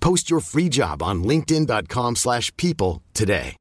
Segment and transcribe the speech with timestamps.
[0.00, 3.56] Post your free job on linkedin.com/people slash people today.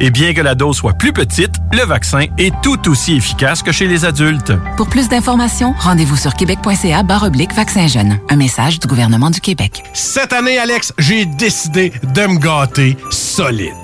[0.00, 3.72] Et bien que la dose soit plus petite, le vaccin est tout aussi efficace que
[3.72, 4.52] chez les adultes.
[4.76, 8.18] Pour plus d'informations, rendez-vous sur québec.ca barre oblique vaccin jeune.
[8.30, 9.82] Un message du gouvernement du Québec.
[9.92, 13.83] Cette année, Alex, j'ai décidé de me gâter solide.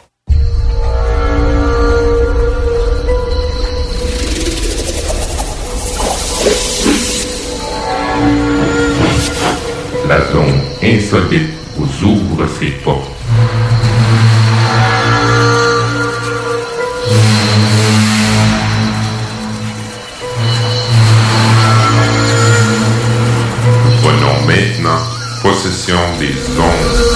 [10.11, 13.11] La zone insolite vous ouvre ses portes.
[24.03, 24.99] Prenons maintenant
[25.41, 27.10] possession des ondes.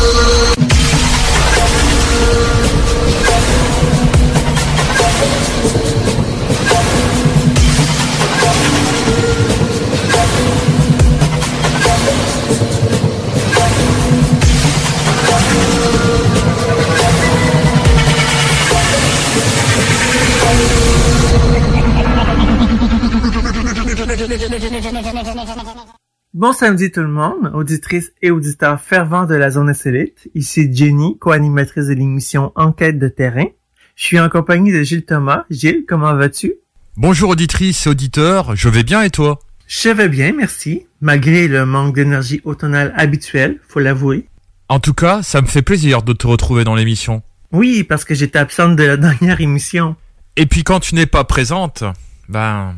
[26.33, 30.29] Bon samedi tout le monde, auditrices et auditeurs fervents de la zone insolite.
[30.35, 33.47] Ici Jenny, co-animatrice de l'émission Enquête de terrain.
[33.95, 35.45] Je suis en compagnie de Gilles Thomas.
[35.49, 36.53] Gilles, comment vas-tu?
[36.97, 39.39] Bonjour auditrice et auditeurs, je vais bien et toi?
[39.67, 40.85] Je vais bien, merci.
[41.01, 44.27] Malgré le manque d'énergie automnale habituel, faut l'avouer.
[44.69, 47.21] En tout cas, ça me fait plaisir de te retrouver dans l'émission.
[47.51, 49.95] Oui, parce que j'étais absente de la dernière émission.
[50.35, 51.83] Et puis quand tu n'es pas présente,
[52.29, 52.75] ben,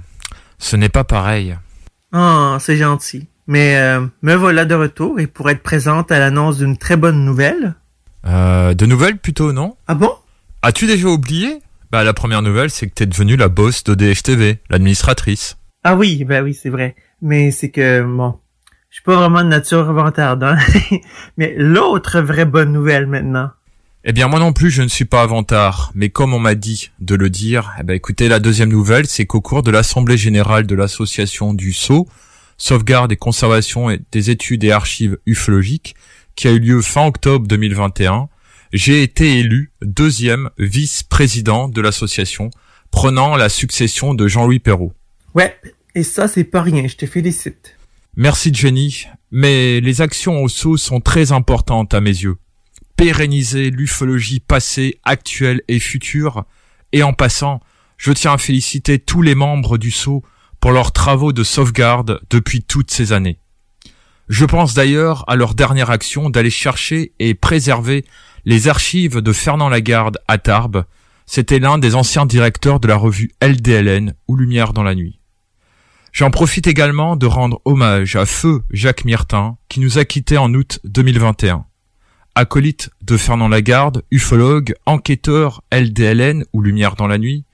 [0.57, 1.57] ce n'est pas pareil.
[2.13, 3.27] Oh, c'est gentil.
[3.47, 7.23] Mais euh, me voilà de retour et pour être présente à l'annonce d'une très bonne
[7.23, 7.75] nouvelle.
[8.25, 9.77] Euh, de nouvelles plutôt, non?
[9.87, 10.11] Ah bon?
[10.61, 11.61] As-tu déjà oublié?
[11.91, 14.21] Bah la première nouvelle, c'est que t'es devenue la boss d'ODF
[14.69, 15.57] l'administratrice.
[15.83, 16.95] Ah oui, ben oui, c'est vrai.
[17.21, 18.39] Mais c'est que, bon,
[18.89, 20.57] je suis pas vraiment de nature vantarde, hein.
[21.37, 23.51] Mais l'autre vraie bonne nouvelle maintenant.
[24.09, 26.91] Eh bien moi non plus je ne suis pas avantard, mais comme on m'a dit
[27.01, 30.65] de le dire, eh ben écoutez la deuxième nouvelle c'est qu'au cours de l'assemblée générale
[30.65, 32.07] de l'association du Sceau,
[32.57, 35.93] sauvegarde et conservation des études et archives ufologiques,
[36.37, 38.29] qui a eu lieu fin octobre 2021,
[38.71, 42.49] j'ai été élu deuxième vice-président de l'association,
[42.91, 44.93] prenant la succession de Jean-Louis Perrault.
[45.35, 45.59] Ouais,
[45.95, 47.75] et ça c'est pas rien, je te félicite.
[48.15, 52.37] Merci Jenny, mais les actions au Sceau sont très importantes à mes yeux
[52.97, 56.43] pérenniser l'ufologie passée, actuelle et future.
[56.91, 57.61] Et en passant,
[57.95, 60.23] je tiens à féliciter tous les membres du Sceau
[60.59, 63.39] pour leurs travaux de sauvegarde depuis toutes ces années.
[64.27, 68.03] Je pense d'ailleurs à leur dernière action d'aller chercher et préserver
[68.45, 70.83] les archives de Fernand Lagarde à Tarbes.
[71.27, 75.19] C'était l'un des anciens directeurs de la revue LDLN ou Lumière dans la nuit.
[76.13, 80.51] J'en profite également de rendre hommage à Feu Jacques Myrtin qui nous a quittés en
[80.53, 81.66] août 2021
[82.37, 87.45] acolyte de Fernand Lagarde, ufologue, enquêteur LDLN ou Lumière dans la nuit,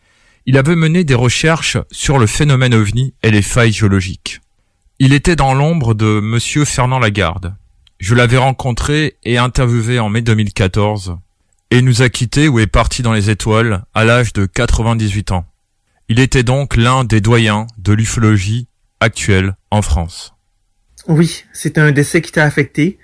[0.45, 4.41] il avait mené des recherches sur le phénomène ovni et les failles géologiques.
[4.99, 7.55] Il était dans l'ombre de monsieur Fernand Lagarde.
[7.99, 11.17] Je l'avais rencontré et interviewé en mai 2014
[11.71, 15.45] et nous a quittés ou est parti dans les étoiles à l'âge de 98 ans.
[16.09, 18.67] Il était donc l'un des doyens de l'ufologie
[18.99, 20.33] actuelle en France.
[21.07, 22.99] Oui, c'est un décès qui t'a affecté,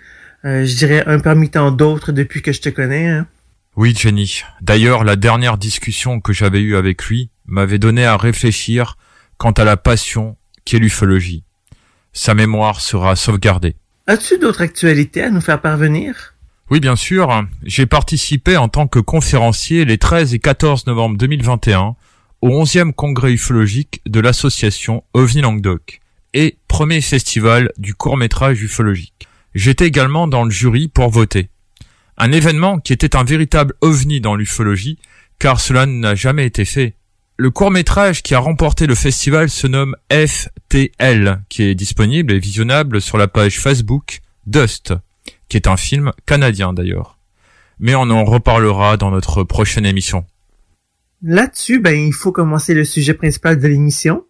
[0.45, 3.07] euh, je dirais un parmi tant d'autres depuis que je te connais.
[3.07, 3.27] Hein.
[3.75, 4.43] Oui, Jenny.
[4.61, 8.97] D'ailleurs, la dernière discussion que j'avais eue avec lui m'avait donné à réfléchir
[9.37, 11.43] quant à la passion qu'est l'ufologie.
[12.13, 13.75] Sa mémoire sera sauvegardée.
[14.07, 16.33] As-tu d'autres actualités à nous faire parvenir?
[16.69, 17.45] Oui, bien sûr.
[17.63, 21.95] J'ai participé en tant que conférencier les 13 et 14 novembre 2021
[22.41, 26.01] au 11e congrès ufologique de l'association OVNI Languedoc
[26.33, 29.28] et premier festival du court-métrage ufologique.
[29.55, 31.49] J'étais également dans le jury pour voter.
[32.17, 34.99] Un événement qui était un véritable ovni dans l'ufologie,
[35.39, 36.95] car cela n'a jamais été fait.
[37.37, 42.99] Le court-métrage qui a remporté le festival se nomme FTL, qui est disponible et visionnable
[42.99, 44.93] sur la page Facebook Dust,
[45.47, 47.17] qui est un film canadien d'ailleurs.
[47.79, 50.25] Mais on en reparlera dans notre prochaine émission.
[51.21, 54.25] Là-dessus, ben, il faut commencer le sujet principal de l'émission.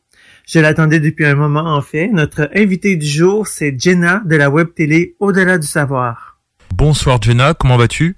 [0.52, 2.08] Je l'attendais depuis un moment en fait.
[2.08, 6.40] Notre invité du jour, c'est Jenna de la web télé Au-delà du savoir.
[6.74, 8.18] Bonsoir Jenna, comment vas-tu?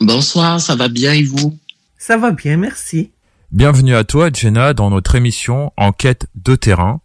[0.00, 1.56] Bonsoir, ça va bien et vous?
[1.96, 3.12] Ça va bien, merci.
[3.52, 7.00] Bienvenue à toi Jenna dans notre émission Enquête de terrain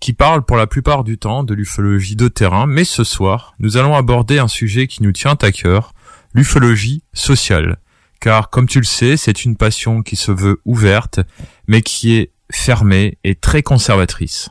[0.00, 3.76] qui parle pour la plupart du temps de l'ufologie de terrain, mais ce soir, nous
[3.76, 5.92] allons aborder un sujet qui nous tient à cœur,
[6.32, 7.76] l'ufologie sociale.
[8.20, 11.20] Car, comme tu le sais, c'est une passion qui se veut ouverte,
[11.66, 14.48] mais qui est fermée et très conservatrice.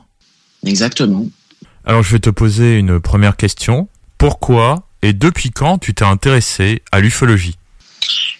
[0.64, 1.26] Exactement.
[1.84, 3.88] Alors je vais te poser une première question.
[4.18, 7.56] Pourquoi et depuis quand tu t'es intéressé à l'ufologie?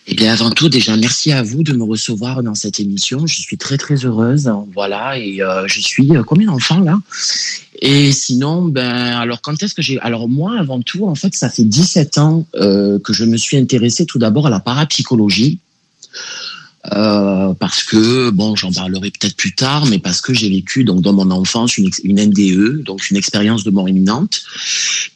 [0.09, 3.27] Eh bien, avant tout, déjà, merci à vous de me recevoir dans cette émission.
[3.27, 4.51] Je suis très, très heureuse.
[4.73, 5.19] Voilà.
[5.19, 6.99] Et euh, je suis, euh, combien d'enfants là
[7.81, 9.99] Et sinon, ben, alors, quand est-ce que j'ai.
[10.01, 13.57] Alors, moi, avant tout, en fait, ça fait 17 ans euh, que je me suis
[13.57, 15.59] intéressée tout d'abord à la parapsychologie.
[16.93, 21.01] Euh, parce que bon, j'en parlerai peut-être plus tard, mais parce que j'ai vécu donc
[21.01, 24.43] dans mon enfance une, une NDE, donc une expérience de mort imminente.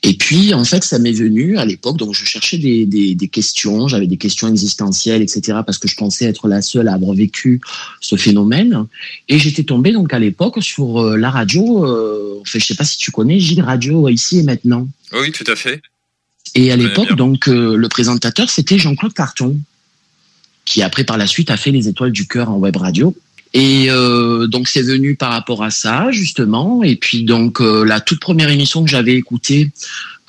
[0.03, 3.29] Et puis en fait, ça m'est venu à l'époque, donc je cherchais des, des, des
[3.29, 5.59] questions, j'avais des questions existentielles, etc.
[5.65, 7.61] Parce que je pensais être la seule à avoir vécu
[8.01, 8.87] ce phénomène.
[9.29, 11.85] Et j'étais tombé donc à l'époque sur euh, la radio.
[11.85, 14.89] Euh, enfin, je sais pas si tu connais Gilles Radio ici et maintenant.
[15.13, 15.83] Oui, tout à fait.
[16.55, 19.57] Et à l'époque, donc euh, le présentateur c'était Jean-Claude Carton
[20.71, 23.15] qui après par la suite a fait les étoiles du cœur en web radio.
[23.53, 26.85] Et euh, donc c'est venu par rapport à ça justement.
[26.85, 29.73] Et puis donc euh, la toute première émission que j'avais écoutée,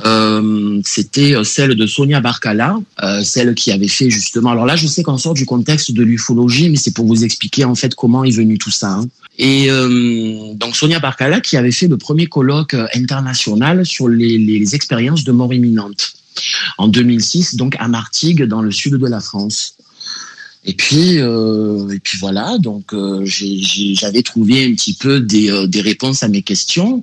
[0.04, 2.80] euh, c'était celle de Sonia Barcala,
[3.24, 4.50] celle qui avait fait justement.
[4.50, 7.64] Alors là, je sais qu'on sort du contexte de l'ufologie, mais c'est pour vous expliquer
[7.64, 8.94] en fait comment est venu tout ça.
[8.94, 9.08] Hein.
[9.38, 9.70] Et
[10.56, 15.32] donc Sonia Barcala qui avait fait le premier colloque international sur les, les expériences de
[15.32, 16.14] mort imminente
[16.80, 19.76] en 2006, donc à Martigues dans le sud de la France.
[20.64, 25.66] Et puis, euh, et puis voilà, donc euh, j'avais trouvé un petit peu des, euh,
[25.66, 27.02] des, réponses à mes questions.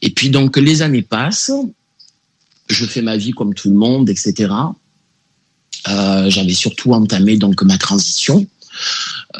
[0.00, 1.52] Et puis donc les années passent,
[2.68, 4.50] je fais ma vie comme tout le monde, etc.
[5.88, 8.46] Euh, j'avais surtout entamé donc ma transition.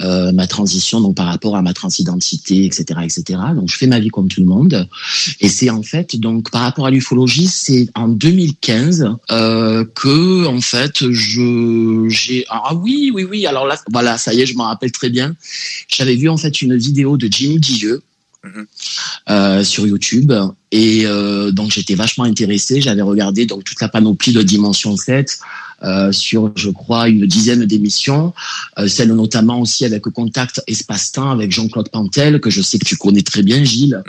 [0.00, 3.40] Euh, ma transition donc par rapport à ma transidentité, etc., etc.
[3.54, 4.88] Donc je fais ma vie comme tout le monde.
[5.40, 10.60] Et c'est en fait donc par rapport à l'ufologie, c'est en 2015 euh, que en
[10.60, 14.64] fait je j'ai ah oui oui oui alors là voilà ça y est je m'en
[14.64, 15.34] rappelle très bien.
[15.88, 18.02] J'avais vu en fait une vidéo de Jimmy Guilleux
[19.28, 20.32] euh, sur YouTube.
[20.70, 22.80] Et euh, donc j'étais vachement intéressé.
[22.80, 25.40] J'avais regardé donc toute la panoplie de Dimension 7
[25.82, 28.32] euh, sur, je crois, une dizaine d'émissions,
[28.78, 32.96] euh, celle notamment aussi avec Contact Espace-Temps avec Jean-Claude Pantel, que je sais que tu
[32.96, 34.02] connais très bien, Gilles.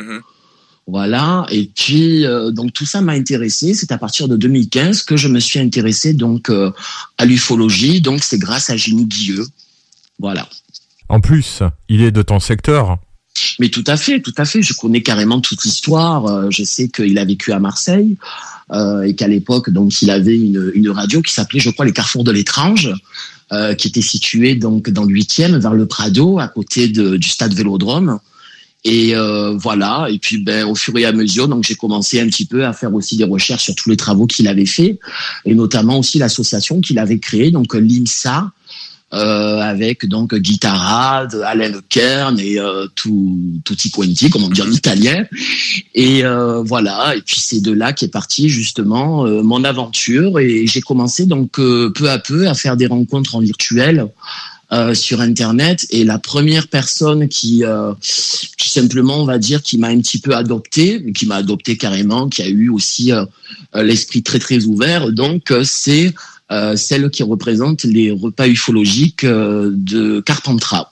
[0.87, 1.45] Voilà.
[1.51, 3.73] Et puis euh, donc tout ça m'a intéressé.
[3.73, 6.71] C'est à partir de 2015 que je me suis intéressé donc euh,
[7.17, 7.99] à l'ufologie.
[7.99, 9.45] Donc c'est grâce à Jimmy Guilleux.
[10.17, 10.47] Voilà.
[11.09, 12.97] En plus, il est de ton secteur.
[13.59, 14.61] Mais tout à fait, tout à fait.
[14.61, 16.49] Je connais carrément toute l'histoire.
[16.49, 18.17] Je sais qu'il a vécu à Marseille
[18.71, 21.93] euh, et qu'à l'époque, donc, il avait une, une radio qui s'appelait, je crois, les
[21.93, 22.93] Carrefours de l'étrange,
[23.53, 27.29] euh, qui était située donc dans le huitième, vers le Prado, à côté de- du
[27.29, 28.19] stade Vélodrome.
[28.83, 30.07] Et euh, voilà.
[30.09, 32.73] Et puis, ben, au fur et à mesure, donc, j'ai commencé un petit peu à
[32.73, 34.99] faire aussi des recherches sur tous les travaux qu'il avait fait,
[35.45, 38.51] et notamment aussi l'association qu'il avait créée, donc l'IMSA,
[39.13, 44.71] euh, avec donc Guitarade, Alain Kern et euh, tout tutti quanti, comme on dit en
[44.71, 45.25] italien.
[45.95, 47.15] Et euh, voilà.
[47.15, 50.39] Et puis c'est de là qu'est partie justement euh, mon aventure.
[50.39, 54.07] Et j'ai commencé donc euh, peu à peu à faire des rencontres en virtuel.
[54.73, 59.77] euh, sur internet et la première personne qui euh, tout simplement on va dire qui
[59.77, 63.23] m'a un petit peu adopté qui m'a adopté carrément qui a eu aussi euh,
[63.75, 66.13] l'esprit très très ouvert donc euh, c'est
[66.75, 70.91] celle qui représente les repas ufologiques euh, de Carpentras.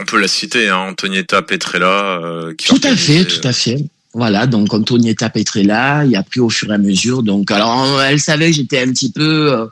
[0.00, 2.20] On peut la citer, hein, Antonietta Petrella.
[2.22, 3.84] euh, qui Tout à fait, tout à fait.
[4.14, 7.22] Voilà, donc Antonietta Petrella, il a pris au fur et à mesure.
[7.22, 9.66] Donc, alors, elle savait que j'étais un petit peu, euh,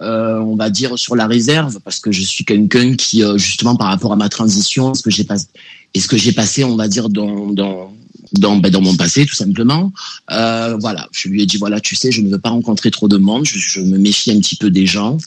[0.00, 3.76] euh, on va dire, sur la réserve, parce que je suis quelqu'un qui, euh, justement,
[3.76, 5.46] par rapport à ma transition, ce que j'ai passé,
[5.94, 7.94] et ce que j'ai passé, on va dire, dans, dans,
[8.32, 9.92] dans, ben, dans mon passé, tout simplement.
[10.30, 13.08] Euh, voilà, je lui ai dit, voilà, tu sais, je ne veux pas rencontrer trop
[13.08, 15.18] de monde, je, me méfie un petit peu des gens.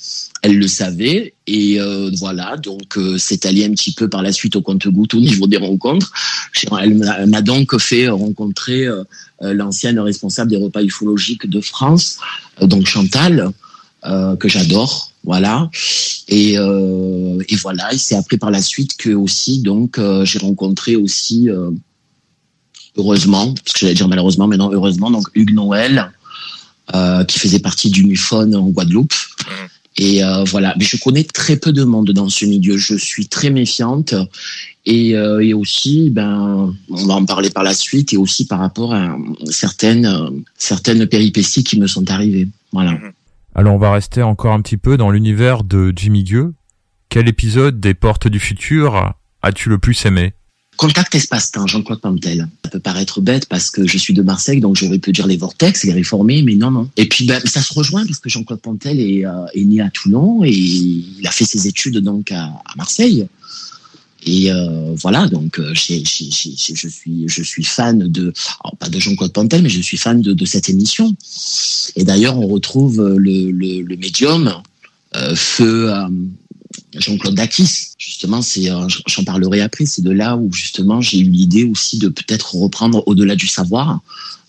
[0.44, 4.32] Elle le savait et euh, voilà donc euh, c'est allé un petit peu par la
[4.32, 6.14] suite au compte-goutte au niveau des rencontres.
[6.80, 8.86] Elle m'a donc fait rencontrer
[9.42, 12.20] l'ancienne responsable des repas ufologiques de France,
[12.62, 13.50] donc Chantal,
[14.04, 15.72] que j'adore, voilà.
[16.28, 21.50] Et, et voilà, et c'est après par la suite que aussi donc j'ai rencontré aussi
[22.98, 26.12] heureusement, parce que j'allais dire malheureusement, mais non heureusement donc Hugues Noël,
[26.96, 29.14] euh, qui faisait partie du MUFON en Guadeloupe.
[30.00, 32.78] Et euh, voilà, mais je connais très peu de monde dans ce milieu.
[32.78, 34.14] Je suis très méfiante
[34.86, 38.60] et, euh, et aussi, ben, on va en parler par la suite et aussi par
[38.60, 39.18] rapport à
[39.50, 42.48] certaines certaines péripéties qui me sont arrivées.
[42.72, 42.98] Voilà.
[43.56, 46.54] Alors on va rester encore un petit peu dans l'univers de Jimmy Gueux.
[47.10, 50.34] Quel épisode des Portes du Futur as-tu le plus aimé?
[50.78, 52.48] Contact espace-temps, Jean-Claude Pantel.
[52.64, 55.36] Ça peut paraître bête parce que je suis de Marseille, donc j'aurais pu dire les
[55.36, 56.90] vortex, les réformés, mais non, non.
[56.98, 59.90] Et puis ben, ça se rejoint parce que Jean-Claude Pantel est, euh, est né à
[59.90, 63.28] Toulon et il a fait ses études donc à, Marseille.
[64.26, 69.70] Et euh, voilà, donc euh, je suis fan de alors, pas de Jean-Claude Pantel, mais
[69.70, 71.16] je suis fan de, cette émission.
[71.96, 74.62] Et d'ailleurs, on retrouve euh, le, médium
[75.34, 75.92] feu
[76.96, 77.90] Jean-Claude Dakis.
[77.98, 79.86] Justement, c'est euh, j'en parlerai après.
[79.86, 84.00] C'est de là où justement j'ai eu l'idée aussi de peut-être reprendre au-delà du savoir.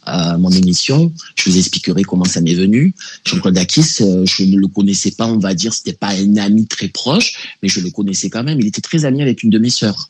[0.09, 2.95] euh, mon émission, je vous expliquerai comment ça m'est venu.
[3.27, 6.67] Jean-Claude Dakis, euh, je ne le connaissais pas, on va dire, c'était pas un ami
[6.67, 8.59] très proche, mais je le connaissais quand même.
[8.61, 10.09] Il était très ami avec une de mes sœurs.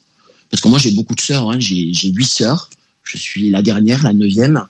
[0.51, 1.59] Parce que moi, j'ai beaucoup de sœurs, hein.
[1.59, 2.71] j'ai j'ai huit sœurs.
[3.03, 4.63] Je suis la dernière, la neuvième.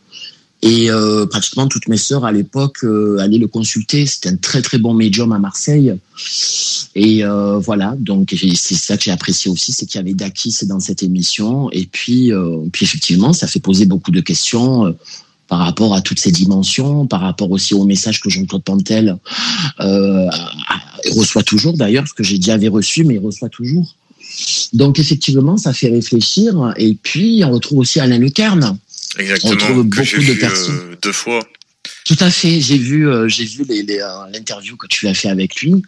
[0.62, 4.06] Et euh, pratiquement toutes mes sœurs à l'époque euh, allaient le consulter.
[4.06, 5.94] C'était un très très bon médium à Marseille.
[6.94, 10.66] Et euh, voilà, donc c'est ça que j'ai apprécié aussi, c'est qu'il y avait Dakis
[10.66, 11.70] dans cette émission.
[11.70, 14.92] Et puis, euh, puis effectivement, ça fait poser beaucoup de questions euh,
[15.46, 19.16] par rapport à toutes ces dimensions, par rapport aussi au message que Jean-Claude Pantel
[19.80, 20.28] euh,
[21.14, 23.94] reçoit toujours d'ailleurs, parce que j'ai déjà avait reçu, mais il reçoit toujours.
[24.72, 26.74] Donc effectivement, ça fait réfléchir.
[26.76, 28.76] Et puis, on retrouve aussi Alain Lucarne.
[29.16, 30.74] On Exactement, retrouve que j'ai beaucoup de vu personnes.
[30.92, 31.40] euh, deux fois.
[32.04, 32.60] Tout à fait.
[32.60, 35.82] J'ai vu, euh, j'ai vu euh, l'interview que tu as fait avec lui.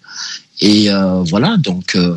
[0.62, 2.16] Et euh, voilà, donc euh,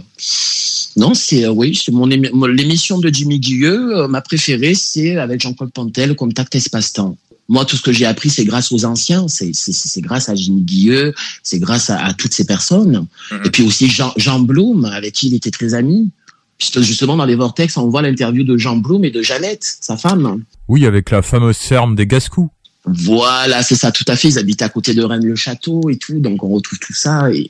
[0.97, 4.75] non, c'est euh, oui, c'est mon émi- mon- l'émission de Jimmy Guilleux, euh, ma préférée,
[4.75, 7.17] c'est avec Jean-Claude Pantel, Contact Espace-Temps.
[7.49, 10.35] Moi, tout ce que j'ai appris, c'est grâce aux anciens, c'est c'est- c'est grâce à
[10.35, 13.05] Jimmy Guilleux, c'est grâce à, à toutes ces personnes.
[13.45, 16.09] Et puis aussi Jean, Jean Blum, avec qui il était très ami.
[16.57, 19.97] Puisque justement, dans les Vortex, on voit l'interview de Jean Blum et de Jeannette, sa
[19.97, 20.43] femme.
[20.67, 22.49] Oui, avec la fameuse ferme des Gascous.
[22.85, 24.29] Voilà, c'est ça, tout à fait.
[24.29, 27.31] Ils habitent à côté de Rennes-le-Château et tout, donc on retrouve tout ça.
[27.31, 27.49] Et,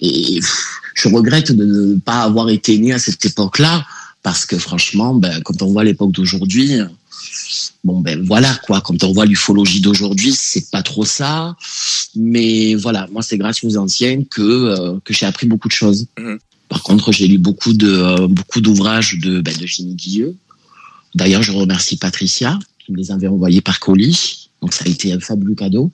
[0.00, 0.40] et
[0.94, 3.86] je regrette de ne pas avoir été né à cette époque-là,
[4.22, 6.80] parce que franchement, ben, quand on voit l'époque d'aujourd'hui,
[7.84, 8.80] bon ben voilà quoi.
[8.80, 11.56] Quand on voit l'ufologie d'aujourd'hui, c'est pas trop ça.
[12.16, 16.06] Mais voilà, moi c'est grâce aux anciens que euh, que j'ai appris beaucoup de choses.
[16.68, 20.36] Par contre, j'ai lu beaucoup de euh, beaucoup d'ouvrages de ben, de Guilleux.
[21.14, 24.50] D'ailleurs, je remercie Patricia qui me les avait envoyés par colis.
[24.60, 25.90] Donc ça a été un fabuleux cadeau.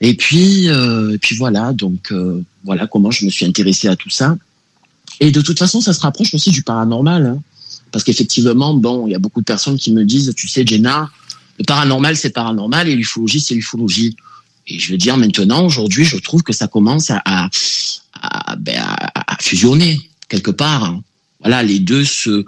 [0.00, 4.10] Et puis euh, puis voilà, donc euh, voilà comment je me suis intéressé à tout
[4.10, 4.36] ça.
[5.20, 7.26] Et de toute façon, ça se rapproche aussi du paranormal.
[7.26, 7.42] hein.
[7.90, 11.10] Parce qu'effectivement, bon, il y a beaucoup de personnes qui me disent, tu sais, Jenna,
[11.58, 14.16] le paranormal, c'est paranormal et l'ufologie, c'est l'ufologie.
[14.66, 19.17] Et je veux dire, maintenant, aujourd'hui, je trouve que ça commence à, à, ben, à
[19.40, 20.84] fusionner quelque part.
[20.84, 21.02] hein.
[21.40, 22.44] Voilà, les deux se.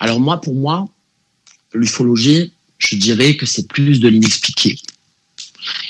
[0.00, 0.88] Alors moi, pour moi,
[1.72, 4.78] l'ufologie, je dirais que c'est plus de l'inexpliqué.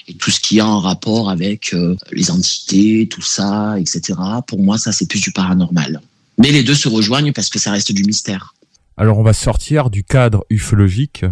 [0.08, 4.18] Et tout ce qui a en rapport avec euh, les entités, tout ça, etc.
[4.46, 6.00] Pour moi, ça, c'est plus du paranormal.
[6.38, 8.54] Mais les deux se rejoignent parce que ça reste du mystère.
[8.96, 11.24] Alors on va sortir du cadre ufologique.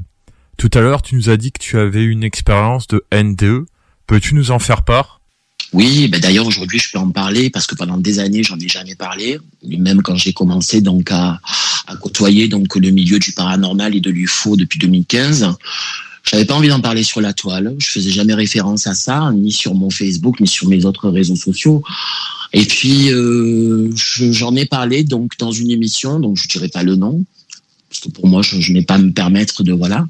[0.57, 3.67] Tout à l'heure, tu nous as dit que tu avais une expérience de NDE.
[4.07, 5.21] Peux-tu nous en faire part?
[5.77, 8.69] Oui, ben d'ailleurs aujourd'hui je peux en parler parce que pendant des années j'en ai
[8.69, 9.39] jamais parlé.
[9.63, 11.39] Même quand j'ai commencé donc à,
[12.01, 15.47] côtoyer donc le milieu du paranormal et de l'UFO depuis 2015,
[16.25, 17.75] j'avais pas envie d'en parler sur la toile.
[17.79, 21.37] Je faisais jamais référence à ça, ni sur mon Facebook, ni sur mes autres réseaux
[21.37, 21.83] sociaux.
[22.55, 26.85] Et puis euh, je- j'en ai parlé donc dans une émission, donc je dirais pas
[26.85, 27.23] le nom
[27.91, 30.07] parce que pour moi je, je n'ai pas à me permettre de voilà.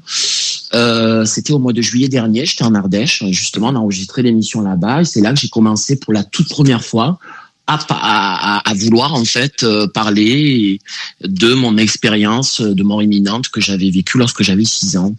[0.73, 4.61] Euh, C'était au mois de juillet dernier, j'étais en Ardèche, justement, on a enregistré l'émission
[4.61, 7.19] là-bas, et c'est là que j'ai commencé pour la toute première fois
[7.67, 10.79] à, à- à vouloir en fait euh, parler
[11.23, 15.13] de mon expérience de mort imminente que j'avais vécue lorsque j'avais 6 ans.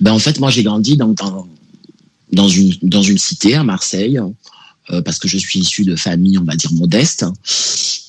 [0.00, 1.46] Ben en fait, moi j'ai grandi dans, dans
[2.32, 4.18] dans une dans une cité à Marseille.
[4.90, 7.24] Euh, parce que je suis issu de famille, on va dire, modeste.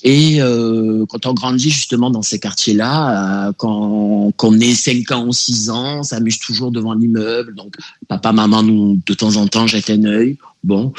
[0.04, 5.26] Et euh, quand on grandit justement dans ces quartiers-là, euh, quand qu'on ait 5 ans
[5.26, 7.54] ou 6 ans, on s'amuse toujours devant l'immeuble.
[7.56, 7.74] Donc
[8.06, 10.38] papa, maman nous de temps en temps jettent un œil.
[10.62, 10.92] Bon,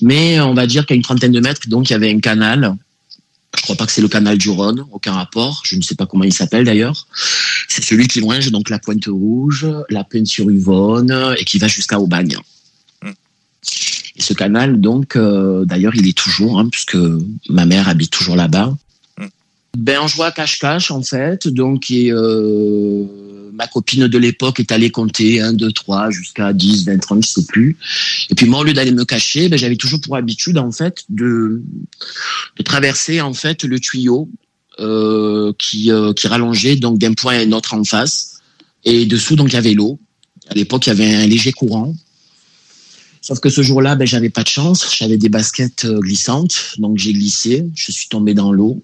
[0.00, 2.76] mais on va dire qu'à une trentaine de mètres, donc il y avait un canal.
[3.56, 5.62] Je crois pas que c'est le canal du Rhône, aucun rapport.
[5.64, 7.06] Je ne sais pas comment il s'appelle d'ailleurs.
[7.68, 11.66] C'est celui qui longe donc la Pointe Rouge, la Plaine sur Yvonne et qui va
[11.66, 12.36] jusqu'à Aubagne.
[14.16, 16.96] Et ce canal, donc, euh, d'ailleurs, il est toujours, hein, puisque
[17.50, 18.74] ma mère habite toujours là-bas.
[19.76, 21.48] Ben, on jouait à cache-cache, en fait.
[21.48, 23.04] Donc, et, euh,
[23.52, 27.28] ma copine de l'époque est allée compter 1, 2, 3, jusqu'à 10, 20, 30, je
[27.28, 27.76] sais plus.
[28.30, 31.04] Et puis, moi, au lieu d'aller me cacher, ben, j'avais toujours pour habitude, en fait,
[31.10, 31.62] de,
[32.56, 34.30] de traverser, en fait, le tuyau
[34.80, 38.40] euh, qui, euh, qui rallongeait donc d'un point à un autre en face.
[38.84, 39.98] Et dessous, donc, il y avait l'eau.
[40.48, 41.94] À l'époque, il y avait un léger courant.
[43.26, 44.86] Sauf que ce jour-là, ben, j'avais pas de chance.
[44.96, 47.66] J'avais des baskets euh, glissantes, donc j'ai glissé.
[47.74, 48.80] Je suis tombé dans l'eau.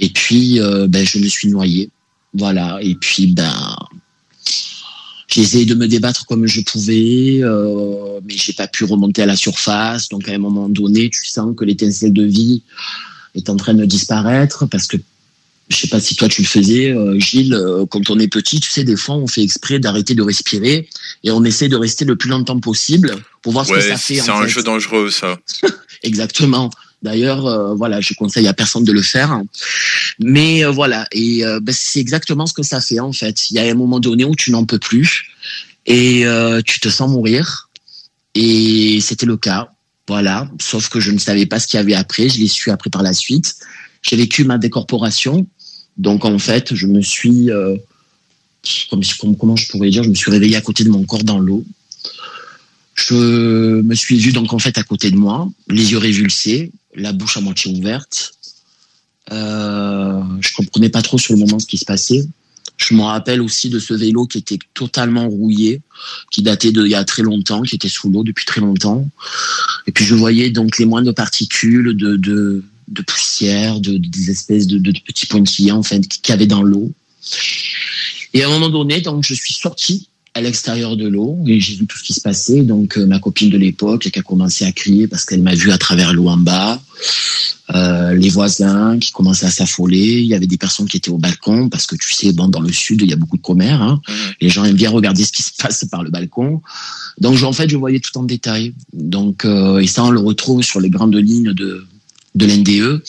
[0.00, 1.88] Et puis, euh, ben, je me suis noyé.
[2.34, 2.80] Voilà.
[2.82, 3.76] Et puis, ben,
[5.28, 9.26] j'ai essayé de me débattre comme je pouvais, euh, mais j'ai pas pu remonter à
[9.26, 10.08] la surface.
[10.08, 12.64] Donc, à un moment donné, tu sens que l'étincelle de vie
[13.36, 14.96] est en train de disparaître parce que
[15.68, 18.60] je sais pas si toi tu le faisais, euh, Gilles, euh, quand on est petit,
[18.60, 20.88] tu sais, des fois on fait exprès d'arrêter de respirer
[21.24, 24.16] et on essaie de rester le plus longtemps possible pour voir ce que ça fait.
[24.16, 24.48] c'est un fait.
[24.48, 25.38] jeu dangereux, ça.
[26.02, 26.70] Exactement.
[27.02, 29.40] D'ailleurs, euh, voilà, je conseille à personne de le faire.
[30.18, 33.50] Mais euh, voilà, et ben, c'est exactement ce que ça fait en fait.
[33.50, 35.30] Il y a un moment donné où tu n'en peux plus
[35.86, 36.24] et
[36.64, 37.68] tu te sens mourir.
[38.34, 39.68] Et c'était le cas.
[40.08, 40.48] Voilà.
[40.60, 42.28] Sauf que je ne savais pas ce qu'il y avait après.
[42.28, 43.56] Je l'ai su après par la suite.
[44.02, 45.46] J'ai vécu ma décorporation.
[45.98, 47.76] Donc en fait, je me suis, euh,
[48.90, 51.24] comme, comme- comment je pourrais dire, je me suis réveillé à côté de mon corps
[51.24, 51.64] dans l'eau.
[52.94, 57.12] Je me suis vu donc en fait à côté de moi, les yeux révulsés, la
[57.12, 58.32] bouche à moitié ouverte.
[59.32, 62.26] Euh, je comprenais pas trop sur le moment ce qui se passait.
[62.78, 65.80] Je me rappelle aussi de ce vélo qui était totalement rouillé,
[66.30, 69.08] qui datait d'il y a très longtemps, qui était sous l'eau depuis très longtemps.
[69.86, 74.66] Et puis je voyais donc les moindres particules de, de, de poussière, de, des espèces
[74.66, 76.92] de, de petits pointillants en fait qu'il y avait dans l'eau.
[78.34, 81.76] Et à un moment donné, donc je suis sorti à l'extérieur de l'eau et j'ai
[81.76, 82.62] vu tout ce qui se passait.
[82.62, 85.70] Donc euh, ma copine de l'époque qui a commencé à crier parce qu'elle m'a vu
[85.72, 86.80] à travers l'eau en bas.
[87.74, 90.20] Euh, les voisins qui commençaient à s'affoler.
[90.20, 92.60] Il y avait des personnes qui étaient au balcon parce que tu sais, bon, dans
[92.60, 93.82] le sud, il y a beaucoup de commères.
[93.82, 94.00] Hein.
[94.40, 96.62] Les gens aiment bien regarder ce qui se passe par le balcon.
[97.18, 98.72] Donc, en fait, je voyais tout en détail.
[98.92, 101.84] Donc, euh, et ça, on le retrouve sur les grandes lignes de
[102.36, 103.02] de l'NDE.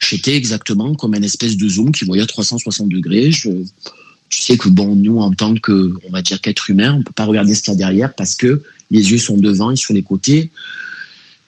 [0.00, 3.30] J'étais exactement comme une espèce de zoom qui voyait à 360 degrés.
[3.30, 7.12] Tu sais que bon, nous en tant que, on va dire qu'être humain, on peut
[7.12, 9.94] pas regarder ce qu'il y a derrière parce que les yeux sont devant et sur
[9.94, 10.50] les côtés.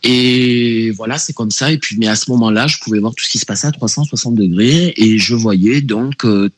[0.03, 1.73] Et voilà, c'est comme ça.
[1.73, 3.73] Et puis, mais à ce moment-là, je pouvais voir tout ce qui se passait à
[3.73, 6.51] 360 degrés et je voyais donc euh,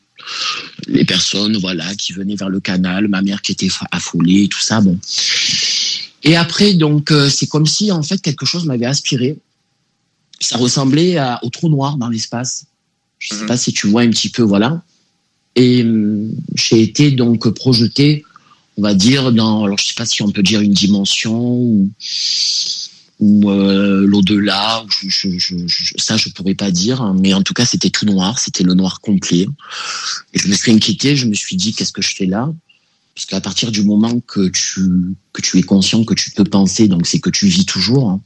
[0.87, 4.81] les personnes, voilà, qui venaient vers le canal, ma mère qui était affolée, tout ça,
[4.81, 4.99] bon.
[6.23, 9.37] Et après, donc, euh, c'est comme si en fait quelque chose m'avait aspiré.
[10.41, 12.65] Ça ressemblait à, au trou noir dans l'espace.
[13.19, 14.81] Je sais pas si tu vois un petit peu, voilà.
[15.55, 18.23] Et hum, j'ai été donc projeté,
[18.77, 21.91] on va dire, dans, alors je sais pas si on peut dire une dimension ou,
[23.19, 27.53] ou euh, l'au-delà, je, je, je, ça je pourrais pas dire, hein, mais en tout
[27.53, 29.47] cas c'était tout noir, c'était le noir complet.
[30.33, 32.49] Et je me suis inquiété, je me suis dit qu'est-ce que je fais là?
[33.15, 34.81] Parce qu'à partir du moment que tu
[35.33, 38.09] que tu es conscient que tu peux penser, donc c'est que tu vis toujours.
[38.11, 38.21] hein.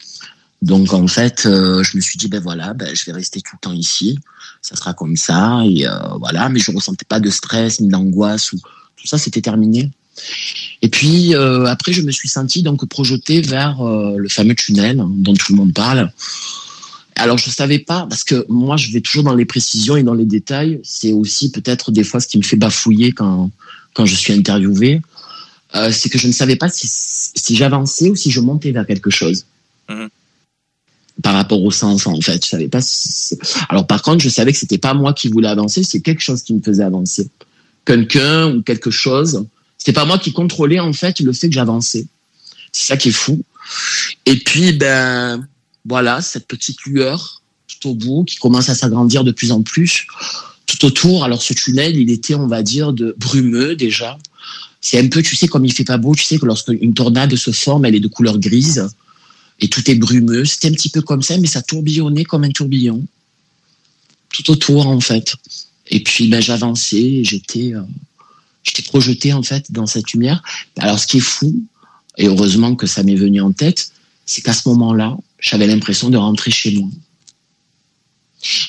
[0.63, 3.58] Donc en fait, euh, je me suis dit ben voilà, ben, je vais rester tout
[3.58, 4.17] le temps ici,
[4.62, 6.47] ça sera comme ça et euh, voilà.
[6.47, 8.60] Mais je ressentais pas de stress ni d'angoisse ou
[8.95, 9.91] tout ça, c'était terminé.
[10.82, 15.34] Et puis euh, après, je me suis senti donc projeté vers le fameux tunnel dont
[15.34, 16.10] tout le monde parle.
[17.17, 20.13] Alors je savais pas parce que moi je vais toujours dans les précisions et dans
[20.13, 20.80] les détails.
[20.86, 23.52] C'est aussi peut-être des fois ce qui me fait bafouiller quand
[23.93, 25.02] quand je suis interviewé.
[25.91, 29.10] C'est que je ne savais pas si si j'avançais ou si je montais vers quelque
[29.10, 29.45] chose
[31.21, 32.43] par rapport au sens en fait.
[32.43, 33.38] Je savais pas si
[33.69, 36.43] Alors par contre, je savais que c'était pas moi qui voulais avancer, c'est quelque chose
[36.43, 37.30] qui me faisait avancer.
[37.86, 39.45] Quelqu'un ou quelque chose.
[39.78, 42.06] C'était pas moi qui contrôlais en fait le fait que j'avançais.
[42.71, 43.43] C'est ça qui est fou.
[44.26, 45.45] Et puis ben
[45.86, 50.08] voilà, cette petite lueur tout au bout qui commence à s'agrandir de plus en plus
[50.65, 51.23] tout autour.
[51.23, 54.17] Alors ce tunnel, il était on va dire de brumeux déjà.
[54.82, 56.93] C'est un peu, tu sais, comme il fait pas beau, tu sais que lorsque une
[56.93, 58.89] tornade se forme, elle est de couleur grise
[59.59, 60.45] et tout est brumeux.
[60.45, 63.05] C'était un petit peu comme ça, mais ça tourbillonnait comme un tourbillon.
[64.29, 65.35] Tout autour, en fait.
[65.87, 67.83] Et puis, ben, j'avançais, euh,
[68.63, 70.41] j'étais projeté, en fait, dans cette lumière.
[70.77, 71.63] Alors, ce qui est fou,
[72.17, 73.91] et heureusement que ça m'est venu en tête,
[74.25, 76.89] c'est qu'à ce moment-là, j'avais l'impression de rentrer chez moi.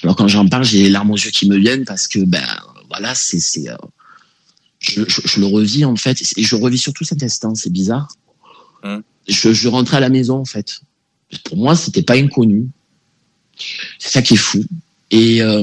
[0.03, 2.47] Alors, quand j'en parle, j'ai les larmes aux yeux qui me viennent parce que, ben,
[2.89, 3.77] voilà, c'est, euh,
[4.81, 8.09] je le revis, en fait, et je revis surtout cet instant, c'est bizarre
[9.29, 10.81] je, je rentrais à la maison en fait.
[11.45, 12.69] Pour moi, c'était pas inconnu.
[13.99, 14.65] C'est ça qui est fou.
[15.11, 15.63] Et euh,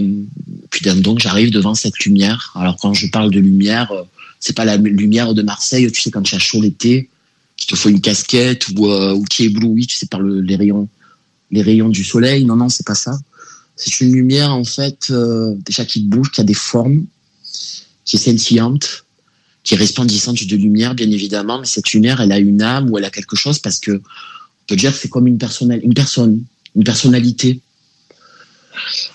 [0.70, 2.54] puis donc j'arrive devant cette lumière.
[2.56, 4.04] Alors quand je parle de lumière, euh,
[4.40, 5.92] c'est pas la lumière de Marseille.
[5.92, 7.10] Tu sais quand il y a chaud l'été,
[7.58, 9.54] qu'il te faut une casquette ou euh, qui est
[9.88, 10.88] tu sais par le- les rayons,
[11.52, 12.46] les rayons du soleil.
[12.46, 13.20] Non non, c'est pas ça.
[13.76, 17.06] C'est une lumière en fait euh, déjà qui bouge, qui a des formes,
[18.06, 19.06] qui est scintillante
[19.64, 22.98] qui est resplendissante de lumière, bien évidemment, mais cette lumière, elle a une âme ou
[22.98, 26.84] elle a quelque chose parce que on peut dire que c'est comme une, personne, une
[26.84, 27.60] personnalité.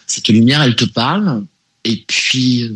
[0.06, 1.44] Cette lumière, elle te parle,
[1.84, 2.74] et puis euh,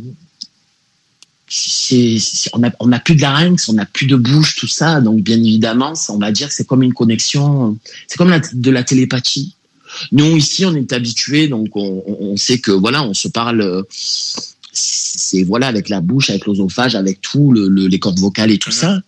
[2.53, 5.95] on n'a plus de larynx, on n'a plus de bouche, tout ça, donc bien évidemment,
[6.09, 9.55] on va dire que c'est comme une connexion, c'est comme de la télépathie.
[10.13, 13.85] Nous ici, on est habitués, donc on, sait que voilà, on se parle.
[14.73, 18.59] C'est voilà avec la bouche, avec l'osophage, avec tout le, le- les cordes vocales et
[18.59, 19.01] tout ça.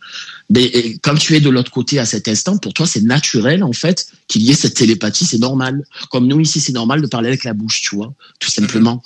[0.50, 3.62] Mais et, quand tu es de l'autre côté à cet instant, pour toi c'est naturel
[3.62, 5.84] en fait qu'il y ait cette télépathie, c'est normal.
[6.10, 9.02] Comme nous ici, c'est normal de parler avec la bouche, tu vois, tout simplement.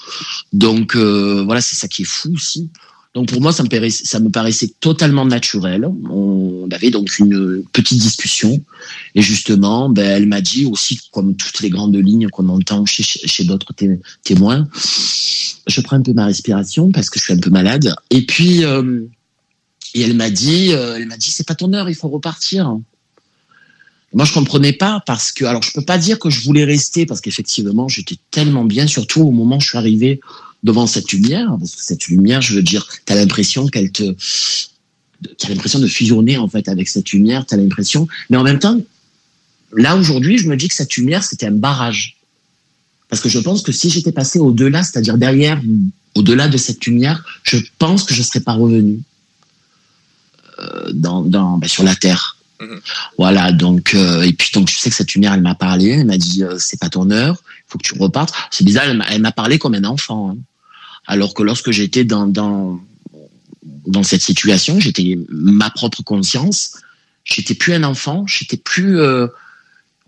[0.53, 2.71] Donc euh, voilà, c'est ça qui est fou aussi.
[3.17, 5.89] Donc pour moi, ça me paraissait, totalement naturel.
[6.11, 8.61] On avait donc une petite discussion
[9.15, 13.45] et justement, ben, elle m'a dit aussi, comme toutes les grandes lignes qu'on entend chez,
[13.45, 14.69] d'autres té- témoins,
[15.67, 17.97] je prends un peu ma respiration parce que je suis un peu malade.
[18.11, 19.07] Et puis, euh,
[19.95, 22.77] et elle m'a dit, euh, elle m'a dit, c'est pas ton heure, il faut repartir.
[24.13, 27.07] Moi, je comprenais pas parce que, alors, je peux pas dire que je voulais rester
[27.07, 30.21] parce qu'effectivement, j'étais tellement bien, surtout au moment où je suis arrivé
[30.63, 34.15] devant cette lumière, parce que cette lumière, je veux dire, t'as l'impression qu'elle te,
[35.39, 38.81] t'as l'impression de fusionner en fait avec cette lumière, t'as l'impression, mais en même temps,
[39.73, 42.17] là aujourd'hui, je me dis que cette lumière, c'était un barrage.
[43.09, 45.61] Parce que je pense que si j'étais passé au-delà, c'est-à-dire derrière,
[46.17, 49.01] au-delà de cette lumière, je pense que je serais pas revenu
[50.59, 52.36] euh, dans, ben, sur la terre.
[53.19, 56.07] Voilà, donc euh, et puis donc je sais que cette lumière, elle m'a parlé, elle
[56.07, 58.35] m'a dit euh, c'est pas ton heure, faut que tu repartes.
[58.51, 60.37] C'est bizarre, elle m'a- parlé comme un enfant, hein.
[61.07, 62.27] alors que lorsque j'étais dans
[63.87, 66.73] dans cette situation, j'étais ma propre conscience,
[67.25, 69.29] j'étais plus un enfant, j'étais plus euh,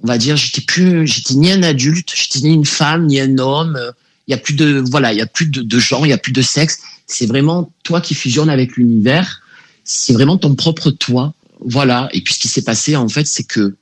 [0.02, 3.38] on va dire, j'étais plus, j'étais ni un adulte, j'étais ni une femme, ni un
[3.38, 3.78] homme.
[4.26, 6.12] Il y a plus de, voilà, il y a plus de, de genre, il y
[6.12, 6.80] a plus de sexe.
[7.06, 9.42] C'est vraiment toi qui fusionne avec l'univers.
[9.84, 11.34] C'est vraiment ton propre toi.
[11.64, 12.08] Voilà.
[12.12, 13.76] Et puis ce qui s'est passé, en fait, c'est que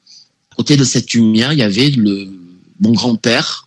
[0.57, 2.29] côté de cette lumière, il y avait le,
[2.81, 3.67] mon grand-père,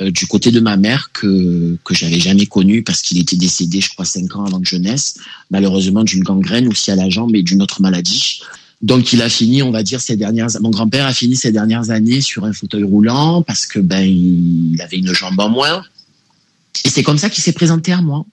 [0.00, 3.80] euh, du côté de ma mère que que j'avais jamais connu parce qu'il était décédé,
[3.80, 5.18] je crois, cinq ans avant que je naisse,
[5.50, 8.40] malheureusement d'une gangrène aussi à la jambe et d'une autre maladie.
[8.82, 10.48] Donc il a fini, on va dire, ces dernières.
[10.60, 14.80] Mon grand-père a fini ces dernières années sur un fauteuil roulant parce que ben il
[14.82, 15.84] avait une jambe en moins.
[16.84, 18.26] Et c'est comme ça qu'il s'est présenté à moi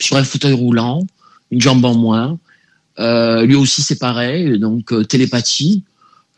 [0.00, 1.04] sur un fauteuil roulant,
[1.50, 2.38] une jambe en moins.
[2.98, 5.84] Euh, lui aussi c'est pareil, donc euh, télépathie.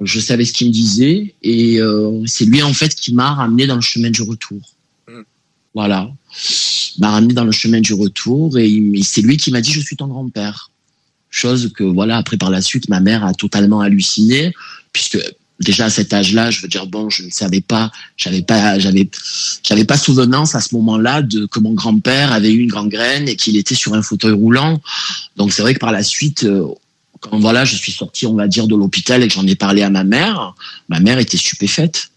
[0.00, 3.66] Je savais ce qu'il me disait et euh, c'est lui en fait qui m'a ramené
[3.66, 4.60] dans le chemin du retour.
[5.72, 6.10] Voilà,
[6.98, 9.96] m'a ramené dans le chemin du retour et c'est lui qui m'a dit je suis
[9.96, 10.70] ton grand-père.
[11.28, 14.52] Chose que voilà après par la suite ma mère a totalement halluciné
[14.92, 15.18] puisque
[15.60, 19.08] déjà à cet âge-là je veux dire bon je ne savais pas j'avais pas j'avais
[19.62, 23.36] j'avais pas souvenance à ce moment-là de que mon grand-père avait eu une gangrène et
[23.36, 24.80] qu'il était sur un fauteuil roulant.
[25.36, 26.66] Donc c'est vrai que par la suite euh,
[27.20, 29.82] quand voilà, je suis sorti, on va dire, de l'hôpital et que j'en ai parlé
[29.82, 30.54] à ma mère,
[30.88, 32.08] ma mère était stupéfaite.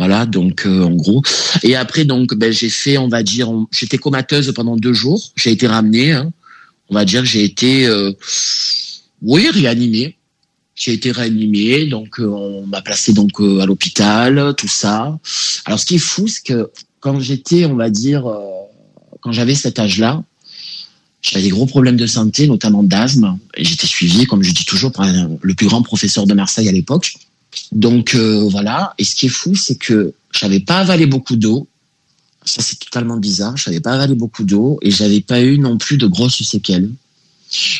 [0.00, 1.22] Voilà, donc euh, en gros.
[1.62, 5.30] Et après, donc, ben, j'ai fait, on va dire, on- j'étais comateuse pendant deux jours.
[5.36, 6.12] J'ai été ramenée.
[6.12, 6.32] hein.
[6.90, 8.12] On va dire j'ai été, euh,
[9.22, 10.15] oui, réanimée.
[10.76, 15.18] J'ai été réanimée, donc euh, on m'a placé donc euh, à l'hôpital, tout ça.
[15.64, 18.42] Alors, ce qui est fou, c'est que quand j'étais, on va dire, euh,
[19.20, 20.22] quand j'avais cet âge-là,
[21.22, 24.92] j'avais des gros problèmes de santé, notamment d'asthme, et j'étais suivi, comme je dis toujours,
[24.92, 25.06] par
[25.40, 27.14] le plus grand professeur de Marseille à l'époque.
[27.72, 28.94] Donc voilà.
[28.98, 31.66] Et ce qui est fou, c'est que j'avais pas avalé beaucoup d'eau.
[32.44, 33.56] Ça, c'est totalement bizarre.
[33.56, 36.90] Je n'avais pas avalé beaucoup d'eau et j'avais pas eu non plus de grosses séquelles.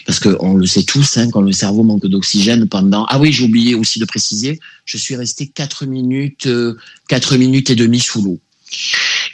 [0.07, 3.05] Parce que on le sait tous, hein, quand le cerveau manque d'oxygène pendant.
[3.09, 4.61] Ah oui, j'ai oublié aussi de préciser.
[4.85, 6.77] Je suis resté quatre minutes, euh,
[7.09, 8.41] quatre minutes et demie sous l'eau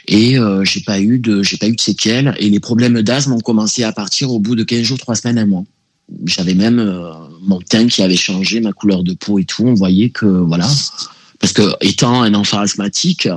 [0.07, 3.33] et euh, j'ai pas eu de j'ai pas eu de séquelles et les problèmes d'asthme
[3.33, 5.63] ont commencé à partir au bout de 15 jours, trois semaines, un mois.
[6.25, 9.63] J'avais même euh, mon teint qui avait changé, ma couleur de peau et tout.
[9.63, 10.67] On voyait que voilà,
[11.39, 13.29] parce que étant un enfant asthmatique,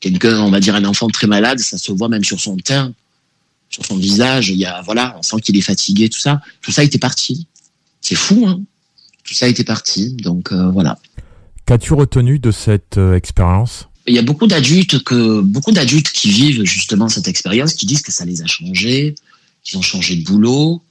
[0.00, 2.92] quelqu'un, on va dire un enfant très malade, ça se voit même sur son teint,
[3.74, 4.48] sur son visage.
[4.48, 6.40] Il y a voilà, on sent qu'il est fatigué, tout ça.
[6.62, 7.46] Tout ça était parti.
[8.00, 8.60] C'est fou, hein.
[9.24, 10.14] Tout ça était parti.
[10.14, 10.98] Donc euh, voilà.
[11.66, 13.88] Qu'as-tu retenu de cette euh, expérience?
[14.06, 18.02] Il y a beaucoup d'adultes que beaucoup d'adultes qui vivent justement cette expérience qui disent
[18.02, 19.14] que ça les a changés,
[19.62, 20.82] qu'ils ont changé de boulot,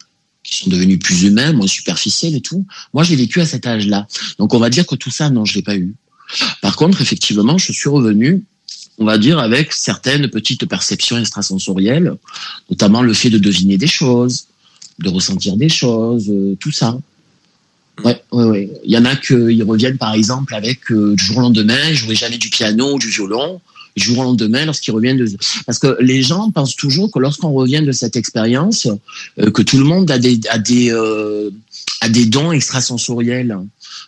[0.44, 2.66] qu'ils sont devenus plus humains, moins superficiels et tout.
[2.94, 4.08] Moi, je l'ai vécu à cet âge-là.
[4.40, 5.94] Donc, on va dire que tout ça, non, je l'ai pas eu.
[6.62, 8.44] Par contre, effectivement, je suis revenu,
[8.98, 12.14] on va dire, avec certaines petites perceptions extrasensorielles,
[12.70, 14.46] notamment le fait de deviner des choses,
[15.00, 16.98] de ressentir des choses, euh, tout ça.
[18.04, 18.72] Ouais, ouais, ouais.
[18.86, 21.96] Il y en a qui reviennent par exemple avec euh, du jour au lendemain, ils
[21.96, 23.62] jouaient jamais du piano ou du violon.
[23.96, 25.28] Du jour au lendemain, lorsqu'ils reviennent de...
[25.68, 28.88] Parce que les gens pensent toujours que lorsqu'on revient de cette expérience,
[29.40, 30.92] euh, que tout le monde a des, a des,
[32.02, 33.56] a des dons extrasensoriels.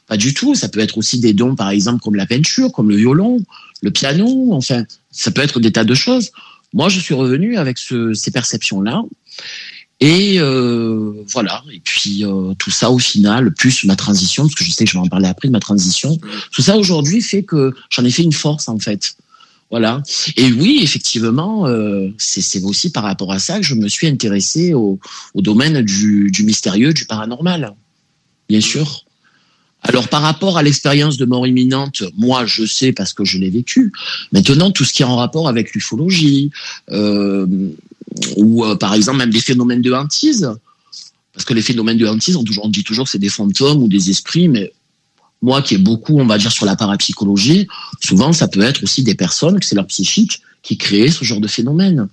[0.08, 0.56] Pas du tout.
[0.56, 3.44] Ça peut être aussi des dons, par exemple, comme la peinture, comme le violon,
[3.82, 4.50] le piano.
[4.54, 6.32] Enfin, ça peut être des tas de choses.
[6.74, 9.04] Moi, je suis revenu avec ce, ces perceptions-là.
[10.02, 11.64] Et euh, voilà.
[11.72, 14.92] Et puis euh, tout ça au final, plus ma transition, parce que je sais que
[14.92, 16.18] je vais en parler après de ma transition.
[16.52, 19.16] Tout ça aujourd'hui fait que j'en ai fait une force en fait.
[19.72, 20.04] Voilà.
[20.38, 24.74] Et oui, effectivement, euh, c'est aussi par rapport à ça que je me suis intéressé
[24.74, 25.00] au,
[25.34, 27.74] au domaine du, du mystérieux, du paranormal,
[28.48, 29.05] bien sûr.
[29.88, 33.52] Alors par rapport à l'expérience de mort imminente, moi je sais parce que je l'ai
[33.52, 33.92] vécu.
[34.32, 36.50] Maintenant, tout ce qui est en rapport avec l'ufologie,
[36.92, 37.46] euh,
[38.36, 40.52] ou euh, par exemple même des phénomènes de hantise,
[41.34, 44.10] parce que les phénomènes de hantise, on, dit toujours que c'est des fantômes ou des
[44.10, 44.74] esprits, mais
[45.44, 47.68] moi qui ai beaucoup, on va dire, sur la parapsychologie,
[48.04, 51.42] souvent ça peut être aussi des personnes, que c'est leur psychique, qui créent ce genre
[51.42, 52.08] de phénomène.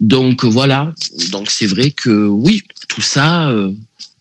[0.00, 0.92] Donc voilà,
[1.30, 3.70] donc c'est vrai que oui, tout ça, euh,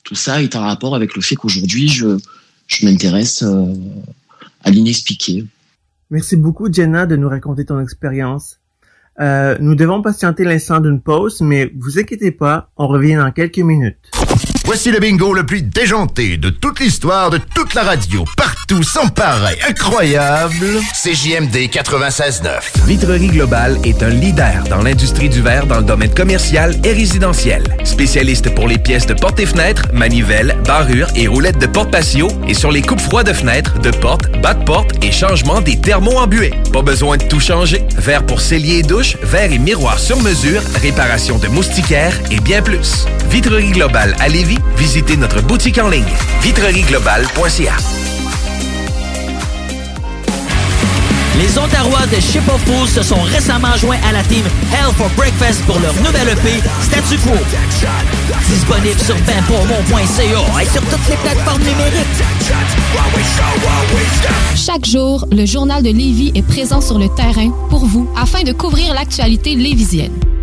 [0.03, 2.17] tout ça est en rapport avec le fait qu'aujourd'hui je,
[2.67, 3.73] je m'intéresse euh,
[4.63, 5.45] à l'inexpliqué.
[6.09, 8.59] Merci beaucoup, Jenna, de nous raconter ton expérience.
[9.19, 13.59] Euh, nous devons patienter l'instant d'une pause, mais vous inquiétez pas, on revient dans quelques
[13.59, 14.11] minutes.
[14.65, 18.25] Voici le bingo le plus déjanté de toute l'histoire de toute la radio.
[18.35, 20.81] Partout, sans pareil, incroyable.
[20.91, 22.87] CJMD 96.9.
[22.87, 27.63] Vitrerie Globale est un leader dans l'industrie du verre dans le domaine commercial et résidentiel.
[27.83, 32.27] Spécialiste pour les pièces de portes et fenêtres, manivelles, barrures et roulettes de porte patio
[32.47, 36.17] et sur les coupes froides de fenêtres, de portes, bas de et changement des thermos
[36.17, 36.53] embués.
[36.73, 37.83] Pas besoin de tout changer.
[37.97, 42.63] Verre pour cellier et douche, verre et miroir sur mesure, réparation de moustiquaires et bien
[42.63, 43.05] plus.
[43.29, 46.05] Vitrerie Globale à Lévis, visitez notre boutique en ligne
[46.41, 47.75] vitrerieglobale.ca.
[51.37, 55.09] Les Ontarois de Ship of Fools se sont récemment joints à la team Hell for
[55.17, 57.33] Breakfast pour leur nouvelle EP Statu Quo.
[58.49, 62.23] Disponible sur benpourmont.ca et sur toutes les plateformes numériques.
[64.55, 68.53] Chaque jour, le journal de Lévis est présent sur le terrain pour vous afin de
[68.53, 70.13] couvrir l'actualité lévisienne.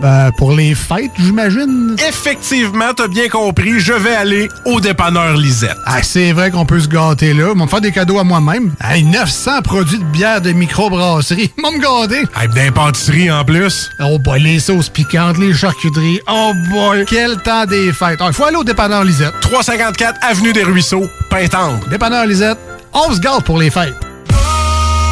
[0.00, 1.96] Ben, pour les fêtes, j'imagine.
[2.06, 5.76] Effectivement, t'as bien compris, je vais aller au dépanneur Lisette.
[5.86, 7.48] Ah, c'est vrai qu'on peut se gâter là.
[7.54, 8.74] Ils vont me faire des cadeaux à moi-même.
[8.82, 11.50] Hey, 900 produits de bière de microbrasserie.
[11.56, 12.24] Ils vont me gâter.
[12.38, 13.90] Hey, d'impantisserie en plus.
[14.00, 16.20] Oh boy, les sauces piquantes, les charcuteries.
[16.28, 18.20] Oh boy, quel temps des fêtes.
[18.26, 19.32] Il faut aller au dépanneur Lisette.
[19.40, 21.80] 354 Avenue des Ruisseaux, Pintendre.
[21.88, 22.58] Dépanneur Lisette,
[22.92, 23.94] on se gâte pour les fêtes.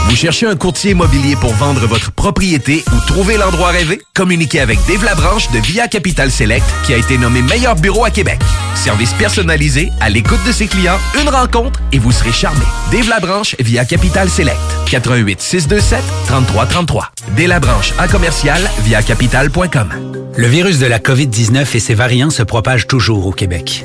[0.09, 4.01] Vous cherchez un courtier immobilier pour vendre votre propriété ou trouver l'endroit rêvé?
[4.14, 8.11] Communiquez avec Dave Labranche de Via Capital Select qui a été nommé meilleur bureau à
[8.11, 8.38] Québec.
[8.75, 12.64] Service personnalisé, à l'écoute de ses clients, une rencontre et vous serez charmé.
[12.93, 14.59] Dave Labranche via Capital Select.
[14.90, 17.11] 88 627 3333.
[17.37, 19.88] Dave Labranche à commercial via capital.com.
[20.37, 23.85] Le virus de la COVID-19 et ses variants se propagent toujours au Québec.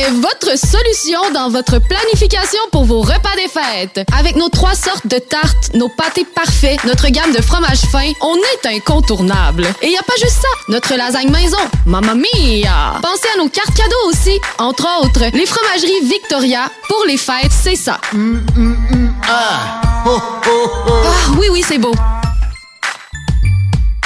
[0.00, 4.06] est votre solution dans votre planification pour vos repas des fêtes.
[4.18, 8.36] Avec nos trois sortes de tartes, nos pâtés parfaits, notre gamme de fromages fins, on
[8.36, 9.64] est incontournable.
[9.82, 13.00] Et il y a pas juste ça, notre lasagne maison, mamma mia!
[13.02, 17.76] Pensez à nos cartes cadeaux aussi, entre autres, les fromageries Victoria, pour les fêtes, c'est
[17.76, 18.00] ça.
[19.28, 19.80] Ah!
[20.06, 21.92] Ah oui, oui, c'est beau.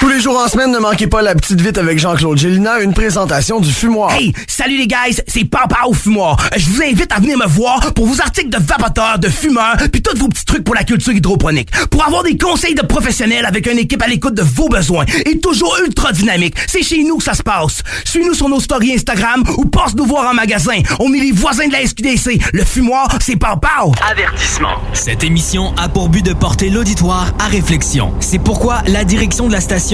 [0.05, 2.93] Tous les jours en semaine, ne manquez pas la petite vite avec Jean-Claude Gélina, une
[2.93, 4.13] présentation du fumoir.
[4.13, 6.37] Hey, salut les guys, c'est Papa au fumoir.
[6.55, 10.03] Je vous invite à venir me voir pour vos articles de vapoteurs, de fumeurs, puis
[10.03, 11.71] tous vos petits trucs pour la culture hydroponique.
[11.89, 15.39] Pour avoir des conseils de professionnels avec une équipe à l'écoute de vos besoins et
[15.39, 16.55] toujours ultra dynamique.
[16.67, 17.81] C'est chez nous que ça se passe.
[18.05, 20.83] Suis-nous sur nos stories Instagram ou passe nous voir en magasin.
[21.01, 22.53] On est les voisins de la SQDC.
[22.53, 23.87] Le fumoir, c'est Papa.
[24.07, 24.77] Avertissement.
[24.93, 28.13] Cette émission a pour but de porter l'auditoire à réflexion.
[28.21, 29.94] C'est pourquoi la direction de la station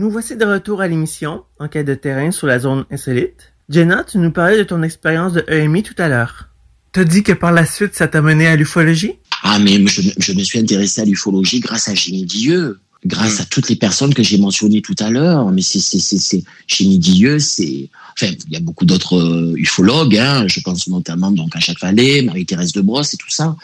[0.00, 3.52] Nous voici de retour à l'émission Enquête de terrain sur la zone insolite.
[3.68, 6.48] Jenna, tu nous parlais de ton expérience de EMI tout à l'heure.
[6.92, 9.18] T'as dit que par la suite, ça t'a mené à l'ufologie?
[9.42, 12.78] Ah, mais je, me- suis intéressé à l'ufologie grâce à Jimmy Dieu.
[13.06, 15.50] Grâce à toutes les personnes que j'ai mentionnées tout à l'heure.
[15.50, 19.54] Mais c'est, c'est, c'est, c'est, chez Midilleux, c'est, enfin, il y a beaucoup d'autres euh,
[19.56, 23.56] ufologues, hein, je pense notamment donc à Jacques Vallée, Marie-Thérèse de Brosse et tout ça.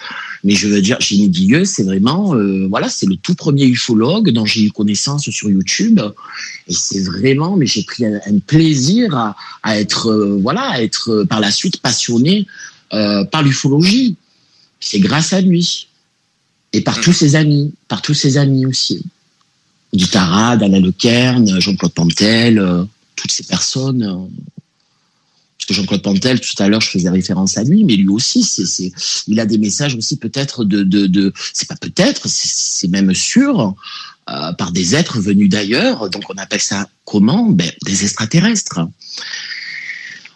[0.43, 4.31] Mais je veux dire, chez Midilleux, c'est vraiment, euh, voilà, c'est le tout premier ufologue
[4.31, 6.01] dont j'ai eu connaissance sur YouTube.
[6.69, 10.81] Et c'est vraiment, mais j'ai pris un, un plaisir à, à être, euh, voilà, à
[10.81, 12.47] être euh, par la suite passionné
[12.93, 14.17] euh, par l'ufologie.
[14.81, 15.89] C'est grâce à lui.
[16.73, 19.03] Et par tous ses amis, par tous ses amis aussi.
[19.97, 22.85] Guy Tarade, Alain Lequern, Jean-Claude Pantel, euh,
[23.17, 24.03] toutes ces personnes.
[24.03, 24.27] euh,
[25.59, 28.41] parce que Jean-Claude Pantel, tout à l'heure, je faisais référence à lui, mais lui aussi,
[29.27, 33.13] il a des messages aussi peut-être de, de, de c'est pas peut-être, c'est, c'est même
[33.15, 33.75] sûr,
[34.31, 36.11] euh, par des êtres venus d'ailleurs.
[36.11, 37.47] Donc on appelle ça comment?
[37.51, 38.81] Ben, Des extraterrestres.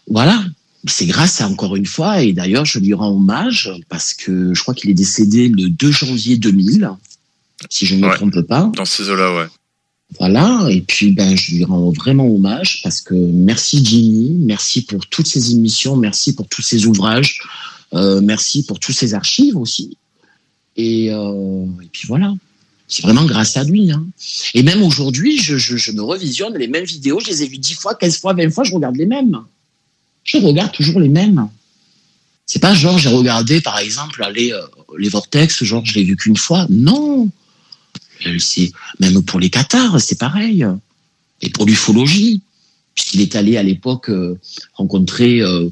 [0.08, 0.42] Voilà.
[0.86, 4.62] C'est grâce à encore une fois, et d'ailleurs je lui rends hommage parce que je
[4.62, 6.88] crois qu'il est décédé le 2 janvier 2000,
[7.68, 8.70] si je ne me trompe pas.
[8.74, 9.46] Dans ces eaux-là, ouais.
[10.18, 15.06] Voilà, et puis ben je lui rends vraiment hommage parce que merci Jimmy, merci pour
[15.06, 17.40] toutes ces émissions, merci pour tous ces ouvrages,
[17.94, 19.96] euh, merci pour tous ces archives aussi.
[20.76, 22.34] Et, euh, et puis voilà,
[22.88, 23.92] c'est vraiment grâce à lui.
[23.92, 24.04] Hein.
[24.54, 27.58] Et même aujourd'hui, je, je, je me revisionne les mêmes vidéos, je les ai vues
[27.58, 29.38] 10 fois, 15 fois, 20 fois, je regarde les mêmes.
[30.24, 31.48] Je regarde toujours les mêmes.
[32.46, 34.60] C'est pas genre j'ai regardé par exemple les, euh,
[34.98, 36.66] les vortex, genre je l'ai vu qu'une fois.
[36.68, 37.30] Non,
[38.38, 40.66] c'est même pour les cathares, c'est pareil.
[41.42, 42.42] Et pour l'ufologie,
[42.94, 44.38] puisqu'il est allé à l'époque euh,
[44.74, 45.68] rencontrer euh,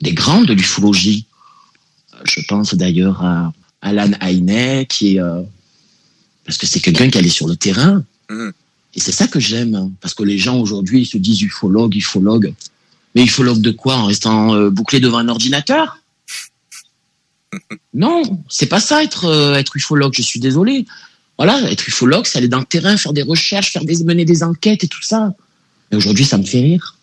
[0.00, 1.26] des grands de l'ufologie.
[2.24, 5.42] Je pense d'ailleurs à Alan Haynet, qui est euh,
[6.44, 8.04] parce que c'est quelqu'un qui allait sur le terrain.
[8.94, 11.94] Et c'est ça que j'aime, hein, parce que les gens aujourd'hui ils se disent ufologue,
[11.96, 12.52] ufologue.
[13.14, 16.00] Mais ufologue de quoi En restant bouclé devant un ordinateur?
[17.94, 20.14] Non, c'est pas ça être euh, être ufologue.
[20.14, 20.86] Je suis désolé.
[21.40, 24.42] Voilà, être ufologue, c'est aller dans le terrain, faire des recherches, faire des mener des
[24.42, 25.32] enquêtes et tout ça.
[25.90, 26.98] Mais aujourd'hui, ça me fait rire.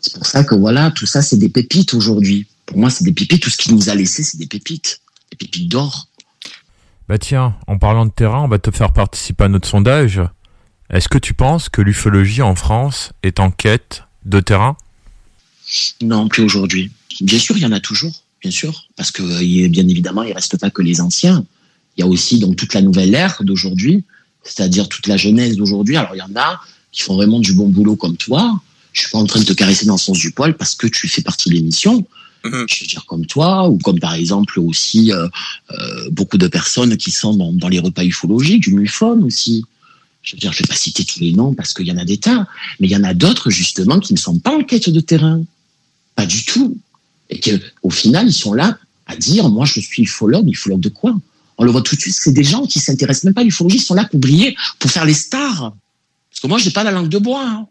[0.00, 2.46] C'est pour ça que voilà, tout ça, c'est des pépites aujourd'hui.
[2.64, 3.42] Pour moi, c'est des pépites.
[3.42, 5.00] Tout ce qu'il nous a laissé, c'est des pépites,
[5.32, 6.06] des pépites d'or.
[7.08, 10.20] Bah tiens, en parlant de terrain, on va te faire participer à notre sondage.
[10.88, 14.76] Est-ce que tu penses que l'ufologie en France est en quête de terrain?
[16.02, 16.92] Non, plus aujourd'hui.
[17.20, 20.32] Bien sûr, il y en a toujours, bien sûr, parce que euh, bien évidemment, il
[20.32, 21.44] reste pas que les anciens.
[21.96, 24.04] Il y a aussi donc toute la nouvelle ère d'aujourd'hui,
[24.42, 25.96] c'est-à-dire toute la jeunesse d'aujourd'hui.
[25.96, 26.60] Alors il y en a
[26.92, 28.60] qui font vraiment du bon boulot comme toi.
[28.92, 30.86] Je suis pas en train de te caresser dans le sens du poil parce que
[30.86, 32.06] tu fais partie de l'émission.
[32.44, 35.26] Je veux dire comme toi ou comme par exemple aussi euh,
[35.72, 39.64] euh, beaucoup de personnes qui sont dans, dans les repas ufologiques, du MUFON aussi.
[40.22, 42.04] Je veux dire, je vais pas citer tous les noms parce qu'il y en a
[42.04, 42.46] des tas,
[42.80, 45.42] mais il y en a d'autres justement qui ne sont pas en quête de terrain,
[46.14, 46.76] pas du tout,
[47.30, 50.88] et que au final ils sont là à dire, moi je suis ufologue, ufologue de
[50.88, 51.16] quoi?
[51.58, 53.78] On le voit tout de suite, c'est des gens qui s'intéressent même pas à l'ufologie,
[53.78, 55.74] ils sont là pour briller, pour faire les stars.
[56.30, 57.46] Parce que moi j'ai pas la langue de bois.
[57.46, 57.66] Hein.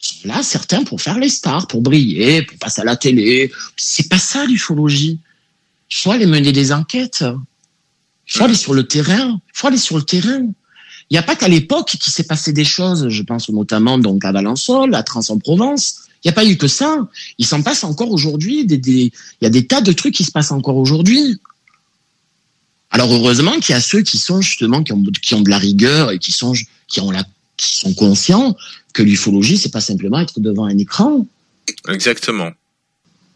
[0.00, 3.50] Ils sont là certains pour faire les stars, pour briller, pour passer à la télé.
[3.76, 5.18] C'est pas ça l'ufologie.
[5.90, 7.24] Il faut aller mener des enquêtes.
[8.28, 9.40] Il faut aller sur le terrain.
[9.46, 10.42] Il faut aller sur le terrain.
[11.08, 14.24] Il n'y a pas qu'à l'époque qu'il s'est passé des choses, je pense notamment donc
[14.24, 16.00] à Valençol, à Trans-en-Provence.
[16.24, 17.08] Il n'y a pas eu que ça.
[17.38, 18.66] Il s'en passe encore aujourd'hui.
[18.68, 19.10] Il
[19.40, 21.38] y a des tas de trucs qui se passent encore aujourd'hui.
[22.90, 25.58] Alors heureusement qu'il y a ceux qui sont justement qui ont, qui ont de la
[25.58, 26.52] rigueur et qui sont
[26.88, 27.24] qui ont la
[27.56, 28.56] qui sont conscients
[28.92, 31.26] que l'ufologie c'est pas simplement être devant un écran.
[31.88, 32.50] Exactement.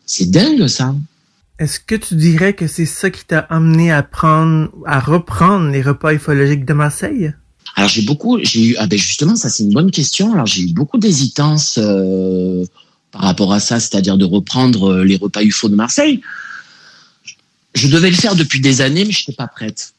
[0.06, 0.94] C'est dingue ça.
[1.58, 5.82] Est-ce que tu dirais que c'est ça qui t'a amené à prendre, à reprendre les
[5.82, 7.34] repas ufologiques de Marseille?
[7.76, 10.32] Alors j'ai beaucoup, j'ai eu, ah ben justement ça c'est une bonne question.
[10.32, 12.64] Alors j'ai eu beaucoup d'hésitance euh,
[13.12, 16.20] par rapport à ça, c'est-à-dire de reprendre euh, les repas UFO de Marseille.
[17.74, 19.94] Je devais le faire depuis des années, mais je n'étais pas prête.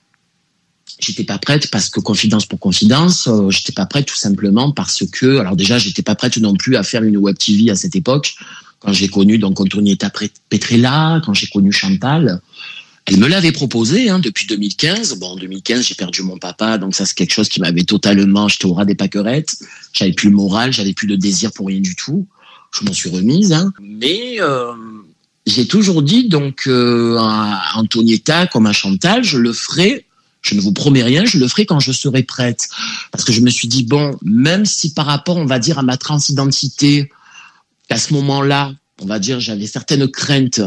[0.99, 5.03] J'étais pas prête parce que confidence pour confidence, euh, j'étais pas prête tout simplement parce
[5.11, 7.95] que, alors déjà j'étais pas prête non plus à faire une web TV à cette
[7.95, 8.36] époque.
[8.80, 10.11] Quand j'ai connu donc Antonietta
[10.49, 12.41] Petrella, quand j'ai connu Chantal,
[13.05, 15.17] elle me l'avait proposé hein, depuis 2015.
[15.17, 18.47] Bon, en 2015, j'ai perdu mon papa, donc ça c'est quelque chose qui m'avait totalement,
[18.47, 19.55] j'étais au ras des pâquerettes.
[19.93, 22.28] J'avais plus le moral, j'avais plus de désir pour rien du tout.
[22.72, 23.74] Je m'en suis remise, hein.
[23.82, 24.72] mais euh,
[25.45, 30.05] j'ai toujours dit donc euh, à Antonietta comme à Chantal, je le ferai.
[30.41, 32.67] Je ne vous promets rien, je le ferai quand je serai prête.
[33.11, 35.83] Parce que je me suis dit bon, même si par rapport, on va dire à
[35.83, 37.11] ma transidentité,
[37.87, 40.61] qu'à ce moment-là, on va dire, j'avais certaines craintes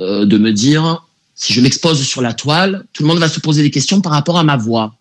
[0.00, 3.40] euh, de me dire si je m'expose sur la toile, tout le monde va se
[3.40, 4.94] poser des questions par rapport à ma voix.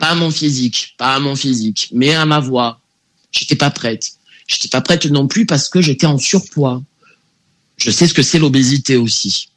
[0.00, 2.80] Pas à mon physique, pas à mon physique, mais à ma voix.
[3.30, 4.17] J'étais pas prête.
[4.48, 6.82] J'étais pas prête non plus parce que j'étais en surpoids.
[7.76, 9.50] Je sais ce que c'est l'obésité aussi.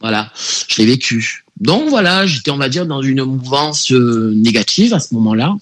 [0.00, 0.32] Voilà,
[0.66, 1.44] je l'ai vécu.
[1.60, 5.54] Donc voilà, j'étais, on va dire, dans une mouvance euh, négative à ce moment-là.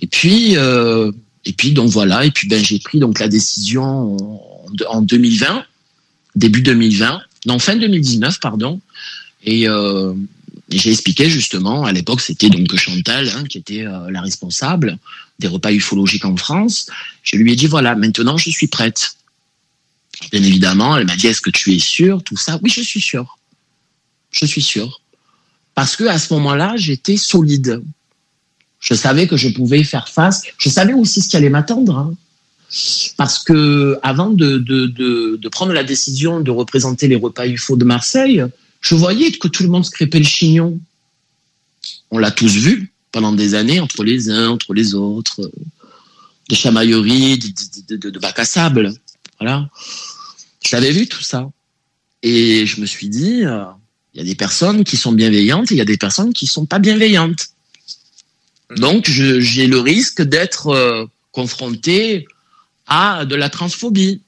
[0.00, 1.12] Et puis, euh,
[1.44, 4.16] et puis donc voilà, et puis ben j'ai pris donc la décision
[4.88, 5.64] en 2020,
[6.36, 8.80] début 2020, non fin 2019 pardon,
[9.44, 10.12] et euh,
[10.78, 14.98] j'ai expliqué justement, à l'époque c'était donc Chantal hein, qui était euh, la responsable
[15.38, 16.86] des repas ufologiques en France.
[17.22, 19.16] Je lui ai dit voilà, maintenant je suis prête.
[20.30, 23.00] Bien évidemment, elle m'a dit est-ce que tu es sûr Tout ça, oui, je suis
[23.00, 23.38] sûr.
[24.30, 25.00] Je suis sûr.
[25.74, 27.82] Parce que à ce moment-là, j'étais solide.
[28.80, 30.42] Je savais que je pouvais faire face.
[30.58, 31.98] Je savais aussi ce qui allait m'attendre.
[31.98, 32.14] hein.
[33.16, 38.44] Parce que avant de, de prendre la décision de représenter les repas UFO de Marseille,
[38.80, 40.78] je voyais que tout le monde se le chignon.
[42.10, 45.52] On l'a tous vu pendant des années, entre les uns, entre les autres, euh,
[46.48, 48.92] de chamailleries, de, de, de, bac à sable.
[49.38, 49.68] Voilà.
[50.64, 51.50] Je vu tout ça.
[52.22, 53.64] Et je me suis dit, euh,
[54.14, 56.46] il y a des personnes qui sont bienveillantes et il y a des personnes qui
[56.46, 57.48] sont pas bienveillantes.
[58.76, 62.26] Donc, j'ai le risque d'être euh, confronté
[62.86, 64.22] à de la transphobie.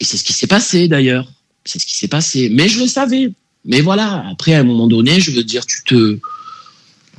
[0.00, 1.30] Et c'est ce qui s'est passé d'ailleurs.
[1.66, 2.48] C'est ce qui s'est passé.
[2.50, 3.32] Mais je le savais.
[3.64, 6.18] Mais voilà, après, à un moment donné, je veux dire, tu te,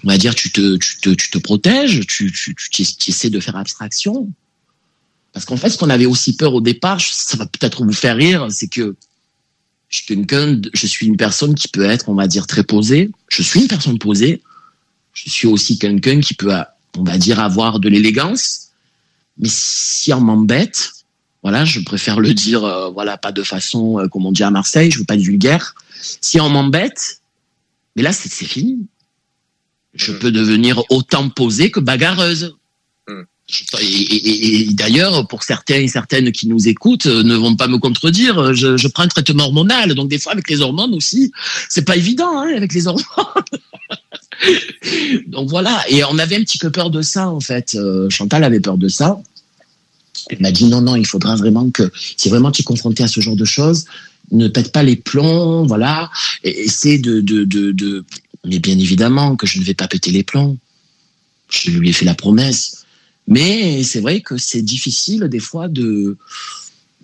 [0.03, 3.39] on va dire, tu te, tu te, tu te protèges, tu, tu, tu, essaies de
[3.39, 4.29] faire abstraction.
[5.33, 8.15] Parce qu'en fait, ce qu'on avait aussi peur au départ, ça va peut-être vous faire
[8.15, 8.95] rire, c'est que
[9.89, 10.27] je suis
[10.73, 13.11] je suis une personne qui peut être, on va dire, très posée.
[13.29, 14.41] Je suis une personne posée.
[15.13, 16.53] Je suis aussi quelqu'un qui peut,
[16.97, 18.69] on va dire, avoir de l'élégance.
[19.37, 20.91] Mais si on m'embête,
[21.47, 24.51] voilà, je préfère le dire, euh, voilà, pas de façon, euh, comme on dit à
[24.51, 25.75] Marseille, je veux pas être vulgaire.
[26.19, 27.21] Si on m'embête,
[27.95, 28.79] mais là, c'est fini.
[29.93, 32.57] Je peux devenir autant posée que bagarreuse.
[33.49, 37.37] Je- Et, et- et- et d'ailleurs, pour certains et certaines qui nous écoutent, euh, ne
[37.37, 38.53] vont pas me contredire.
[38.53, 41.31] Je, je prends un traitement hormonal, donc des fois avec les hormones aussi,
[41.69, 43.05] c'est pas évident hein, avec les hormones.
[45.27, 45.81] donc voilà.
[45.89, 47.75] Et on avait un petit peu peur de ça en fait.
[47.75, 49.17] Euh, Chantal avait peur de ça.
[50.29, 53.07] Elle m'a dit non non, il faudra vraiment que si vraiment tu es confronté à
[53.07, 53.85] ce genre de choses,
[54.31, 56.11] ne pète pas les plombs, voilà.
[56.43, 58.05] Et essaie de, de, de,
[58.45, 60.57] mais bien évidemment que je ne vais pas péter les plombs.
[61.49, 62.85] Je lui ai fait la promesse.
[63.27, 66.17] Mais c'est vrai que c'est difficile des fois de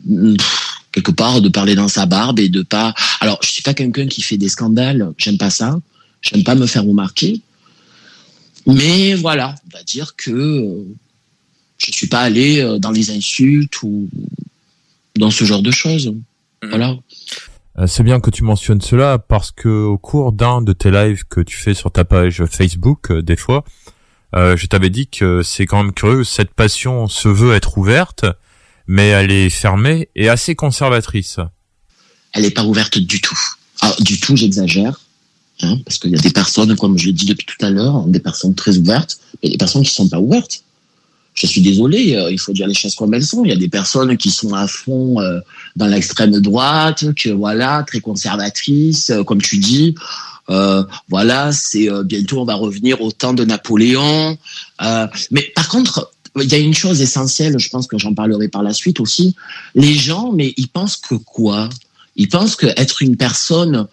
[0.07, 2.93] pff, quelque part de parler dans sa barbe et de pas.
[3.19, 5.11] Alors je suis pas quelqu'un qui fait des scandales.
[5.17, 5.79] J'aime pas ça.
[6.21, 7.41] J'aime pas me faire remarquer.
[8.65, 10.85] Mais voilà, on va dire que
[11.91, 14.09] je suis pas allé euh, dans les insultes ou
[15.15, 16.13] dans ce genre de choses.
[16.67, 16.95] Voilà.
[17.79, 21.23] Euh, C'est bien que tu mentionnes cela parce que au cours d'un de tes lives
[21.29, 23.63] que tu fais sur ta page Facebook, euh, des fois,
[24.35, 26.23] euh, je t'avais dit que c'est quand même curieux.
[26.23, 28.25] Cette passion se veut être ouverte,
[28.87, 31.39] mais elle est fermée et assez conservatrice.
[32.33, 33.39] elle n'est pas ouverte du tout.
[33.81, 34.99] Ah, du tout, j'exagère.
[35.61, 38.05] Hein, parce qu'il y a des personnes, comme je l'ai dit depuis tout à l'heure,
[38.07, 40.63] des personnes très ouvertes, mais des personnes qui sont pas ouvertes.
[41.33, 43.43] Je suis désolé, euh, il faut dire les choses comme elles sont.
[43.43, 45.39] Il y a des personnes qui sont à fond euh,
[45.75, 49.95] dans l'extrême droite, que voilà, très conservatrices, euh, comme tu dis.
[51.09, 54.37] Voilà, c'est bientôt on va revenir au temps de Napoléon.
[55.31, 58.61] Mais par contre, il y a une chose essentielle, je pense que j'en parlerai par
[58.61, 59.35] la suite aussi.
[59.73, 61.69] Les gens, mais ils pensent que quoi?
[62.17, 63.87] Ils pensent que être une personne,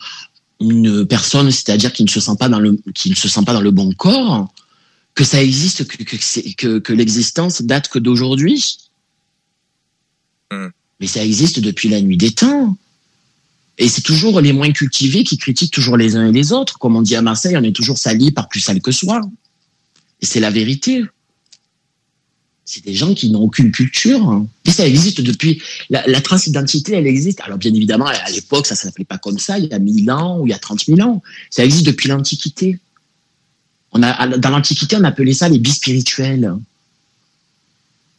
[0.60, 3.52] une personne, c'est-à-dire qui ne se sent pas dans le, qui ne se sent pas
[3.52, 4.48] dans le bon corps,
[5.14, 8.78] que ça existe, que, que, c'est- que, que l'existence date que d'aujourd'hui.
[11.00, 12.76] Mais ça existe depuis la nuit des temps.
[13.78, 16.78] Et c'est toujours les moins cultivés qui critiquent toujours les uns et les autres.
[16.78, 19.20] Comme on dit à Marseille, on est toujours sali par plus sale que soi.
[20.20, 21.02] Et c'est la vérité.
[22.66, 24.44] C'est des gens qui n'ont aucune culture.
[24.66, 25.62] Et ça existe depuis.
[25.88, 27.40] La, la transidentité, elle existe.
[27.40, 30.10] Alors, bien évidemment, à l'époque, ça ne s'appelait pas comme ça, il y a 1000
[30.10, 31.22] ans ou il y a 30 000 ans.
[31.48, 32.78] Ça existe depuis l'Antiquité.
[33.92, 36.54] Dans l'Antiquité, on appelait ça les bispirituels.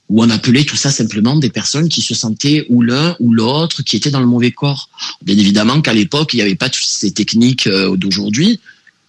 [0.09, 3.81] Ou on appelait tout ça simplement des personnes qui se sentaient ou l'un ou l'autre,
[3.81, 4.89] qui étaient dans le mauvais corps.
[5.21, 8.59] Bien évidemment qu'à l'époque, il n'y avait pas toutes ces techniques euh, d'aujourd'hui,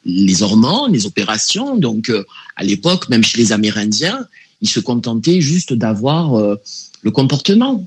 [0.04, 1.76] les hormones, les opérations.
[1.76, 4.26] Donc, euh, à l'époque, même chez les Amérindiens,
[4.60, 6.54] ils se contentaient juste d'avoir euh,
[7.02, 7.84] le comportement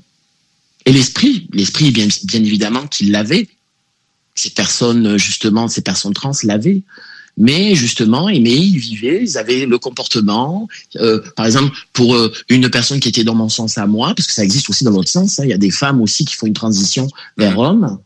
[0.84, 1.48] et l'esprit.
[1.54, 3.48] L'esprit, bien évidemment, qu'ils l'avaient.
[4.34, 6.82] Ces personnes, justement, ces personnes trans l'avaient.
[7.38, 10.68] Mais justement, mais ils vivaient, ils avaient le comportement.
[10.96, 14.26] Euh, par exemple, pour euh, une personne qui était dans mon sens à moi, parce
[14.26, 16.34] que ça existe aussi dans l'autre sens, hein, il y a des femmes aussi qui
[16.34, 17.98] font une transition vers homme.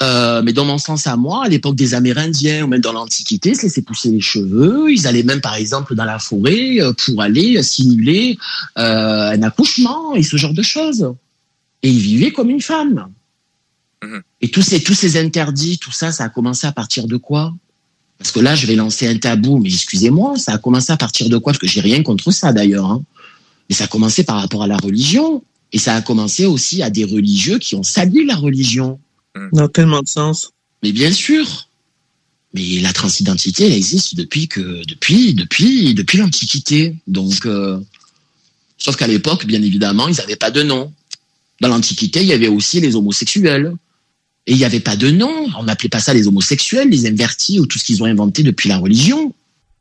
[0.00, 3.50] Euh, mais dans mon sens à moi, à l'époque des Amérindiens ou même dans l'Antiquité,
[3.50, 4.90] ils se laissaient pousser les cheveux.
[4.90, 8.38] Ils allaient même, par exemple, dans la forêt pour aller simuler
[8.76, 11.12] un accouchement et ce genre de choses.
[11.82, 13.08] Et ils vivaient comme une femme.
[14.40, 17.52] Et tous ces, tous ces interdits, tout ça, ça a commencé à partir de quoi?
[18.18, 21.28] Parce que là, je vais lancer un tabou, mais excusez-moi, ça a commencé à partir
[21.28, 21.52] de quoi?
[21.52, 22.86] Parce que j'ai rien contre ça d'ailleurs.
[22.86, 23.02] hein.
[23.68, 25.42] Mais ça a commencé par rapport à la religion.
[25.72, 28.98] Et ça a commencé aussi à des religieux qui ont sali la religion.
[29.52, 30.50] Dans tellement de sens?
[30.82, 31.68] Mais bien sûr.
[32.54, 36.96] Mais la transidentité, elle existe depuis que depuis depuis depuis l'Antiquité.
[37.06, 37.78] Donc, euh,
[38.78, 40.92] sauf qu'à l'époque, bien évidemment, ils n'avaient pas de nom.
[41.60, 43.74] Dans l'Antiquité, il y avait aussi les homosexuels.
[44.48, 45.46] Et il n'y avait pas de nom.
[45.58, 48.70] On n'appelait pas ça les homosexuels, les invertis ou tout ce qu'ils ont inventé depuis
[48.70, 49.34] la religion.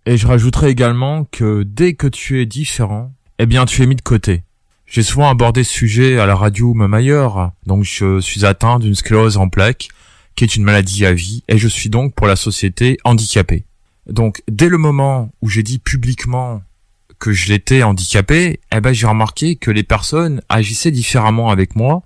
[0.06, 3.96] Et je rajouterais également que dès que tu es différent, eh bien tu es mis
[3.96, 4.44] de côté.
[4.86, 7.52] J'ai souvent abordé ce sujet à la radio même ailleurs.
[7.66, 9.88] Donc je suis atteint d'une sclérose en plaques,
[10.36, 13.64] qui est une maladie à vie, et je suis donc pour la société handicapé.
[14.10, 16.62] Donc dès le moment où j'ai dit publiquement
[17.20, 22.04] que je l'étais handicapé, eh ben j'ai remarqué que les personnes agissaient différemment avec moi,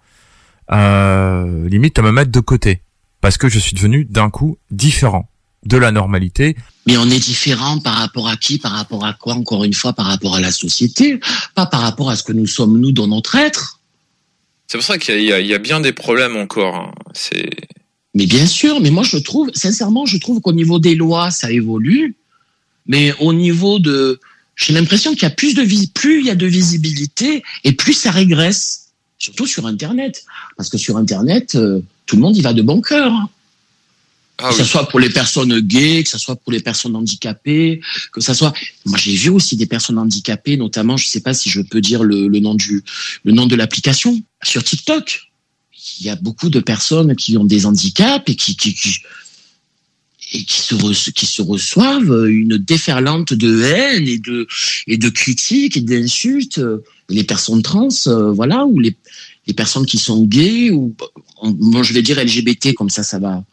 [0.74, 2.82] euh, limite à me mettre de côté,
[3.22, 5.30] parce que je suis devenu d'un coup différent
[5.66, 6.56] de la normalité.
[6.88, 9.94] Mais on est différent par rapport à qui Par rapport à quoi Encore une fois,
[9.94, 11.20] par rapport à la société,
[11.56, 13.80] pas par rapport à ce que nous sommes nous dans notre être.
[14.68, 16.76] C'est pour ça qu'il y, a- y bien des problèmes encore.
[16.76, 16.92] hein.
[17.14, 17.50] C'est
[18.16, 21.52] Mais bien sûr, mais moi je trouve, sincèrement, je trouve qu'au niveau des lois, ça
[21.52, 22.16] évolue,
[22.88, 24.20] mais au niveau de,
[24.56, 27.74] j'ai l'impression qu'il y a plus de vis, plus il y a de visibilité et
[27.74, 28.91] plus ça régresse,
[29.22, 30.26] surtout sur Internet,
[30.58, 33.12] parce que sur Internet, euh, tout le monde y va de bon cœur.
[33.14, 34.50] hein.
[34.50, 37.80] que ce soit pour les personnes gays, que ce soit pour les personnes handicapées,
[38.12, 38.52] que ça soit.
[38.86, 42.02] Moi, j'ai vu aussi des personnes handicapées, notamment, je sais pas si je peux dire
[42.04, 42.84] le, le nom du,
[43.24, 45.06] le nom de l'application sur TikTok.
[46.00, 48.96] Il y a beaucoup de personnes qui ont des handicaps et qui, qui, qui
[50.34, 54.48] et qui se, re- qui se reçoivent une déferlante de haine et de,
[54.88, 56.62] et de critiques et d'insultes.
[57.10, 58.96] Les personnes trans, euh, voilà, ou les,
[59.48, 60.96] les personnes qui sont gays, ou,
[61.44, 63.44] moi je vais dire LGBT, comme ça, ça va,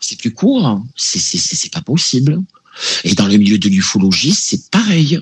[0.00, 0.66] c'est plus court.
[0.66, 0.86] hein.
[0.96, 2.42] C'est, c'est, c'est, c'est pas possible.
[3.04, 5.20] Et dans le milieu de l'ufologie, c'est pareil.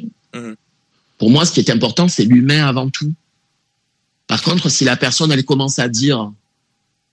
[1.19, 3.13] Pour moi, ce qui est important, c'est l'humain avant tout.
[4.27, 6.33] Par contre, si la personne, elle commence à dire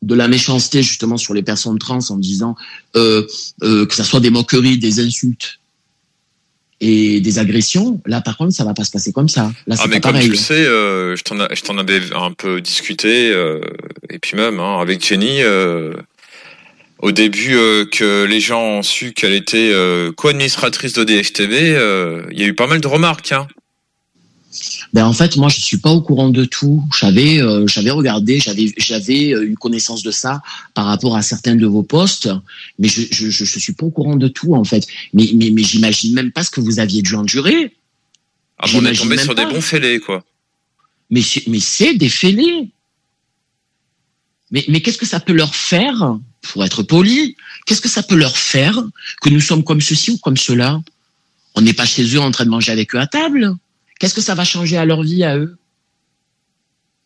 [0.01, 2.55] de la méchanceté justement sur les personnes trans en disant
[2.95, 3.25] euh,
[3.63, 5.59] euh, que ça soit des moqueries, des insultes
[6.79, 9.51] et des agressions, là par contre, ça va pas se passer comme ça.
[9.67, 10.25] Là, Ah mais pas comme pareil.
[10.25, 13.29] tu le sais, euh, je t'en avais un peu discuté
[14.09, 15.41] et puis même hein, avec Jenny
[16.97, 17.57] au début
[17.91, 19.71] que les gens ont su qu'elle était
[20.17, 23.31] co-administratrice de DHTV, il y a eu pas mal de remarques.
[23.31, 23.47] Hein.
[24.93, 26.83] Ben en fait, moi, je suis pas au courant de tout.
[26.99, 30.41] J'avais, euh, j'avais regardé, j'avais, j'avais eu connaissance de ça
[30.73, 32.29] par rapport à certains de vos posts,
[32.77, 34.85] mais je, je, je, suis pas au courant de tout en fait.
[35.13, 37.73] Mais, mais, mais j'imagine même pas ce que vous aviez dû endurer.
[38.57, 39.45] Ah, on est tombé sur pas.
[39.45, 40.25] des bons fêlés quoi.
[41.09, 42.69] Mais c'est, mais c'est des fêlés.
[44.51, 48.15] Mais, mais qu'est-ce que ça peut leur faire, pour être poli, qu'est-ce que ça peut
[48.15, 48.77] leur faire
[49.21, 50.81] que nous sommes comme ceci ou comme cela?
[51.55, 53.55] On n'est pas chez eux en train de manger avec eux à table.
[54.01, 55.55] Qu'est-ce que ça va changer à leur vie à eux?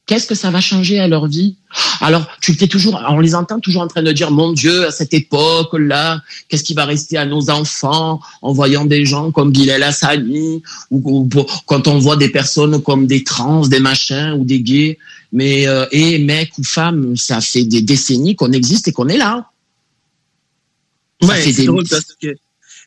[0.05, 1.57] Qu'est-ce que ça va changer à leur vie?
[1.99, 4.91] Alors, tu t'es toujours, on les entend toujours en train de dire, mon Dieu, à
[4.91, 9.83] cette époque-là, qu'est-ce qui va rester à nos enfants en voyant des gens comme Bilal
[9.83, 14.61] Hassani ou, ou quand on voit des personnes comme des trans, des machins ou des
[14.61, 14.97] gays.
[15.33, 19.17] Mais euh, et mecs ou femmes, ça fait des décennies qu'on existe et qu'on est
[19.17, 19.49] là.
[21.21, 22.27] Ça Ouais, fait des- drôle parce que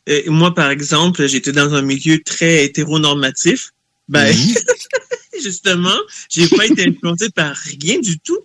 [0.09, 3.71] euh, moi, par exemple, j'étais dans un milieu très hétéronormatif.
[4.09, 4.35] Ben,
[5.41, 5.97] justement,
[6.29, 8.39] j'ai pas été influencé par rien du tout.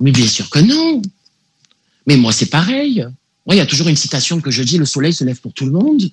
[0.00, 1.00] Mais bien sûr que non.
[2.06, 3.06] Mais moi, c'est pareil.
[3.46, 5.52] Moi, il y a toujours une citation que je dis, le soleil se lève pour
[5.52, 6.10] tout le monde.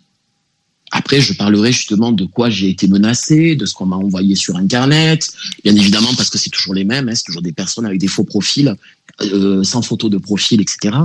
[0.91, 4.55] Après, je parlerai justement de quoi j'ai été menacé, de ce qu'on m'a envoyé sur
[4.55, 5.33] Internet.
[5.63, 8.07] Bien évidemment, parce que c'est toujours les mêmes, hein, c'est toujours des personnes avec des
[8.07, 8.73] faux profils,
[9.21, 10.95] euh, sans photo de profil, etc.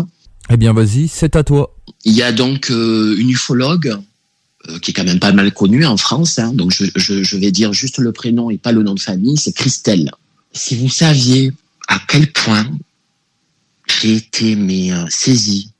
[0.51, 1.77] Eh bien vas-y, c'est à toi.
[2.05, 3.97] Il y a donc euh, une ufologue
[4.81, 6.39] qui est quand même pas mal connue en France.
[6.39, 9.01] hein, donc je, je, je vais dire juste le prénom et pas le nom de
[9.01, 9.37] famille.
[9.37, 10.11] C'est Christelle.
[10.53, 11.53] Si vous saviez
[11.89, 12.67] à quel point
[13.89, 15.71] j'ai été mais euh, saisi,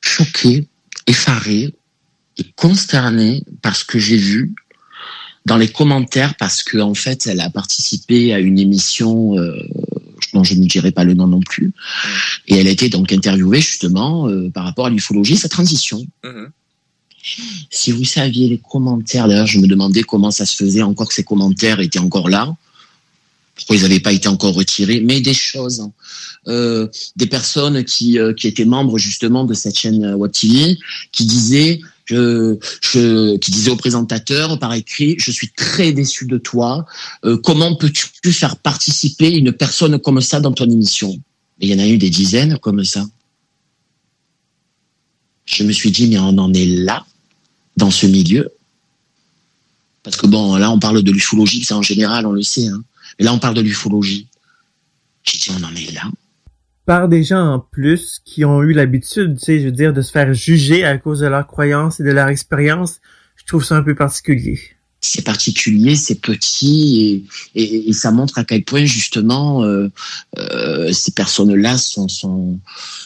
[0.00, 0.66] choqué,
[1.06, 1.74] effaré
[2.36, 4.54] et consterné par ce que j'ai vu
[5.46, 9.56] dans les commentaires parce que en fait elle a participé à une émission euh,
[10.34, 11.72] dont je ne dirai pas le nom non plus
[12.46, 16.04] et elle a été donc interviewée justement euh, par rapport à l'ufologie sa transition
[17.70, 21.14] si vous saviez les commentaires, d'ailleurs, je me demandais comment ça se faisait encore que
[21.14, 22.54] ces commentaires étaient encore là,
[23.54, 25.92] pourquoi ils n'avaient pas été encore retirés, mais des choses, hein.
[26.46, 30.78] Euh, des personnes qui, euh, qui étaient membres justement de cette chaîne euh, TV,
[31.12, 36.38] qui disaient, je, je, qui disaient au présentateur par écrit, je suis très déçu de
[36.38, 36.86] toi.
[37.42, 41.14] Comment peux-tu faire participer une personne comme ça dans ton émission?
[41.60, 43.04] Il y en a eu des dizaines comme ça.
[45.44, 47.04] Je me suis dit, mais on en est là,
[47.78, 48.50] dans ce milieu.
[50.02, 52.66] Parce que bon, là, on parle de l'ufologie, c'est en général, on le sait.
[52.66, 52.82] Hein.
[53.18, 54.28] Mais là, on parle de l'ufologie.
[55.22, 56.02] J'ai dit, on en est là.
[56.86, 60.02] Par des gens en plus qui ont eu l'habitude, tu sais, je veux dire, de
[60.02, 63.00] se faire juger à cause de leurs croyances et de leur expérience,
[63.36, 64.58] je trouve ça un peu particulier.
[65.00, 67.24] C'est particulier, c'est petit
[67.54, 69.88] et, et, et ça montre à quel point justement euh,
[70.38, 72.58] euh, ces personnes-là sont, sont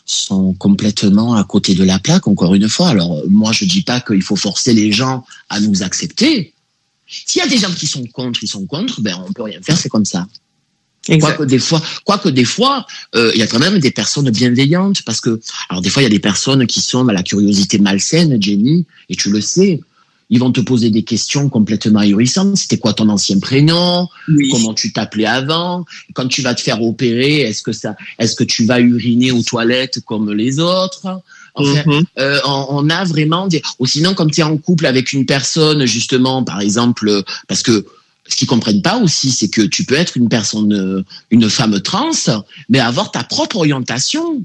[0.07, 2.27] sont complètement à côté de la plaque.
[2.29, 5.83] Encore une fois, alors moi je dis pas qu'il faut forcer les gens à nous
[5.83, 6.55] accepter.
[7.07, 9.61] S'il y a des gens qui sont contre, ils sont contre, ben on peut rien
[9.61, 10.27] faire, c'est comme ça.
[11.21, 12.87] Quoique des fois, quoique des fois,
[13.17, 16.05] euh, il y a quand même des personnes bienveillantes parce que, alors des fois il
[16.05, 19.81] y a des personnes qui sont à la curiosité malsaine, Jenny, et tu le sais.
[20.33, 22.57] Ils vont te poser des questions complètement ahurissantes.
[22.57, 24.09] C'était quoi ton ancien prénom?
[24.51, 25.85] Comment tu t'appelais avant?
[26.15, 29.43] Quand tu vas te faire opérer, est-ce que ça, est-ce que tu vas uriner aux
[29.43, 31.01] toilettes comme les autres?
[31.05, 31.21] Enfin,
[31.87, 32.05] Mhm.
[32.19, 33.61] euh, on, on a vraiment des.
[33.79, 37.85] Ou sinon, quand tu es en couple avec une personne, justement, par exemple, parce que
[38.27, 41.79] ce qu'ils comprennent pas aussi, c'est que tu peux être une personne, euh, une femme
[41.83, 42.11] trans,
[42.71, 44.43] mais avoir ta propre orientation.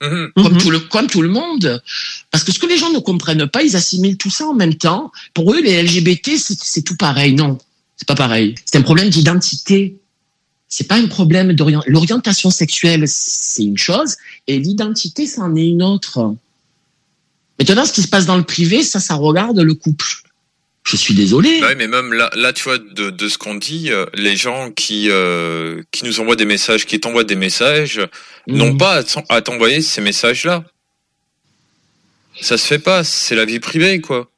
[0.00, 1.82] Comme, tout le, comme tout le monde.
[2.30, 4.74] Parce que ce que les gens ne comprennent pas, ils assimilent tout ça en même
[4.74, 5.10] temps.
[5.34, 7.34] Pour eux, les LGBT, c'est c'est tout pareil.
[7.34, 7.58] Non,
[7.96, 8.54] c'est pas pareil.
[8.64, 9.98] C'est un problème d'identité.
[10.68, 11.90] C'est pas un problème d'orientation.
[11.92, 16.34] L'orientation sexuelle, c'est une chose, et l'identité, c'en est une autre.
[17.58, 20.06] Maintenant, ce qui se passe dans le privé, ça, ça regarde le couple.
[20.90, 21.60] Je suis désolé.
[21.60, 24.36] Bah oui, mais même là, là, tu vois, de, de ce qu'on dit, euh, les
[24.36, 28.00] gens qui euh, qui nous envoient des messages, qui t'envoient des messages,
[28.46, 30.64] n'ont pas à t'en- à t'envoyer ces messages-là.
[32.40, 34.30] Ça se fait pas, c'est la vie privée, quoi.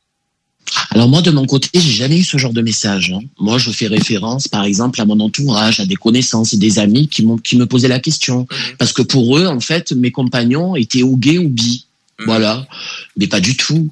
[0.91, 3.13] Alors moi, de mon côté, j'ai jamais eu ce genre de message.
[3.13, 3.21] hein.
[3.39, 7.09] Moi, je fais référence, par exemple, à mon entourage, à des connaissances et des amis
[7.09, 8.47] qui m'ont qui me posaient la question,
[8.79, 11.87] parce que pour eux, en fait, mes compagnons étaient ou gays ou bi,
[12.27, 12.67] voilà,
[13.17, 13.89] mais pas du tout.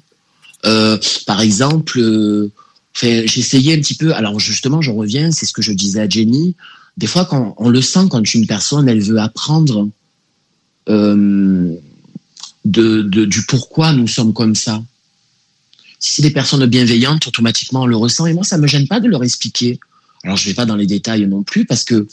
[0.65, 2.51] Euh, par exemple, euh,
[2.93, 4.13] j'essayais un petit peu.
[4.13, 6.55] Alors justement, je reviens, c'est ce que je disais à Jenny.
[6.97, 9.89] Des fois, quand on le sent, quand une personne, elle veut apprendre
[10.89, 11.75] euh,
[12.65, 14.83] du pourquoi nous sommes comme ça.
[15.99, 18.25] Si c'est des personnes bienveillantes, automatiquement on le ressent.
[18.25, 19.79] Et moi, ça me gêne pas de leur expliquer.
[20.23, 22.07] Alors, je vais pas dans les détails non plus parce que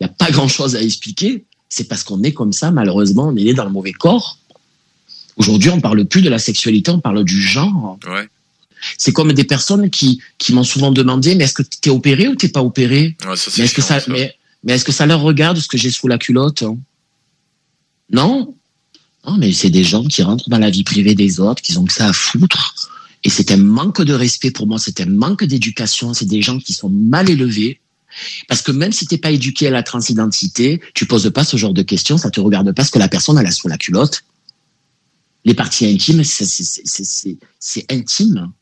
[0.00, 1.44] il y a pas grand chose à expliquer.
[1.68, 4.38] C'est parce qu'on est comme ça, malheureusement, on est dans le mauvais corps.
[5.36, 7.98] Aujourd'hui, on parle plus de la sexualité, on parle du genre.
[8.06, 8.28] Ouais.
[8.98, 12.28] C'est comme des personnes qui, qui m'ont souvent demandé, mais est-ce que tu es opéré
[12.28, 14.10] ou t'es pas opéré Ouais, ça, c'est Mais est-ce que ça, ça.
[14.12, 16.76] mais, mais est-ce que ça leur regarde ce que j'ai sous la culotte hein?
[18.10, 18.54] Non.
[19.26, 21.84] Non, mais c'est des gens qui rentrent dans la vie privée des autres, qui ont
[21.84, 22.74] que ça à foutre.
[23.24, 26.12] Et c'est un manque de respect pour moi, c'est un manque d'éducation.
[26.12, 27.80] C'est des gens qui sont mal élevés.
[28.48, 31.72] Parce que même si t'es pas éduqué à la transidentité, tu poses pas ce genre
[31.72, 34.24] de questions, ça te regarde pas ce que la personne elle a sous la culotte.
[35.44, 38.52] Les parties intimes, c'est- intime.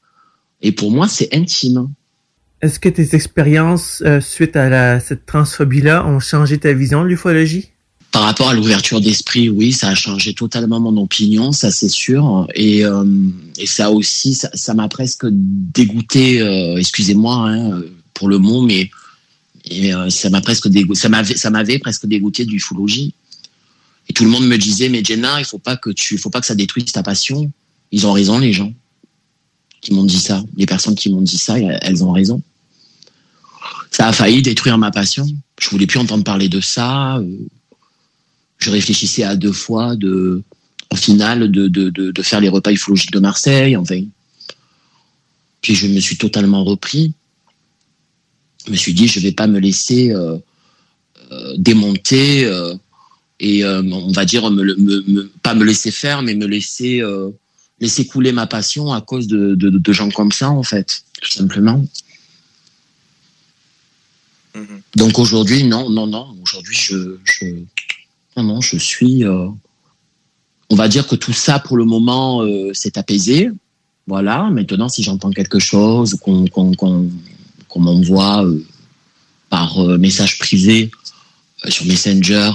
[0.62, 1.88] Et pour moi, c'est intime.
[2.62, 7.08] Est-ce que tes expériences euh, suite à la, cette transphobie-là ont changé ta vision de
[7.08, 7.68] l'ufologie?
[8.12, 12.48] Par rapport à l'ouverture d'esprit, oui, ça a changé totalement mon opinion, ça c'est sûr.
[12.54, 13.04] Et, euh,
[13.56, 17.82] et ça aussi, ça m'a presque dégoûté, euh, excusez-moi hein,
[18.14, 18.90] pour le mot, mais
[19.64, 21.00] et, ça m'a presque dégoûté,
[21.36, 23.14] ça m'avait, presque dégoûté de l'ufologie.
[24.08, 26.40] Et tout le monde me disait, mais Jenna, il faut pas que tu, faut pas
[26.40, 27.50] que ça détruise ta passion.
[27.92, 28.72] Ils ont raison, les gens
[29.80, 32.42] qui m'ont dit ça, les personnes qui m'ont dit ça, elles ont raison.
[33.90, 35.26] Ça a failli détruire ma passion.
[35.60, 37.16] Je voulais plus entendre parler de ça.
[37.18, 37.38] euh,
[38.58, 40.42] je réfléchissais à deux fois de,
[40.92, 44.02] au final, de, de, de, faire les repas ufologiques de Marseille, enfin.
[45.62, 47.12] Puis je me suis totalement repris.
[48.66, 50.36] Je me suis dit, je vais pas me laisser euh,
[51.32, 52.44] euh, démonter
[53.40, 56.46] et euh, on va dire me, le- me, me- pas me laisser faire, mais me
[56.46, 57.30] laisser euh,
[57.80, 61.30] laisser couler ma passion à cause de, de, de gens comme ça, en fait, tout
[61.30, 61.82] simplement.
[64.96, 66.36] Donc aujourd'hui, non, non, non.
[66.42, 67.46] Aujourd'hui, je, je,
[68.36, 69.24] non, non, je suis.
[69.24, 69.48] euh,
[70.68, 73.48] on va dire que tout ça, pour le moment, s'est apaisé.
[74.06, 74.50] Voilà.
[74.50, 78.44] Maintenant, si j'entends quelque chose, qu'on qu'on qu'on m'envoie
[79.48, 80.90] par message privé
[81.68, 82.50] sur Messenger,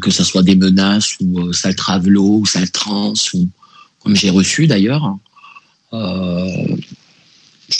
[0.00, 3.48] que ce soit des menaces ou euh, sale travelo ou sale trans ou
[4.00, 5.16] comme j'ai reçu d'ailleurs,
[5.92, 6.76] euh,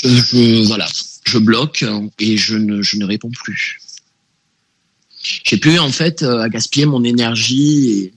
[0.02, 0.88] je, voilà,
[1.24, 1.84] je bloque
[2.18, 3.78] et je ne, je ne réponds plus.
[5.44, 8.12] J'ai plus en fait euh, à gaspiller mon énergie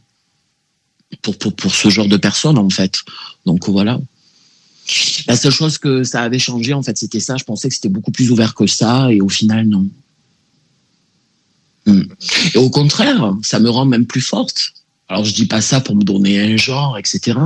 [1.21, 2.99] pour, pour, pour ce genre de personnes en fait.
[3.45, 3.99] Donc voilà.
[5.27, 7.37] La seule chose que ça avait changé en fait, c'était ça.
[7.37, 9.87] Je pensais que c'était beaucoup plus ouvert que ça et au final non.
[11.85, 12.03] Hmm.
[12.53, 14.73] Et au contraire, ça me rend même plus forte.
[15.09, 17.37] Alors je dis pas ça pour me donner un genre, etc.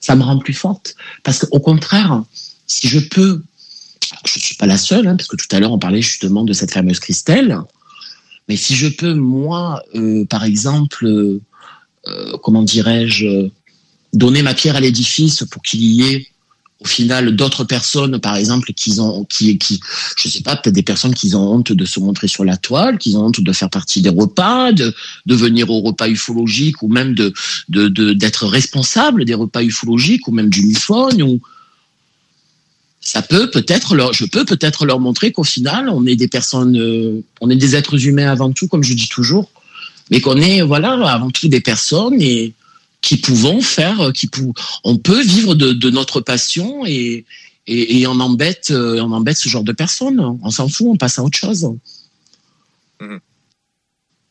[0.00, 0.94] Ça me rend plus forte.
[1.22, 2.22] Parce qu'au contraire,
[2.66, 3.42] si je peux,
[4.26, 6.52] je suis pas la seule, hein, parce que tout à l'heure on parlait justement de
[6.52, 7.58] cette fameuse Christelle,
[8.48, 11.40] mais si je peux, moi, euh, par exemple, euh,
[12.42, 13.48] comment dirais-je,
[14.12, 16.26] donner ma pierre à l'édifice pour qu'il y ait
[16.84, 19.58] au final d'autres personnes, par exemple, qui ont, qui,
[20.16, 22.98] je sais pas, peut-être des personnes qui ont honte de se montrer sur la toile,
[22.98, 24.94] qui ont honte de faire partie des repas, de,
[25.26, 27.32] venir aux repas ufologiques ou même de,
[28.12, 31.40] d'être responsable des repas ufologiques ou même du MUFON
[33.00, 37.20] ça peut peut-être je peux peut-être leur montrer qu'au final, on est des personnes, euh,
[37.42, 39.50] on est des êtres humains avant tout, comme je dis toujours,
[40.10, 42.54] mais qu'on est, voilà, avant tout des personnes et
[43.04, 47.26] qui pouvons faire, euh, qui pou, on peut vivre de, de notre passion et,
[47.66, 50.20] et, et on embête, euh, on embête ce genre de personnes.
[50.42, 51.68] On s'en fout, on passe à autre chose.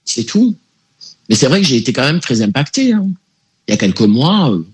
[0.06, 0.56] C'est tout.
[1.30, 2.94] Mais c'est vrai que j'ai été quand même très impacté.
[2.94, 3.08] hein.
[3.68, 4.66] Il y a quelques mois, euh,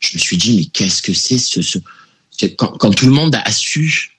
[0.00, 1.60] je me suis dit, mais qu'est-ce que c'est ce,
[2.56, 4.18] quand, quand tout le monde a su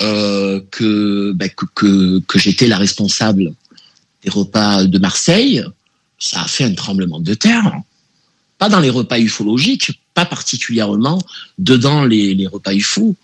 [0.00, 3.54] euh, que, ben, que, que, que j'étais la responsable
[4.24, 5.62] des repas de Marseille,
[6.18, 7.70] ça a fait un tremblement de terre.
[8.58, 11.20] Pas dans les repas ufologiques, pas particulièrement
[11.58, 13.14] dedans les, les repas UFO,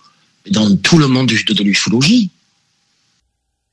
[0.44, 2.30] mais dans tout le monde de, de l'ufologie.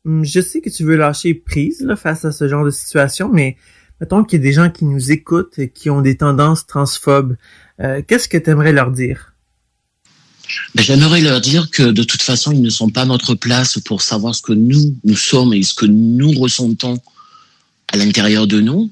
[0.05, 3.29] Hum, Je sais que tu veux lâcher prise là, face à ce genre de situation,
[3.31, 3.57] mais
[3.99, 7.37] mettons qu'il y a des gens qui nous écoutent et qui ont des tendances transphobes.
[7.79, 9.33] Euh, Qu'est-ce que tu aimerais leur dire?
[10.75, 13.79] Ben, J'aimerais leur dire que de toute façon, ils ne sont pas à notre place
[13.79, 16.99] pour savoir ce que nous, nous sommes et ce que nous ressentons
[17.93, 18.89] à l'intérieur de nous.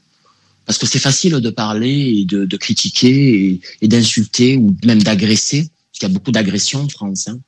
[0.70, 5.62] Parce que c'est facile de parler et de, critiquer et, d'insulter ou même d'agresser.
[5.62, 7.28] Parce qu'il y a beaucoup d'agressions en France.
[7.28, 7.40] hein.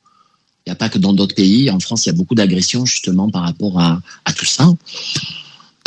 [0.65, 1.69] Il n'y a pas que dans d'autres pays.
[1.69, 4.01] En France, il y a beaucoup d'agressions justement par rapport à,
[4.35, 4.67] tout ça.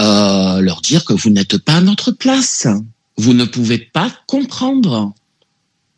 [0.01, 2.69] Euh, leur dire que vous n'êtes pas à notre place.
[3.17, 5.13] Vous ne pouvez pas comprendre.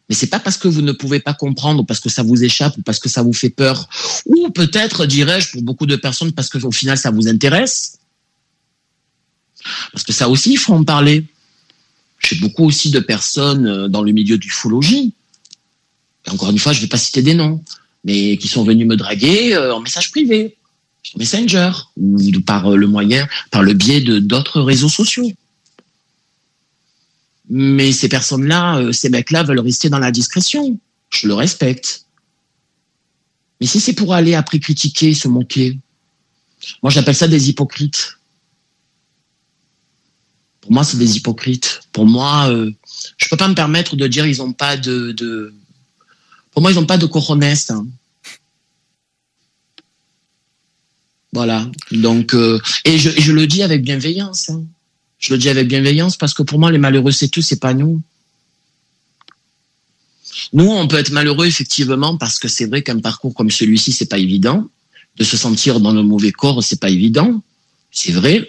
[0.09, 2.79] Mais c'est pas parce que vous ne pouvez pas comprendre, parce que ça vous échappe,
[2.79, 3.91] ou parce que ça vous fait peur,
[4.25, 7.99] ou peut-être, dirais-je, pour beaucoup de personnes, parce qu'au final, ça vous intéresse.
[9.93, 11.25] Parce que ça aussi, il faut en parler.
[12.21, 15.13] J'ai beaucoup aussi de personnes euh, dans le milieu du phologie.
[16.27, 17.63] Et encore une fois, je vais pas citer des noms,
[18.05, 20.57] mais qui sont venus me draguer euh, en message privé,
[21.03, 25.31] sur Messenger, ou par euh, le moyen, par le biais de d'autres réseaux sociaux.
[27.49, 30.81] Mais ces personnes-là, ces mecs-là veulent rester dans la discrétion.
[31.11, 32.07] Je le respecte.
[33.61, 35.79] Mais si c'est pour aller après critiquer, se moquer,
[36.83, 38.16] moi j'appelle ça des hypocrites.
[40.67, 41.83] Pour moi, c'est des hypocrites.
[41.93, 42.73] Pour moi, euh,
[43.19, 45.55] je peux pas me permettre de dire ils ont pas de.
[46.51, 47.45] Pour moi, ils ont pas de cojones.
[47.45, 47.87] hein.
[51.33, 51.71] Voilà.
[51.93, 54.51] Donc, euh, et, je, et je le dis avec bienveillance.
[54.51, 54.65] hein.
[55.21, 57.73] Je le dis avec bienveillance parce que pour moi, les malheureux, c'est tout, c'est pas
[57.73, 58.03] nous.
[60.53, 64.07] Nous, on peut être malheureux effectivement parce que c'est vrai qu'un parcours comme celui-ci, c'est
[64.07, 64.69] pas évident.
[65.17, 67.41] De se sentir dans le mauvais corps, c'est pas évident.
[67.93, 68.49] C'est vrai.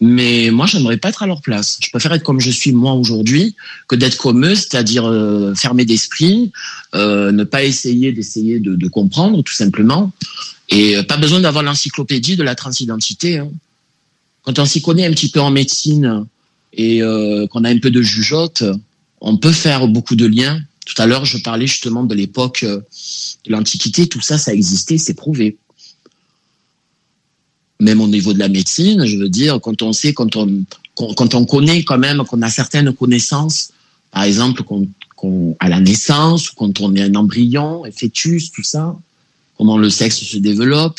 [0.00, 1.78] Mais moi, j'aimerais pas être à leur place.
[1.82, 3.56] Je préfère être comme je suis moi aujourd'hui
[3.88, 6.52] que d'être comme eux, c'est-à-dire euh, fermé d'esprit,
[6.94, 10.12] euh, ne pas essayer d'essayer de, de comprendre tout simplement,
[10.68, 13.38] et euh, pas besoin d'avoir l'encyclopédie de la transidentité.
[13.38, 13.50] hein.
[14.42, 16.24] Quand on s'y connaît un petit peu en médecine
[16.72, 18.62] et euh, qu'on a un peu de jugeote,
[19.20, 20.62] on peut faire beaucoup de liens.
[20.86, 22.80] Tout à l'heure, je parlais justement de l'époque euh,
[23.46, 24.06] de l'Antiquité.
[24.08, 25.58] Tout ça, ça existait, c'est prouvé.
[27.80, 30.64] Même au niveau de la médecine, je veux dire, quand on sait, quand on,
[30.94, 33.70] quand on connaît quand même, qu'on a certaines connaissances,
[34.10, 34.62] par exemple,
[35.60, 38.96] à la naissance, quand on est un embryon, un fœtus, tout ça,
[39.56, 40.98] comment le sexe se développe.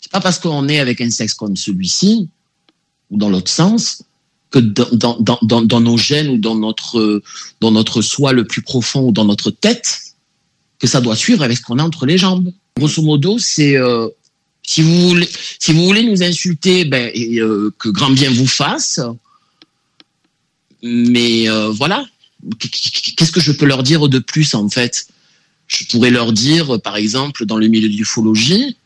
[0.00, 2.28] C'est pas parce qu'on est avec un sexe comme celui-ci,
[3.10, 4.02] ou dans l'autre sens,
[4.50, 7.22] que dans, dans, dans, dans, nos gènes ou dans notre,
[7.60, 10.14] dans notre soi le plus profond ou dans notre tête,
[10.78, 12.52] que ça doit suivre avec ce qu'on a entre les jambes.
[12.76, 14.08] Grosso modo, c'est euh,
[14.66, 19.00] si vous voulez, si vous voulez nous insulter, ben, euh, que grand bien vous fasse.
[20.82, 22.04] Mais euh, voilà,
[23.16, 25.06] qu'est-ce que je peux leur dire de plus en fait?
[25.66, 28.76] Je pourrais leur dire, par exemple, dans le milieu de l'ufologie,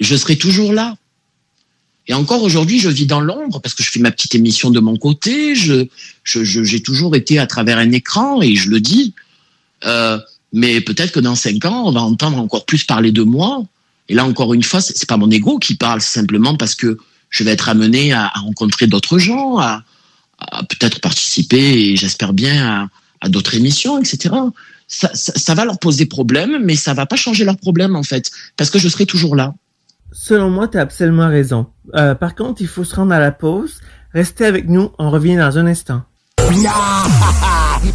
[0.00, 0.96] je serai toujours là.
[2.08, 4.78] Et encore aujourd'hui, je vis dans l'ombre parce que je fais ma petite émission de
[4.80, 5.54] mon côté.
[5.56, 5.86] Je-
[6.24, 9.12] j'ai toujours été à travers un écran et je le dis.
[9.84, 10.18] Euh,
[10.52, 13.64] mais peut-être que dans cinq ans, on va entendre encore plus parler de moi.
[14.08, 16.98] Et là, encore une fois, c'est pas mon ego qui parle, c'est simplement parce que
[17.30, 19.82] je vais être amené à, à rencontrer d'autres gens, à,
[20.38, 22.88] à peut-être participer, et j'espère bien, à,
[23.20, 24.34] à d'autres émissions, etc.
[24.88, 28.04] Ça, ça, ça va leur poser problème, mais ça va pas changer leurs problèmes, en
[28.04, 29.54] fait, parce que je serai toujours là.
[30.12, 31.66] selon moi, tu as absolument raison.
[31.94, 33.80] Euh, par contre, il faut se rendre à la pause.
[34.14, 36.02] Restez avec nous, on revient dans un instant.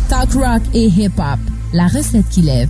[0.09, 1.39] Talk rock et hip-hop.
[1.73, 2.69] La recette qui lève.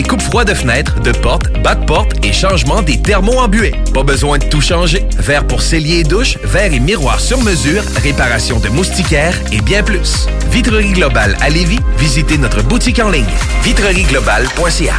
[0.03, 3.75] coupes froides de fenêtres, de portes, bas de porte et changement des thermos embués.
[3.93, 5.05] Pas besoin de tout changer.
[5.17, 9.83] Verre pour cellier et douche, verre et miroir sur mesure, réparation de moustiquaires et bien
[9.83, 10.27] plus.
[10.51, 13.25] Vitrerie Globale à Lévis, visitez notre boutique en ligne
[13.63, 14.95] vitrerieglobale.ca.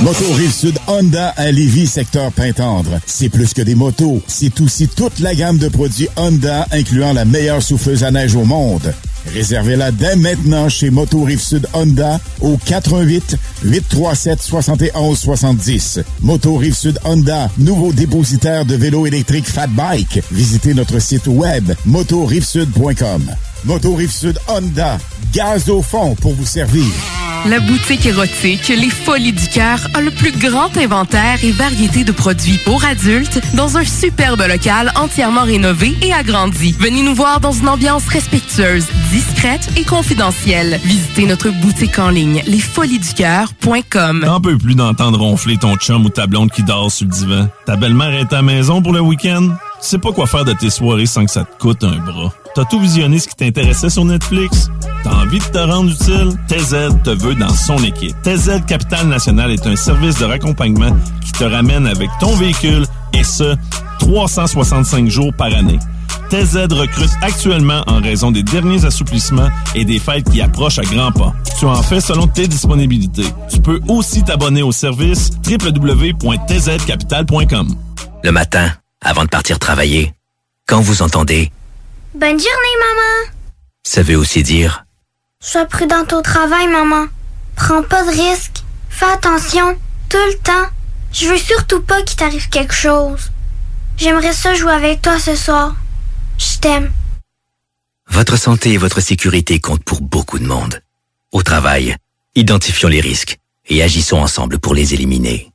[0.00, 3.00] Moto Rive-Sud Honda à Lévis, secteur Pintendre.
[3.04, 7.24] C'est plus que des motos, c'est aussi toute la gamme de produits Honda, incluant la
[7.24, 8.94] meilleure souffleuse à neige au monde.
[9.34, 16.00] Réservez-la dès maintenant chez Moto Rive-Sud Honda au 88 837 71 70.
[16.22, 20.22] Moto Rive-Sud Honda, nouveau dépositaire de vélos électriques Fat Bike.
[20.30, 23.34] Visitez notre site web motorivesud.com.
[23.64, 24.98] Moto Rive-Sud Honda,
[25.32, 26.86] gaz au fond pour vous servir.
[27.46, 32.12] La boutique érotique Les Folies du Cœur a le plus grand inventaire et variété de
[32.12, 36.74] produits pour adultes dans un superbe local entièrement rénové et agrandi.
[36.78, 40.80] Venez nous voir dans une ambiance respectueuse, discrète et confidentielle.
[40.84, 44.22] Visitez notre boutique en ligne lesfoliesducoeur.com.
[44.24, 47.48] T'en peux plus d'entendre ronfler ton chum ou ta blonde qui dort sur le divan.
[47.66, 49.50] Ta belle-mère est à la maison pour le week-end?
[49.80, 52.32] Tu sais pas quoi faire de tes soirées sans que ça te coûte un bras.
[52.54, 54.70] T'as tout visionné ce qui t'intéressait sur Netflix?
[55.04, 56.32] T'as envie de te rendre utile?
[56.48, 58.16] TZ te veut dans son équipe.
[58.22, 63.22] TZ Capital National est un service de raccompagnement qui te ramène avec ton véhicule et
[63.22, 63.54] ce,
[64.00, 65.78] 365 jours par année.
[66.30, 71.12] TZ recrute actuellement en raison des derniers assouplissements et des fêtes qui approchent à grands
[71.12, 71.32] pas.
[71.58, 73.26] Tu en fais selon tes disponibilités.
[73.50, 77.74] Tu peux aussi t'abonner au service www.tzcapital.com.
[78.24, 80.12] Le matin, avant de partir travailler,
[80.66, 81.50] quand vous entendez,
[82.14, 83.32] Bonne journée, maman.
[83.84, 84.84] ça veut aussi dire
[85.40, 87.06] Sois prudente au travail, maman.
[87.54, 88.64] Prends pas de risques.
[88.90, 89.76] Fais attention,
[90.08, 90.68] tout le temps.
[91.12, 93.30] Je veux surtout pas qu'il t'arrive quelque chose.
[93.96, 95.76] J'aimerais ça jouer avec toi ce soir.
[96.38, 96.92] Je t'aime.
[98.08, 100.80] votre santé et votre sécurité comptent pour beaucoup de monde.
[101.30, 101.96] Au travail,
[102.34, 103.38] identifions les risques
[103.68, 105.52] et agissons ensemble pour les éliminer.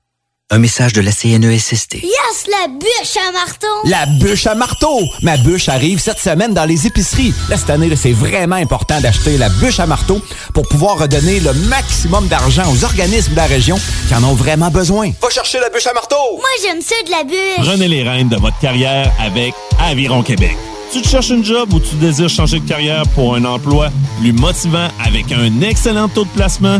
[0.52, 1.96] Un message de la CNESST.
[2.04, 3.68] Yes, la bûche à marteau.
[3.86, 5.00] La bûche à marteau!
[5.22, 7.34] Ma bûche arrive cette semaine dans les épiceries.
[7.50, 10.22] Là, cette année, c'est vraiment important d'acheter la bûche à marteau
[10.54, 14.70] pour pouvoir redonner le maximum d'argent aux organismes de la région qui en ont vraiment
[14.70, 15.12] besoin.
[15.22, 16.16] Va chercher la bûche à marteau!
[16.36, 17.66] Moi, j'aime ça de la bûche.
[17.66, 20.56] Prenez les rênes de votre carrière avec Aviron Québec.
[20.92, 23.90] Tu te cherches une job ou tu désires changer de carrière pour un emploi
[24.20, 26.80] plus motivant avec un excellent taux de placement?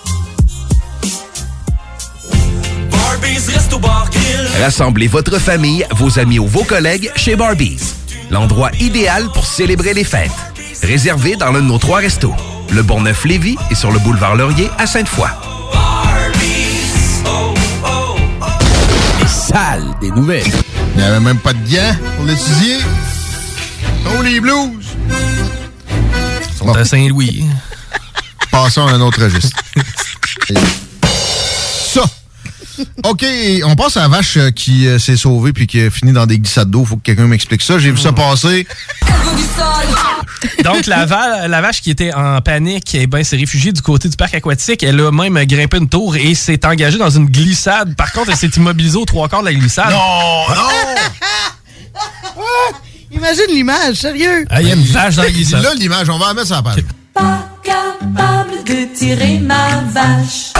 [4.61, 7.81] Rassemblez votre famille, vos amis ou vos collègues chez Barbies.
[8.29, 10.31] L'endroit idéal pour célébrer les fêtes.
[10.83, 12.33] Réservé dans l'un de nos trois restos.
[12.71, 15.29] Le Bourgneuf-Lévis et sur le boulevard Laurier à Sainte-Foy.
[19.19, 20.51] Les salles des nouvelles.
[20.95, 22.77] Il n'y avait même pas de gants pour l'étudier.
[24.05, 24.95] Oh, les blues!
[25.09, 27.45] Ils sont à Saint-Louis.
[28.51, 29.57] Passons à un autre registre.
[33.03, 33.25] OK,
[33.65, 36.25] on passe à la vache euh, qui euh, s'est sauvée puis qui a fini dans
[36.25, 36.85] des glissades d'eau.
[36.85, 37.79] Faut que quelqu'un m'explique ça.
[37.79, 38.67] J'ai vu ça passer.
[40.63, 44.09] Donc, la, va- la vache qui était en panique eh ben, s'est réfugiée du côté
[44.09, 44.81] du parc aquatique.
[44.83, 47.95] Elle a même grimpé une tour et s'est engagée dans une glissade.
[47.95, 49.91] Par contre, elle s'est immobilisée aux trois quarts de la glissade.
[49.91, 50.69] Non, non!
[53.11, 54.45] Imagine l'image, sérieux.
[54.49, 55.61] Ah, il y a une vache dans la glissade.
[55.61, 56.83] Là, l'image, on va la mettre sur la page.
[57.13, 60.53] Pas capable de tirer ma vache.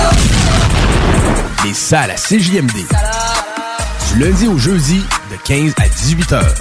[1.63, 2.71] Les salles à CJMD.
[4.13, 6.55] Du lundi au jeudi, de 15 à 18 heures.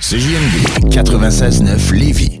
[0.00, 2.40] CJMD 96.9 Lévis.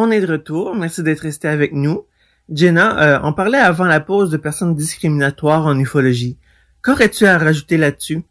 [0.00, 0.76] On est de retour.
[0.76, 2.04] Merci d'être resté avec nous.
[2.48, 6.36] Jenna, euh, on parlait avant la pause de personnes discriminatoires en ufologie.
[6.82, 8.22] Qu'aurais-tu à rajouter là-dessus?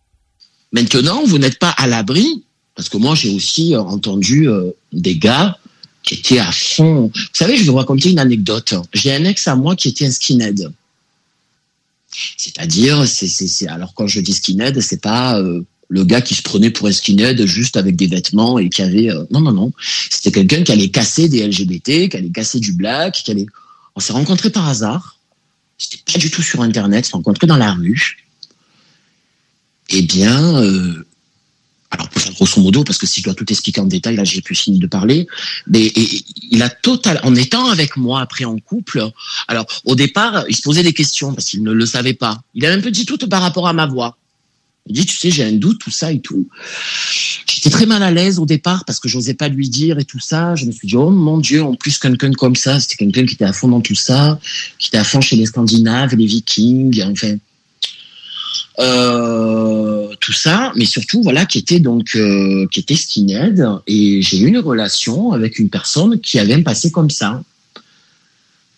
[0.72, 5.18] Maintenant, vous n'êtes pas à l'abri, parce que moi, j'ai aussi euh, entendu euh, des
[5.18, 5.58] gars
[6.04, 7.12] qui étaient à fond.
[7.14, 8.74] Vous savez, je vais vous raconter une anecdote.
[8.94, 10.72] J'ai un ex à moi qui était un skinhead.
[12.38, 15.38] C'est-à-dire, c'est, c'est, c'est, alors quand je dis skinhead, c'est pas
[15.90, 19.10] le gars qui se prenait pour un skinhead juste avec des vêtements et qui avait,
[19.10, 19.72] euh, non, non, non.
[20.10, 23.46] C'était quelqu'un qui allait casser des LGBT, qui allait casser du black, qui allait,
[23.96, 25.20] on s'est rencontrés par hasard.
[25.78, 28.18] C'était pas du tout sur Internet, on s'est rencontrés dans la rue.
[29.90, 31.08] Eh bien, euh,
[31.92, 34.26] alors pour faire grosso modo, parce que si je dois tout expliquer en détail, là
[34.26, 35.28] j'ai plus fini de parler,
[35.68, 35.94] mais
[36.52, 39.10] il a total, en étant avec moi après en couple,
[39.48, 42.42] alors au départ, il se posait des questions parce qu'il ne le savait pas.
[42.56, 44.18] Il a un peu dit tout par rapport à ma voix.
[44.88, 46.48] Il dit, tu sais, j'ai un doute, tout ça et tout.
[47.48, 50.20] J'étais très mal à l'aise au départ parce que j'osais pas lui dire et tout
[50.20, 50.56] ça.
[50.56, 53.34] Je me suis dit, oh mon Dieu, en plus quelqu'un comme ça, c'était quelqu'un qui
[53.34, 54.40] était à fond dans tout ça,
[54.78, 57.38] qui était à fond chez les Scandinaves, les Vikings, enfin,
[58.80, 64.38] euh, tout ça, mais surtout voilà qui était donc euh, qui était skinhead et j'ai
[64.38, 67.42] eu une relation avec une personne qui avait un passé comme ça.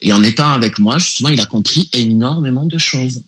[0.02, 3.22] Et en étant avec moi, justement, il a compris énormément de choses.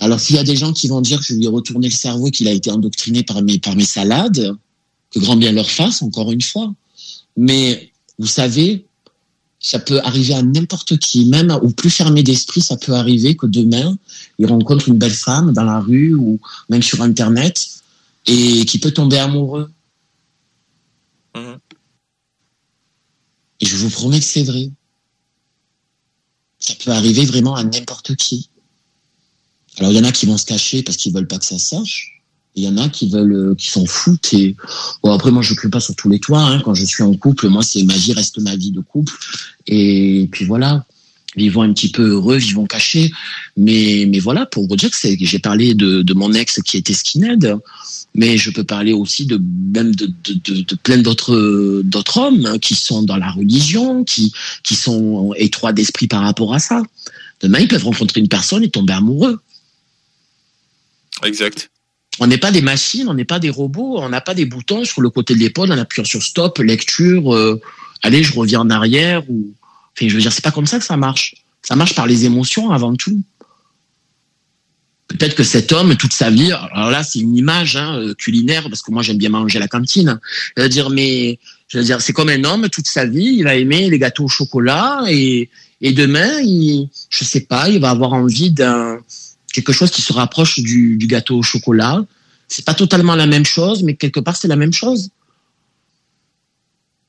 [0.00, 1.94] Alors s'il y a des gens qui vont dire que je lui ai retourné le
[1.94, 4.56] cerveau, qu'il a été endoctriné par mes par mes salades,
[5.10, 6.72] que grand bien leur fasse, encore une fois.
[7.36, 8.84] Mais vous savez,
[9.60, 13.46] ça peut arriver à n'importe qui, même au plus fermé d'esprit, ça peut arriver que
[13.46, 13.96] demain,
[14.38, 17.68] il rencontre une belle femme dans la rue ou même sur Internet
[18.26, 19.70] et qui peut tomber amoureux.
[23.60, 24.70] Et je vous promets que c'est vrai.
[26.58, 28.50] Ça peut arriver vraiment à n'importe qui.
[29.78, 31.58] Alors il y en a qui vont se cacher parce qu'ils veulent pas que ça
[31.58, 32.20] sache.
[32.54, 34.54] Il y en a qui veulent, euh, qui s'en foutent et
[35.02, 36.42] bon après moi je crie pas sur tous les toits.
[36.42, 36.60] Hein.
[36.64, 39.14] Quand je suis en couple, moi c'est ma vie reste ma vie de couple
[39.66, 40.84] et puis voilà.
[41.34, 43.10] Vivons un petit peu heureux, vivons cachés.
[43.56, 46.92] Mais mais voilà pour vous dire que j'ai parlé de, de mon ex qui était
[46.92, 47.56] skinhead,
[48.14, 49.40] mais je peux parler aussi de
[49.74, 54.04] même de, de, de, de plein d'autres d'autres hommes hein, qui sont dans la religion,
[54.04, 56.82] qui qui sont étroits d'esprit par rapport à ça.
[57.40, 59.40] Demain ils peuvent rencontrer une personne et tomber amoureux.
[61.24, 61.70] Exact.
[62.18, 64.84] On n'est pas des machines, on n'est pas des robots, on n'a pas des boutons
[64.84, 67.60] sur le côté de l'épaule, on appuie sur stop, lecture, euh,
[68.02, 69.54] allez, je reviens en arrière ou
[69.96, 71.34] enfin je veux dire c'est pas comme ça que ça marche.
[71.62, 73.22] Ça marche par les émotions avant tout.
[75.08, 78.68] Peut-être que cet homme toute sa vie, alors là c'est une image hein, euh, culinaire
[78.68, 80.18] parce que moi j'aime bien manger à la cantine.
[80.56, 83.44] Je veux dire mais je veux dire c'est comme un homme toute sa vie, il
[83.44, 85.48] va aimer les gâteaux au chocolat et
[85.80, 89.00] et demain il je sais pas, il va avoir envie d'un
[89.52, 92.04] quelque chose qui se rapproche du, gâteau au chocolat.
[92.48, 95.10] C'est pas totalement la même chose, mais quelque part c'est la même chose.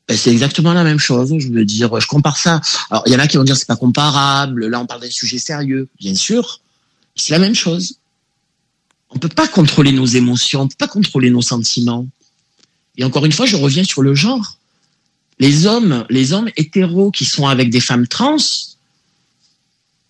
[0.08, 1.34] Ben, c'est exactement la même chose.
[1.38, 2.60] Je veux dire, je compare ça.
[2.90, 4.68] Alors, il y en a qui vont dire c'est pas comparable.
[4.68, 6.60] Là, on parle d'un sujet sérieux, bien sûr.
[7.16, 7.98] C'est la même chose.
[9.10, 12.08] On peut pas contrôler nos émotions, on peut pas contrôler nos sentiments.
[12.98, 14.58] Et encore une fois, je reviens sur le genre.
[15.40, 18.38] Les hommes, les hommes hétéros qui sont avec des femmes trans,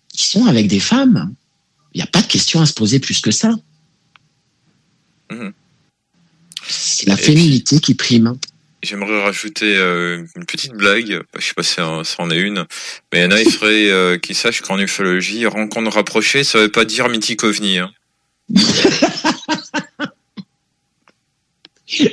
[0.08, 1.34] qui sont avec des femmes.
[1.94, 3.50] Il n'y a pas de question à se poser plus que ça.
[5.30, 5.52] Mhm.
[6.66, 8.36] C'est la féminité qui prime.
[8.82, 12.66] J'aimerais rajouter euh, une petite blague, je sais pas si en- ça en est une,
[13.12, 16.58] mais il y en a, il faudrait euh, qu'ils sachent qu'en ufologie, rencontre rapprochée, ça
[16.58, 17.78] veut pas dire mythique ovni.
[17.78, 17.90] Hein.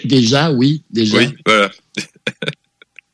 [0.05, 1.17] Déjà, oui, déjà.
[1.17, 1.71] Oui, voilà.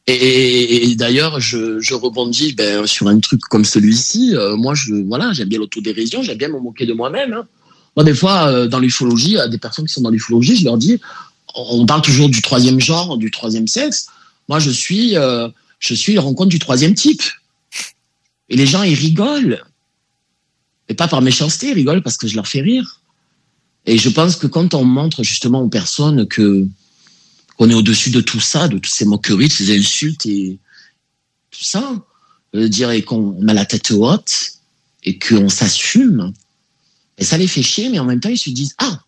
[0.10, 4.36] Et, d'ailleurs, je, rebondis ben, sur un truc comme celui-ci.
[4.36, 4.74] Euh, moi,
[5.06, 7.34] voilà, j'aime bien l'autodérision, j'aime bien me moquer de moi-même.
[7.34, 7.46] hein.
[7.98, 10.64] Moi, des fois, euh, dans l'ufologie, y a des personnes qui sont dans l'ufologie, je
[10.64, 11.02] leur dis,
[11.56, 14.08] on parle toujours du troisième genre, du troisième sexe.
[14.48, 17.24] Moi, je suis, euh, je suis la rencontre du troisième type.
[18.50, 19.62] Et les gens, ils rigolent.
[20.88, 23.02] Et pas par méchanceté, ils rigolent parce que je leur fais rire.
[23.86, 26.66] Et je pense que quand on montre justement aux personnes que
[27.58, 30.60] qu'on est au-dessus de tout ça, de toutes ces moqueries, de ces insultes et
[31.52, 31.94] tout ça,
[32.54, 34.52] dire qu'on a la tête haute
[35.04, 36.34] et qu'on s'assume,
[37.18, 39.02] et ça les fait chier, mais en même temps ils se disent ah,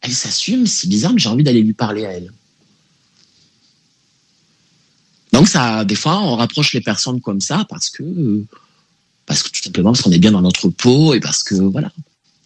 [0.00, 2.32] elle s'assume, c'est bizarre, mais j'ai envie d'aller lui parler à elle.
[5.32, 8.44] Donc ça, des fois, on rapproche les personnes comme ça parce que,
[9.26, 11.90] parce que tout simplement parce qu'on est bien dans notre peau et parce que voilà.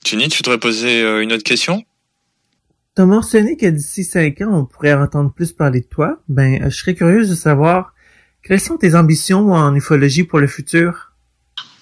[0.05, 1.85] Tuni, tu voudrais poser euh, une autre question?
[2.97, 6.19] T'as mentionné que d'ici cinq ans, on pourrait entendre plus parler de toi.
[6.31, 7.93] Ben, je serais curieuse de savoir
[8.43, 11.13] quelles sont tes ambitions en ufologie pour le futur?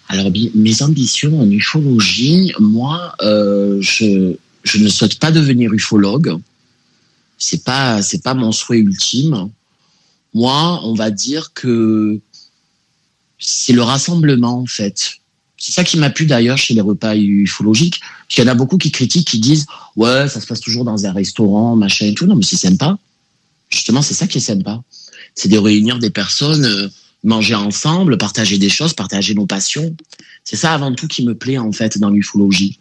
[0.09, 4.35] Alors, mes ambitions en ufologie, moi, euh, je,
[4.65, 6.37] je ne souhaite pas devenir ufologue.
[7.39, 9.51] C'est pas, c'est pas mon souhait ultime.
[10.35, 12.19] Moi, on va dire que
[13.39, 15.19] c'est le rassemblement, en fait.
[15.59, 18.01] C'est ça qui m'a plu d'ailleurs chez les repas ufologiques.
[18.27, 20.85] Parce qu'il y en a beaucoup qui critiquent, qui disent, ouais, ça se passe toujours
[20.85, 22.27] dans un restaurant, machin et tout.
[22.27, 22.99] Non, mais c'est sympa.
[23.71, 24.83] Justement, c'est ça qui est sympa.
[25.35, 26.89] C'est de réunir des personnes, euh,
[27.23, 29.95] manger ensemble, partager des choses, partager nos passions.
[30.45, 32.79] C'est ça avant tout qui me plaît en fait dans l'ufologie.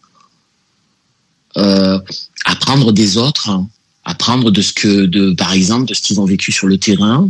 [1.57, 1.99] Euh,
[2.45, 3.67] apprendre des autres, hein.
[4.05, 7.29] apprendre de ce que, de, par exemple, de ce qu'ils ont vécu sur le terrain,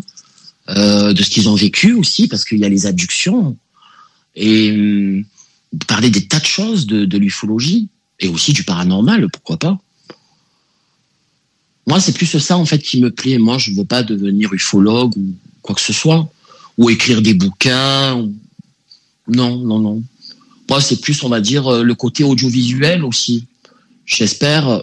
[0.69, 3.57] euh, de ce qu'ils ont vécu aussi, parce qu'il y a les abductions,
[4.35, 5.25] et hum,
[5.87, 7.89] parler des tas de choses de, de l'ufologie,
[8.23, 9.77] et aussi du paranormal, pourquoi pas.
[11.85, 13.37] Moi, c'est plus ça en fait qui me plaît.
[13.37, 16.29] Moi, je veux pas devenir ufologue ou quoi que ce soit,
[16.77, 18.15] ou écrire des bouquins.
[18.15, 18.33] ou-
[19.27, 20.01] Non, non, non.
[20.69, 23.45] Moi, c'est plus, on va dire, euh, le côté audiovisuel aussi.
[24.05, 24.79] J'espère, euh,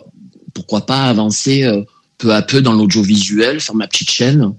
[0.53, 1.83] pourquoi pas, avancer euh,
[2.19, 4.53] peu à peu dans l'audiovisuel, faire ma petite chaîne.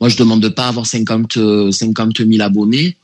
[0.00, 2.96] Moi, je demande pas avoir 50, euh, 50 000 abonnés.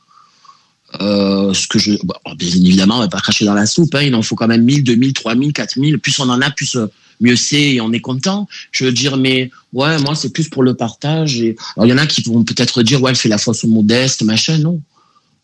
[0.99, 3.95] Euh, ce que je, bon, bien évidemment, on va pas cracher dans la soupe.
[3.95, 5.99] Hein, il en faut quand même 1000, 2000, 3000, 4000.
[5.99, 6.87] Plus on en a, plus euh,
[7.21, 8.47] mieux c'est et on est content.
[8.71, 11.39] Je veux dire, mais ouais, moi, c'est plus pour le partage.
[11.39, 11.55] Et...
[11.75, 14.23] Alors, il y en a qui vont peut-être dire, ouais, elle fait la fausse modeste,
[14.23, 14.57] machin.
[14.57, 14.81] Non,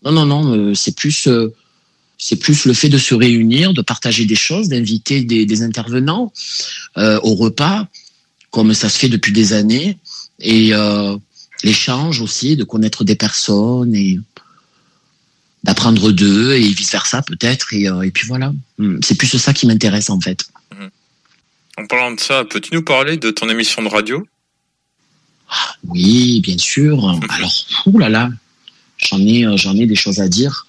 [0.03, 0.57] non, non, non.
[0.57, 1.53] euh, c'est plus, euh,
[2.17, 6.33] c'est plus le fait de se réunir, de partager des choses, d'inviter des, des intervenants
[6.97, 7.87] euh, au repas,
[8.51, 9.97] comme ça se fait depuis des années,
[10.39, 11.15] et euh,
[11.63, 14.19] l'échange aussi, de connaître des personnes et
[15.67, 18.53] d'apprendre d'eux et vice versa peut-être et, euh, et puis voilà.
[18.77, 20.45] Hmm, c'est plus ça qui m'intéresse en fait.
[21.77, 24.25] En parlant de ça, peux-tu nous parler de ton émission de radio?
[25.83, 27.19] Oui bien sûr.
[27.29, 27.53] Alors
[27.85, 28.29] ouh là là.
[28.97, 30.65] J'en ai euh, j'en ai des choses à dire.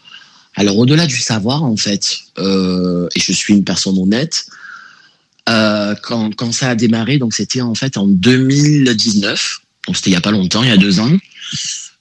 [0.56, 4.46] Alors au-delà du savoir en fait euh, et je suis une personne honnête
[5.48, 10.14] euh, quand, quand ça a démarré donc c'était en fait en 2019 donc c'était il
[10.14, 11.10] y a pas longtemps il y a deux ans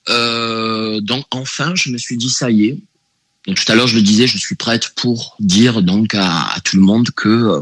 [0.09, 2.77] Euh, donc enfin je me suis dit ça y est.
[3.45, 6.59] Donc tout à l'heure je le disais je suis prête pour dire donc à, à
[6.61, 7.61] tout le monde que euh,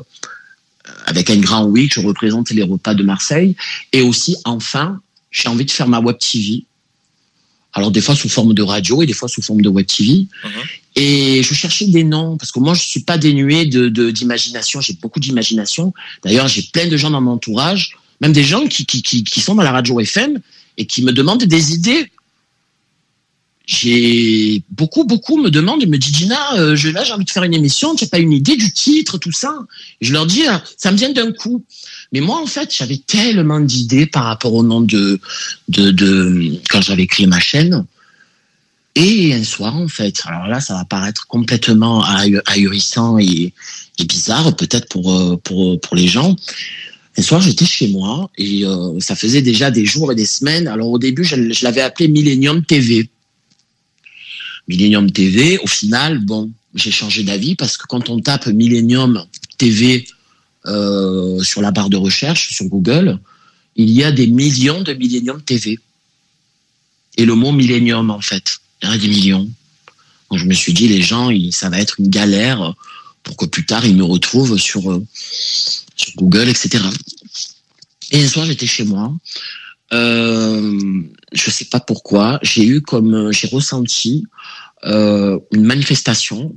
[1.05, 3.55] avec un grand oui que je représente les repas de Marseille.
[3.93, 4.99] Et aussi enfin
[5.31, 6.63] j'ai envie de faire ma web TV
[7.73, 10.27] alors des fois sous forme de radio et des fois sous forme de web TV
[10.95, 14.79] et je cherchais des noms parce que moi je suis pas dénué de de- d'imagination.
[14.81, 15.93] J'ai beaucoup d'imagination.
[16.23, 19.41] D'ailleurs j'ai plein de gens dans mon entourage même des gens qui, qui, qui, qui
[19.41, 20.39] sont dans la radio FM
[20.77, 22.09] et qui me demandent des idées
[23.67, 27.31] j'ai beaucoup beaucoup me demandent et me disent Gina euh, je, là j'ai envie de
[27.31, 29.57] faire une émission tu n'as pas une idée du titre tout ça
[30.01, 31.63] je leur dis ah, ça me vient d'un coup
[32.11, 35.19] mais moi en fait j'avais tellement d'idées par rapport au nom de
[35.69, 37.85] de, de quand j'avais créé ma chaîne
[38.95, 43.51] et un soir en fait alors là ça va paraître complètement ahu- ahurissant et,
[43.99, 46.35] et bizarre peut-être pour euh, pour pour les gens
[47.17, 50.67] un soir, j'étais chez moi et euh, ça faisait déjà des jours et des semaines.
[50.67, 53.09] Alors au début, je, je l'avais appelé Millennium TV.
[54.67, 59.25] Millennium TV, au final, bon, j'ai changé d'avis parce que quand on tape Millennium
[59.57, 60.07] TV
[60.65, 63.19] euh, sur la barre de recherche sur Google,
[63.75, 65.79] il y a des millions de Millennium TV.
[67.17, 69.49] Et le mot Millennium, en fait, il y en a des millions.
[70.29, 72.73] Donc je me suis dit, les gens, ça va être une galère
[73.23, 75.05] pour que plus tard, ils me retrouvent sur, euh,
[75.95, 76.83] sur Google, etc.
[78.11, 79.13] Et un soir, j'étais chez moi.
[79.95, 82.39] Euh, je sais pas pourquoi.
[82.41, 84.25] J'ai eu comme, euh, j'ai ressenti
[84.85, 86.55] euh, une manifestation.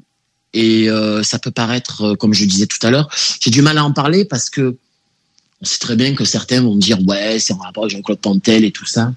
[0.54, 3.10] Et euh, ça peut paraître, comme je disais tout à l'heure,
[3.40, 4.76] j'ai du mal à en parler parce que
[5.60, 8.20] on sait très bien que certains vont me dire ouais, c'est en rapport avec Jean-Claude
[8.20, 9.12] Pantel et tout ça.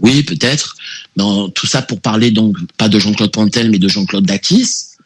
[0.00, 0.76] Oui, peut-être.
[1.16, 4.96] Dans tout ça pour parler donc pas de Jean-Claude Pantel, mais de Jean-Claude Dakis,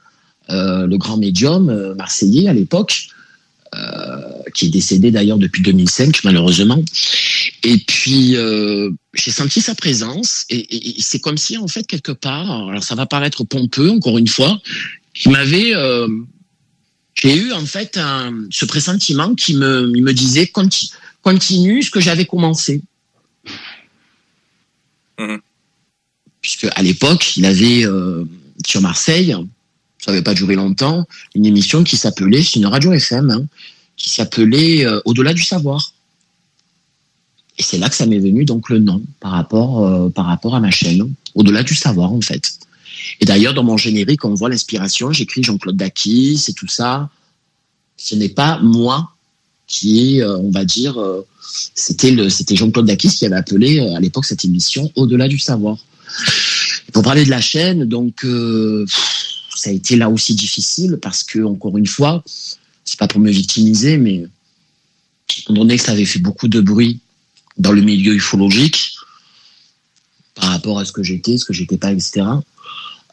[0.48, 3.10] le grand médium marseillais à l'époque,
[4.54, 6.82] qui est décédé d'ailleurs depuis 2005 malheureusement.
[7.62, 11.86] Et puis euh, j'ai senti sa présence et, et- et c'est comme si en fait
[11.86, 14.58] quelque part, alors ça va paraître pompeux encore une fois,
[15.14, 16.08] qui m'avait, euh,
[17.14, 20.90] j'ai eu en fait un, ce pressentiment qui me, il me disait conti-
[21.22, 22.82] continue ce que j'avais commencé.
[26.40, 28.24] Puisque à l'époque il avait euh,
[28.66, 29.36] sur Marseille,
[30.00, 33.46] ça n'avait pas duré longtemps, une émission qui s'appelait, c'est une radio FM, hein,
[33.96, 35.92] qui s'appelait euh, Au-delà du savoir.
[37.58, 40.54] Et c'est là que ça m'est venu donc le nom par rapport euh, par rapport
[40.54, 42.58] à ma chaîne, au-delà du savoir en fait.
[43.20, 47.10] Et d'ailleurs dans mon générique on voit l'inspiration, j'écris Jean-Claude Dakis et tout ça.
[47.98, 49.12] Ce n'est pas moi
[49.66, 50.98] qui euh, on va dire,
[51.74, 55.76] c'était Jean-Claude Dakis qui avait appelé à l'époque cette émission au-delà du savoir.
[56.94, 58.24] Pour parler de la chaîne, donc
[59.60, 62.24] ça a été là aussi difficile parce que encore une fois,
[62.82, 64.24] c'est pas pour me victimiser, mais
[65.38, 67.00] étant donné que ça avait fait beaucoup de bruit
[67.58, 68.94] dans le milieu ufologique
[70.34, 72.22] par rapport à ce que j'étais, ce que j'étais pas, etc.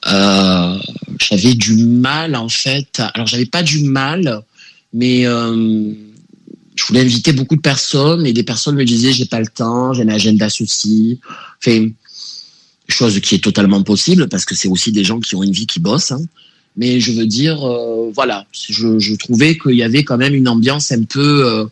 [0.08, 0.80] Euh,
[1.20, 3.02] j'avais du mal en fait.
[3.14, 4.42] Alors j'avais pas du mal,
[4.94, 5.92] mais euh,
[6.76, 9.92] je voulais inviter beaucoup de personnes et des personnes me disaient j'ai pas le temps,
[9.92, 11.20] j'ai un agenda ceci.
[11.60, 11.90] Enfin,
[12.88, 15.68] chose qui est totalement possible parce que c'est aussi des gens qui ont une vie
[15.68, 16.12] qui bossent.
[16.12, 16.22] hein.
[16.78, 20.48] Mais je veux dire, euh, voilà, je, je trouvais qu'il y avait quand même une
[20.48, 21.66] ambiance un peu, euh,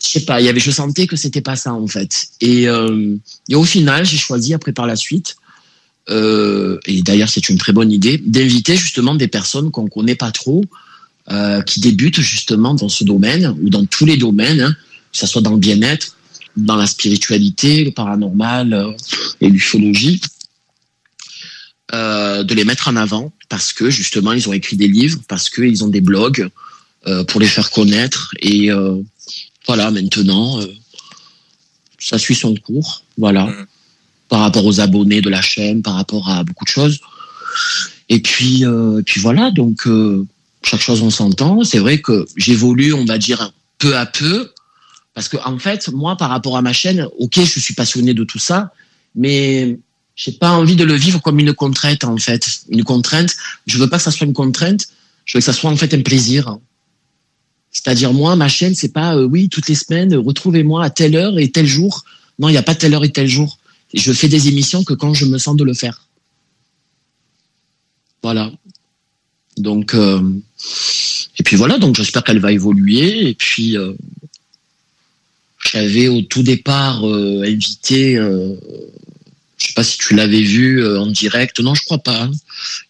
[0.00, 2.28] je sais pas, il y avait, je sentais que c'était pas ça en fait.
[2.40, 3.16] Et, euh,
[3.48, 5.34] et au final, j'ai choisi après par la suite,
[6.10, 10.30] euh, et d'ailleurs c'est une très bonne idée, d'inviter justement des personnes qu'on connaît pas
[10.30, 10.64] trop,
[11.66, 14.76] qui débutent justement dans ce domaine ou dans tous les domaines, hein,
[15.10, 16.14] que ce soit dans le bien-être,
[16.56, 18.92] dans la spiritualité, le paranormal euh,
[19.40, 20.20] et l'ufologie,
[21.92, 25.48] euh, de les mettre en avant parce que justement ils ont écrit des livres, parce
[25.48, 26.48] qu'ils ont des blogs
[27.06, 28.96] euh, pour les faire connaître et euh,
[29.66, 30.66] voilà maintenant euh,
[31.98, 33.48] ça suit son cours, voilà
[34.28, 36.98] par rapport aux abonnés de la chaîne, par rapport à beaucoup de choses.
[38.08, 40.26] Et puis, euh, et puis voilà, donc euh,
[40.62, 41.62] chaque chose on s'entend.
[41.64, 44.50] C'est vrai que j'évolue, on va dire, peu à peu,
[45.14, 48.24] parce que en fait, moi, par rapport à ma chaîne, ok, je suis passionné de
[48.24, 48.72] tout ça,
[49.14, 49.78] mais
[50.16, 52.64] j'ai pas envie de le vivre comme une contrainte en fait.
[52.68, 53.34] Une contrainte,
[53.66, 54.88] je veux pas que ça soit une contrainte,
[55.24, 56.58] je veux que ça soit en fait un plaisir.
[57.70, 61.38] C'est-à-dire moi, ma chaîne, c'est pas euh, oui toutes les semaines, retrouvez-moi à telle heure
[61.38, 62.04] et tel jour.
[62.38, 63.58] Non, il n'y a pas telle heure et tel jour.
[63.92, 66.08] Je fais des émissions que quand je me sens de le faire.
[68.22, 68.50] Voilà.
[69.56, 70.20] Donc euh,
[71.38, 73.28] et puis voilà, donc j'espère qu'elle va évoluer.
[73.28, 73.92] Et puis euh,
[75.72, 78.54] j'avais au tout départ euh, invité, euh,
[79.58, 81.60] je sais pas si tu l'avais vu euh, en direct.
[81.60, 82.24] Non, je crois pas.
[82.24, 82.30] hein.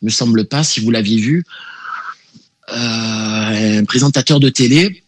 [0.02, 0.64] Il me semble pas.
[0.64, 1.44] Si vous l'aviez vu,
[2.72, 5.02] euh, un présentateur de télé,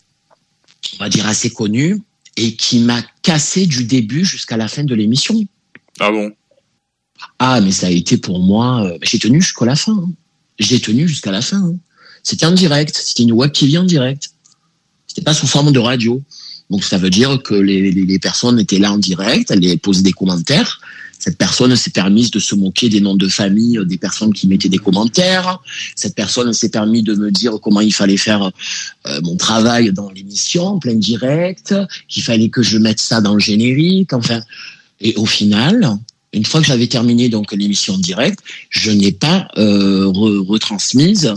[0.94, 2.00] on va dire assez connu,
[2.36, 5.34] et qui m'a cassé du début jusqu'à la fin de l'émission.
[6.00, 6.32] Ah bon?
[7.38, 8.92] Ah, mais ça a été pour moi.
[9.02, 9.92] j'ai tenu jusqu'à la fin.
[9.92, 10.10] hein.
[10.58, 11.58] J'ai tenu jusqu'à la fin.
[11.58, 11.76] hein.
[12.22, 12.96] C'était en direct.
[12.96, 14.30] C'était une web TV en direct.
[15.06, 16.22] C'était pas sous forme de radio.
[16.70, 20.80] Donc ça veut dire que les, personnes étaient là en direct, elles posaient des commentaires.
[21.18, 24.68] Cette personne s'est permise de se moquer des noms de famille des personnes qui mettaient
[24.68, 25.60] des commentaires.
[25.94, 28.50] Cette personne s'est permis de me dire comment il fallait faire
[29.06, 31.74] euh, mon travail dans l'émission, en plein direct,
[32.08, 34.12] qu'il fallait que je mette ça dans le générique.
[34.12, 34.40] Enfin,
[35.00, 35.96] et au final,
[36.32, 41.34] une fois que j'avais terminé donc l'émission en direct, je n'ai pas euh, re- retransmise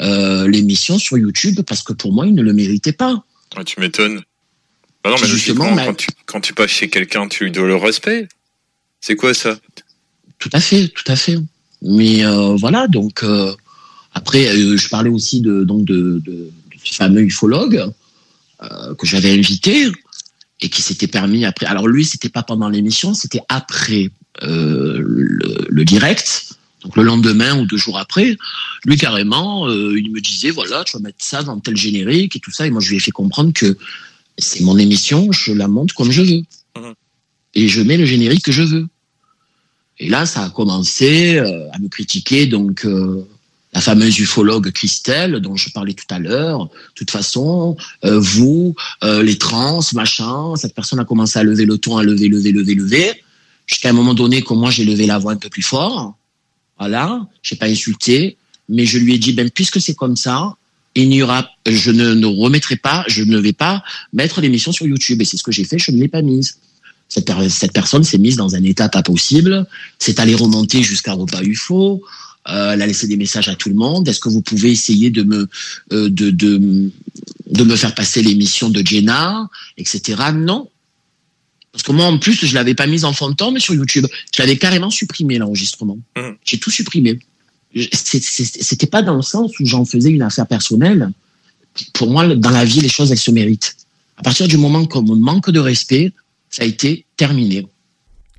[0.00, 3.22] euh, l'émission sur YouTube parce que pour moi, il ne le méritait pas.
[3.56, 4.22] Ah, Tu m'étonnes.
[5.02, 7.76] Bah non, mais Justement, quand, tu, quand tu passes chez quelqu'un, tu lui dois le
[7.76, 8.28] respect.
[9.00, 9.58] C'est quoi ça?
[10.38, 11.38] Tout à fait, tout à fait.
[11.82, 13.54] Mais euh, voilà, donc euh,
[14.12, 16.50] après, euh, je parlais aussi de donc de, de, de
[16.84, 17.90] ce fameux ufologue
[18.98, 19.90] que j'avais invité
[20.60, 21.64] et qui s'était permis après.
[21.64, 24.10] Alors lui, c'était pas pendant l'émission, c'était après
[24.42, 26.50] le, le direct.
[26.82, 28.36] Donc le lendemain ou deux jours après,
[28.84, 32.50] lui carrément, il me disait voilà, tu vas mettre ça dans tel générique et tout
[32.50, 32.66] ça.
[32.66, 33.78] Et moi, je lui ai fait comprendre que
[34.40, 36.42] c'est mon émission, je la monte comme je veux
[37.54, 38.86] et je mets le générique que je veux.
[39.98, 43.26] Et là, ça a commencé euh, à me critiquer, donc euh,
[43.72, 46.64] la fameuse ufologue Christelle, dont je parlais tout à l'heure.
[46.64, 51.66] De toute façon, euh, vous, euh, les trans, machin, cette personne a commencé à lever
[51.66, 53.24] le ton, à lever, lever, lever, lever,
[53.66, 56.16] jusqu'à un moment donné que moi j'ai levé la voix un peu plus fort.
[56.78, 58.38] Voilà, j'ai pas insulté,
[58.68, 60.56] mais je lui ai dit, ben puisque c'est comme ça,
[61.02, 63.82] il n'y aura, je ne, ne remettrai pas, je ne vais pas
[64.12, 65.20] mettre l'émission sur YouTube.
[65.22, 66.58] Et c'est ce que j'ai fait, je ne l'ai pas mise.
[67.08, 69.66] Cette, per- cette personne s'est mise dans un état pas possible,
[69.98, 72.02] s'est allée remonter jusqu'à repas UFO,
[72.48, 74.08] euh, elle a laissé des messages à tout le monde.
[74.08, 75.48] Est-ce que vous pouvez essayer de me,
[75.92, 76.90] euh, de, de,
[77.50, 80.22] de me faire passer l'émission de Jenna, etc.
[80.34, 80.68] Non.
[81.72, 83.74] Parce que moi, en plus, je l'avais pas mise en fond de temps, mais sur
[83.74, 85.98] YouTube, je l'avais carrément supprimé l'enregistrement.
[86.44, 87.18] J'ai tout supprimé.
[87.74, 91.10] C'était pas dans le sens où j'en faisais une affaire personnelle.
[91.94, 93.76] Pour moi, dans la vie, les choses, elles se méritent.
[94.16, 96.12] À partir du moment qu'on me manque de respect,
[96.50, 97.66] ça a été terminé.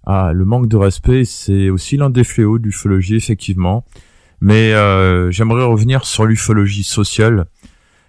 [0.05, 3.85] Ah, le manque de respect, c'est aussi l'un des fléaux de l'ufologie, effectivement.
[4.41, 7.45] Mais euh, j'aimerais revenir sur l'ufologie sociale.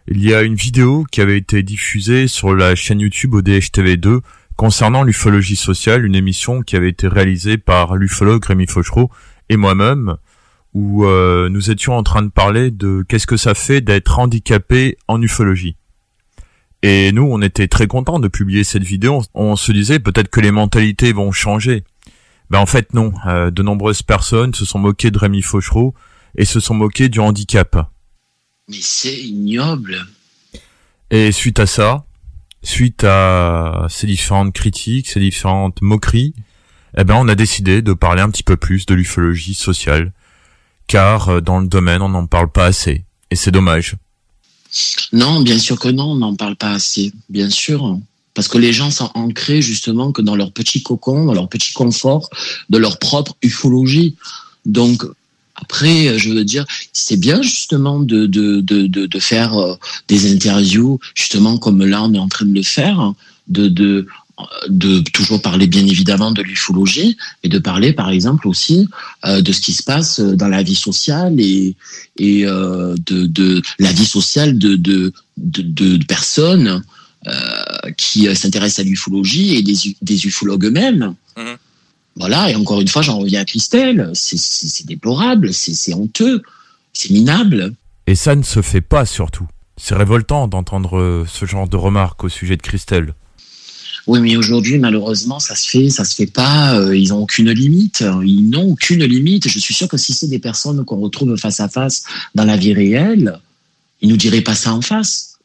[0.09, 4.21] Il y a une vidéo qui avait été diffusée sur la chaîne YouTube ODH TV2
[4.57, 9.11] concernant l'ufologie sociale, une émission qui avait été réalisée par l'ufologue Rémi Fauchereau
[9.49, 10.17] et moi-même,
[10.75, 14.97] où euh, nous étions en train de parler de qu'est-ce que ça fait d'être handicapé
[15.09, 15.77] en ufologie.
[16.83, 19.23] Et nous, on était très contents de publier cette vidéo.
[19.35, 21.85] On se disait peut-être que les mentalités vont changer.
[22.51, 23.13] Ben en fait non.
[23.27, 25.95] Euh, de nombreuses personnes se sont moquées de Rémi Fauchereau
[26.37, 27.89] et se sont moquées du handicap.
[28.69, 30.07] Mais c'est ignoble.
[31.11, 32.05] Et suite à ça,
[32.63, 36.35] suite à ces différentes critiques, ces différentes moqueries,
[36.97, 40.13] eh ben on a décidé de parler un petit peu plus de l'ufologie sociale,
[40.87, 43.97] car euh, dans le domaine on n'en parle pas assez, et c'est dommage.
[45.13, 47.99] Non, bien sûr que non, on n'en parle pas assez, bien sûr.
[48.35, 51.73] Parce que les gens sont ancrés justement que dans leur petit cocon, dans leur petit
[51.73, 52.31] confort,
[52.71, 54.17] de leur propre ufologie.
[54.65, 55.05] Donc,
[55.55, 59.75] après, je veux dire, c'est bien justement de, de, de, de, faire euh,
[60.09, 63.13] des interviews, justement comme là on est en train de le faire,
[63.49, 64.07] de, de,
[64.69, 68.89] de toujours parler bien évidemment de l'ufologie et de parler par exemple aussi
[69.27, 71.77] euh, de ce qui se passe dans la vie sociale et,
[72.19, 75.63] et euh, de, de la vie sociale de, de, de,
[75.97, 76.83] de personnes
[77.27, 77.33] euh,
[77.97, 81.15] qui s'intéressent à l'ufologie et des, des ufologues eux-mêmes.
[82.17, 85.95] Voilà, et encore une fois, j'en reviens à Christelle, c'est- c'est c'est déplorable, c'est c'est
[85.95, 86.43] honteux,
[86.93, 87.73] c'est minable.
[88.07, 89.47] Et ça ne se fait pas surtout.
[89.79, 93.15] C'est révoltant d'entendre ce genre de remarques au sujet de Christelle.
[94.09, 96.75] Oui, mais aujourd'hui, malheureusement, ça se fait, ça se fait pas.
[96.79, 98.03] euh, ils ont aucune limite.
[98.25, 99.49] Ils n'ont aucune limite.
[99.49, 102.03] Je suis sûr que si c'est des personnes qu'on retrouve face à face
[102.35, 103.39] dans la vie réelle,
[104.01, 105.39] ils nous diraient pas ça en face.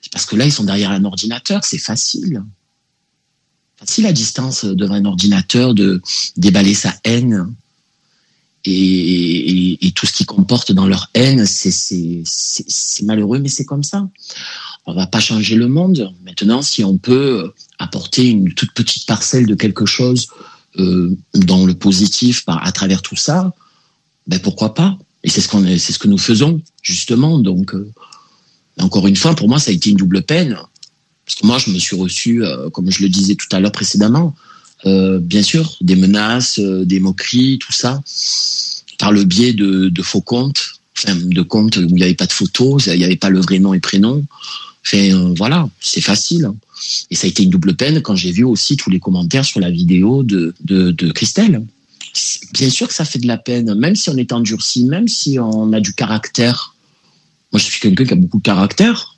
[0.00, 1.64] C'est parce que là, ils sont derrière un ordinateur.
[1.64, 2.44] C'est facile.
[3.76, 6.00] Facile à distance devant un ordinateur de
[6.36, 7.52] déballer sa haine
[8.64, 11.44] et, et- tout ce qu'ils comportent dans leur haine.
[11.46, 12.22] C'est
[13.02, 14.08] malheureux, mais c'est comme ça
[14.88, 16.12] on va pas changer le monde.
[16.24, 20.28] Maintenant, si on peut apporter une toute petite parcelle de quelque chose
[20.78, 23.52] euh, dans le positif à travers tout ça,
[24.26, 24.96] ben pourquoi pas?
[25.24, 27.38] Et c'est ce qu'on, est- c'est ce que nous faisons justement.
[27.38, 27.90] Donc, euh,
[28.80, 30.56] encore une fois, pour moi, ça a été une double peine
[31.26, 33.72] parce que moi, je me suis reçu, euh, comme je le disais tout à l'heure
[33.72, 34.34] précédemment,
[34.86, 38.00] euh, bien sûr, des menaces, euh, des moqueries, tout ça,
[38.98, 40.62] par le biais de, de faux comptes,
[40.96, 43.40] enfin, de comptes où il n'y avait pas de photos, il n'y avait pas le
[43.40, 44.24] vrai nom et prénom.
[44.86, 46.50] Enfin, euh, voilà, c'est facile.
[47.10, 49.60] Et ça a été une double peine quand j'ai vu aussi tous les commentaires sur
[49.60, 51.64] la vidéo de, de, Christelle.
[52.52, 55.38] Bien sûr que ça fait de la peine, même si on est endurci, même si
[55.38, 56.74] on a du caractère.
[57.52, 59.16] Moi, je suis quelqu'un qui a beaucoup de caractère.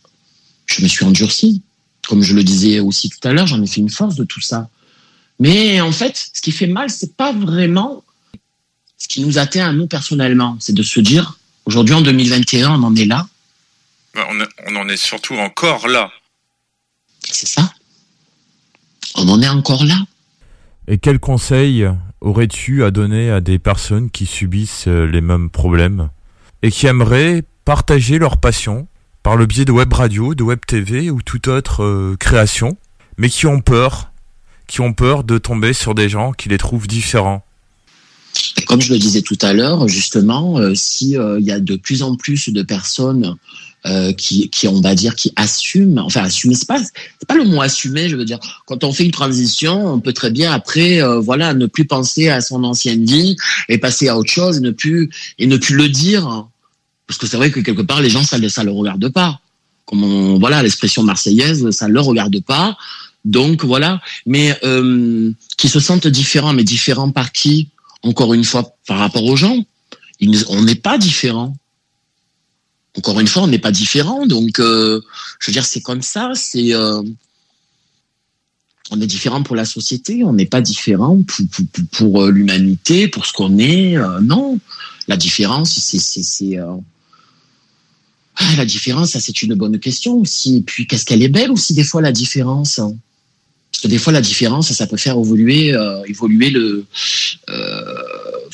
[0.66, 1.62] Je me suis endurci.
[2.08, 4.40] Comme je le disais aussi tout à l'heure, j'en ai fait une force de tout
[4.40, 4.68] ça.
[5.38, 8.02] Mais en fait, ce qui fait mal, c'est pas vraiment
[8.98, 10.56] ce qui nous atteint à nous personnellement.
[10.60, 13.26] C'est de se dire, aujourd'hui en 2021, on en est là.
[14.14, 14.38] Bah, On,
[14.68, 16.10] on en est surtout encore là.
[17.30, 17.72] C'est ça.
[19.14, 19.96] On en est encore là.
[20.88, 21.86] Et quel conseil
[22.20, 26.10] aurais-tu à donner à des personnes qui subissent euh, les mêmes problèmes
[26.62, 28.88] et qui aimeraient partager leur passion
[29.22, 32.76] par le biais de web radio, de web TV ou toute autre euh, création,
[33.18, 34.12] mais qui ont peur,
[34.66, 37.44] qui ont peur de tomber sur des gens qui les trouvent différents?
[38.56, 41.60] Et comme je le disais tout à l'heure, justement, euh, si euh, il y a
[41.60, 43.36] de plus en plus de personnes
[43.86, 47.44] euh, qui, qui, on va dire, qui assument, enfin assumer, c'est pas, c'est pas le
[47.44, 48.38] mot assumer, je veux dire.
[48.66, 52.28] Quand on fait une transition, on peut très bien après, euh, voilà, ne plus penser
[52.28, 53.36] à son ancienne vie
[53.68, 55.08] et passer à autre chose, et ne plus
[55.38, 56.46] et ne plus le dire,
[57.06, 59.40] parce que c'est vrai que quelque part les gens ça ça le regarde pas.
[59.86, 62.76] Comme on, voilà l'expression marseillaise, ça le regarde pas.
[63.24, 67.68] Donc voilà, mais euh, qui se sentent différents, mais différents par qui
[68.02, 69.56] Encore une fois, par rapport aux gens,
[70.48, 71.54] on n'est pas différents.
[72.98, 74.26] Encore une fois, on n'est pas différents.
[74.26, 75.00] Donc, euh,
[75.38, 76.32] je veux dire, c'est comme ça.
[76.34, 77.00] C'est euh,
[78.90, 80.24] on est différent pour la société.
[80.24, 83.96] On n'est pas différent pour, pour, pour- euh, l'humanité, pour ce qu'on est.
[83.96, 84.58] euh, non,
[85.06, 86.74] la différence, c'est euh,
[88.36, 89.10] ah, la différence.
[89.10, 90.56] Ça, c'est une bonne question aussi.
[90.56, 92.80] Et puis, qu'est-ce qu'elle est belle aussi des fois la différence.
[92.80, 92.92] hein.
[93.70, 96.84] Parce que des fois, la différence, ça peut faire évoluer, euh, évoluer le,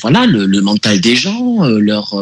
[0.02, 2.14] voilà, le, le mental des gens, leur,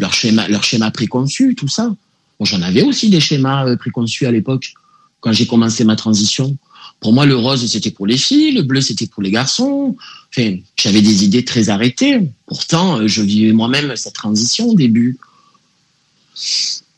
[0.00, 1.94] leur schéma, leur schéma préconçu, tout ça.
[2.38, 4.72] Bon, j'en avais aussi des schémas euh, préconçus à l'époque.
[5.20, 6.56] quand j'ai commencé ma transition.
[7.00, 9.96] Pour moi, le rose, c'était pour les filles, le bleu, c'était pour les garçons.
[10.30, 12.20] Enfin, j'avais des idées très arrêtées.
[12.46, 15.18] Pourtant, euh, je vivais moi-même cette transition au début.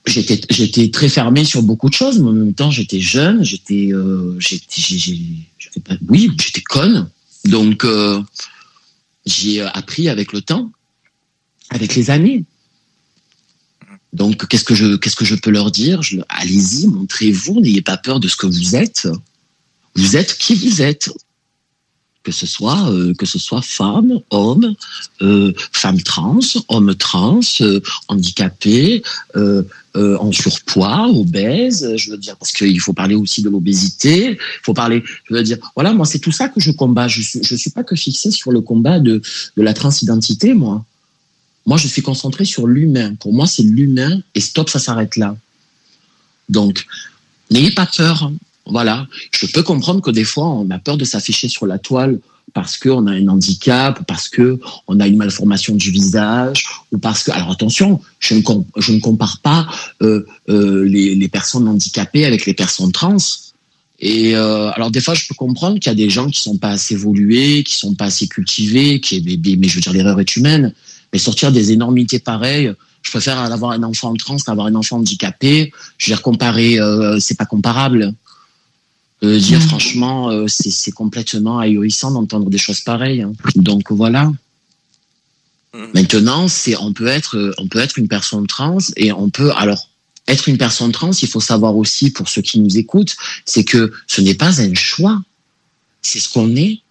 [0.06, 4.36] J'étais, très fermé sur beaucoup de choses, mais en même temps, j'étais jeune, j'étais, euh,
[5.84, 7.08] pas- oui, j'étais conne.
[7.44, 8.20] Donc, euh,
[9.24, 10.70] j'ai appris avec le temps,
[11.70, 12.44] avec les années.
[14.12, 16.00] Donc, qu'est-ce que je, qu'est-ce que je peux leur dire?
[16.28, 19.08] Allez-y, montrez-vous, n'ayez pas peur de ce que vous êtes.
[19.94, 21.10] Vous êtes qui vous êtes.
[22.22, 24.76] Que ce soit, euh, que ce soit femme, homme,
[25.22, 29.02] euh, femme trans, homme trans, euh, handicapé,
[29.34, 29.64] euh,
[29.96, 31.96] euh, en surpoids, obèse.
[31.96, 34.38] Je veux dire, parce qu'il faut parler aussi de l'obésité.
[34.38, 37.08] Il faut parler, je veux dire, voilà, moi c'est tout ça que je combats.
[37.08, 39.20] Je suis, je suis pas que fixé sur le combat de,
[39.56, 40.84] de la transidentité, moi.
[41.66, 43.14] Moi, je suis concentré sur l'humain.
[43.16, 45.36] Pour moi, c'est l'humain et stop, ça s'arrête là.
[46.48, 46.84] Donc,
[47.50, 48.24] n'ayez pas peur.
[48.24, 48.34] hein.
[48.66, 49.06] Voilà.
[49.32, 52.18] Je peux comprendre que des fois, on a peur de s'afficher sur la toile
[52.54, 57.22] parce qu'on a un handicap, parce que on a une malformation du visage, ou parce
[57.22, 57.30] que.
[57.30, 59.66] Alors attention, je ne, ne compare pas
[60.02, 63.16] euh, euh, les, personnes handicapées avec les personnes trans.
[64.00, 66.58] Et euh, alors des fois, je peux comprendre qu'il y a des gens qui sont
[66.58, 69.22] pas assez évolués, qui sont pas assez cultivés, qui
[69.58, 70.74] mais je veux dire l'erreur est humaine.
[71.12, 72.72] Mais sortir des énormités pareilles,
[73.02, 75.72] je préfère avoir un enfant trans qu'avoir un enfant handicapé.
[75.98, 78.14] Je veux dire comparer, euh, c'est pas comparable.
[79.24, 83.22] Euh, dire franchement, euh, c'est c'est complètement ahurissant d'entendre des choses pareilles.
[83.22, 83.32] hein.
[83.54, 84.32] Donc voilà.
[85.94, 89.52] Maintenant, c'est on peut être euh, on peut être une personne trans et on peut
[89.52, 89.88] alors
[90.28, 91.12] être une personne trans.
[91.12, 93.16] Il faut savoir aussi pour ceux qui nous écoutent,
[93.46, 95.22] c'est que ce n'est pas un choix.
[96.02, 96.81] C'est ce qu'on est.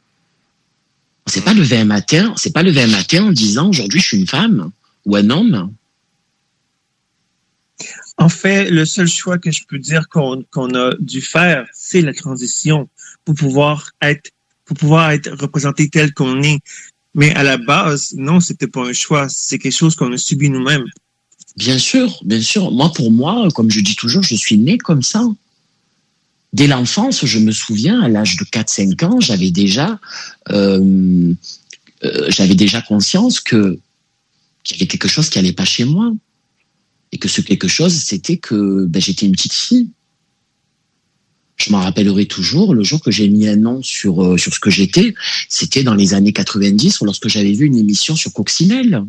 [1.31, 4.05] On s'est pas levé un matin, c'est pas levé un matin en disant aujourd'hui je
[4.05, 4.69] suis une femme
[5.05, 5.71] ou un homme.
[8.17, 12.01] En fait, le seul choix que je peux dire qu'on qu'on a dû faire, c'est
[12.01, 12.89] la transition
[13.23, 14.31] pour pouvoir être
[14.65, 16.59] pour pouvoir être représenté tel qu'on est.
[17.15, 20.49] Mais à la base, non, c'était pas un choix, c'est quelque chose qu'on a subi
[20.49, 20.87] nous-mêmes.
[21.55, 22.71] Bien sûr, bien sûr.
[22.71, 25.23] Moi, pour moi, comme je dis toujours, je suis né comme ça.
[26.53, 29.99] Dès l'enfance, je me souviens, à l'âge de 4-5 ans, j'avais déjà,
[30.49, 31.33] euh,
[32.03, 33.79] euh, déjà conscience que
[34.63, 36.13] qu'il y avait quelque chose qui allait pas chez moi,
[37.11, 39.89] et que ce quelque chose, c'était que ben, j'étais une petite fille.
[41.55, 42.75] Je m'en rappellerai toujours.
[42.75, 45.15] Le jour que j'ai mis un nom sur euh, sur ce que j'étais,
[45.47, 49.05] c'était dans les années 90, lorsque j'avais vu une émission sur Coccinelle.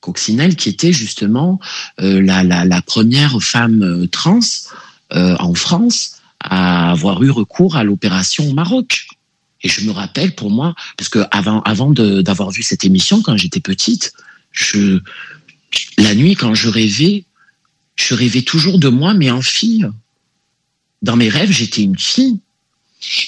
[0.00, 1.60] Coccinelle, qui était justement
[1.96, 4.40] la, la, première femme trans
[5.10, 6.14] en France
[6.44, 9.06] à avoir eu recours à l'opération Maroc.
[9.62, 13.36] Et je me rappelle pour moi, parce que avant, avant d'avoir vu cette émission, quand
[13.36, 14.12] j'étais petite,
[14.52, 15.00] je,
[15.96, 17.24] la nuit, quand je rêvais,
[17.96, 19.88] je rêvais toujours de moi, mais en fille.
[21.00, 22.40] Dans mes rêves, j'étais une fille.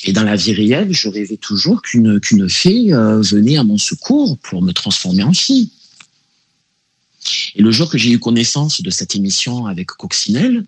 [0.04, 3.76] Et dans la vie réelle, je rêvais toujours qu'une qu'une fée euh, venait à mon
[3.76, 5.70] secours pour me transformer en fille.
[7.54, 10.64] Et le jour que j'ai eu connaissance de cette émission avec Coccinelle,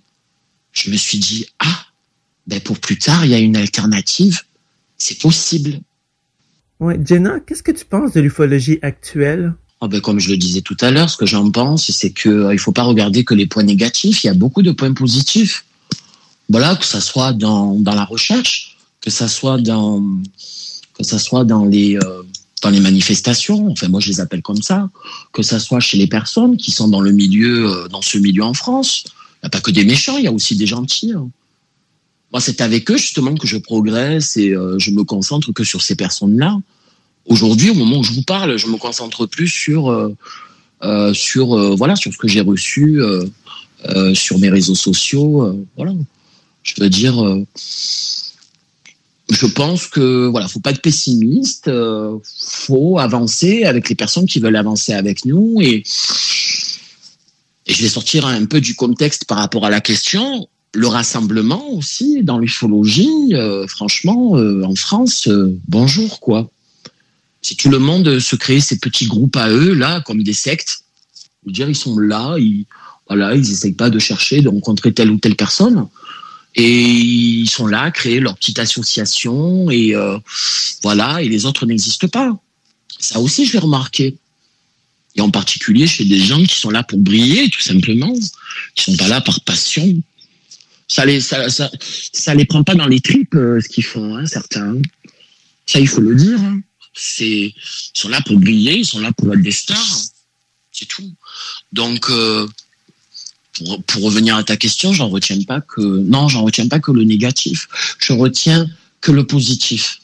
[0.72, 1.87] je me suis dit, ah,
[2.48, 4.40] ben pour plus tard, il y a une alternative.
[4.96, 5.80] C'est possible.
[6.80, 9.54] Ouais, Jenna, qu'est-ce que tu penses de l'ufologie actuelle?
[9.80, 12.28] Ah ben, comme je le disais tout à l'heure, ce que j'en pense, c'est que
[12.28, 14.24] euh, il faut pas regarder que les points négatifs.
[14.24, 15.64] Il y a beaucoup de points positifs.
[16.48, 20.02] Voilà, que ça soit dans, dans la recherche, que ça soit dans
[20.96, 22.22] que ça soit dans les euh,
[22.62, 23.70] dans les manifestations.
[23.70, 24.88] Enfin, moi, je les appelle comme ça.
[25.32, 28.42] Que ça soit chez les personnes qui sont dans le milieu, euh, dans ce milieu
[28.42, 29.04] en France.
[29.06, 31.12] Il n'y a pas que des méchants, il y a aussi des gentils.
[31.12, 31.28] hein.
[32.32, 35.82] Moi, c'est avec eux justement que je progresse et euh, je me concentre que sur
[35.82, 36.58] ces personnes-là.
[37.26, 40.14] Aujourd'hui, au moment où je vous parle, je me concentre plus sur euh,
[40.82, 43.00] euh, ce que j'ai reçu
[44.14, 45.66] sur mes réseaux sociaux.
[45.76, 45.94] voilà,
[46.62, 47.44] je veux dire,
[49.30, 54.40] je pense que voilà, faut pas être pessimiste, euh, faut avancer avec les personnes qui
[54.40, 55.82] veulent avancer avec nous et
[57.66, 60.48] je vais sortir un peu du contexte par rapport à la question.
[60.74, 66.50] Le rassemblement aussi dans l'ufologie, euh, franchement, euh, en France, euh, bonjour quoi.
[67.40, 70.80] Si tout le monde se crée ces petits groupes à eux là, comme des sectes,
[71.46, 72.66] ils sont là, ils
[73.08, 75.88] voilà, ils essayent pas de chercher de rencontrer telle ou telle personne,
[76.54, 79.94] et ils sont là, créer leur petite association et
[80.82, 82.36] voilà, et les autres n'existent pas.
[82.98, 84.18] Ça aussi, je l'ai remarqué.
[85.16, 88.12] Et en particulier chez des gens qui sont là pour briller, tout simplement,
[88.74, 89.96] qui sont pas là par passion.
[90.90, 91.70] Ça les, ça, ça,
[92.12, 94.76] ça les prend pas dans les tripes, euh, ce qu'ils font, hein, certains.
[95.66, 96.40] Ça, il faut le dire.
[96.40, 96.60] hein.
[96.94, 97.54] C'est, ils
[97.92, 99.98] sont là pour briller, ils sont là pour être des stars.
[100.72, 101.12] C'est tout.
[101.72, 102.48] Donc, euh,
[103.52, 106.90] pour, pour revenir à ta question, j'en retiens pas que non, j'en retiens pas que
[106.90, 107.68] le négatif.
[107.98, 108.66] Je retiens
[109.00, 110.00] que le positif.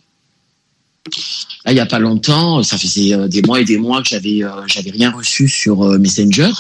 [1.65, 4.09] Là, il y a pas longtemps, ça faisait euh, des mois et des mois que
[4.09, 6.51] j'avais j'avais rien reçu sur Messenger.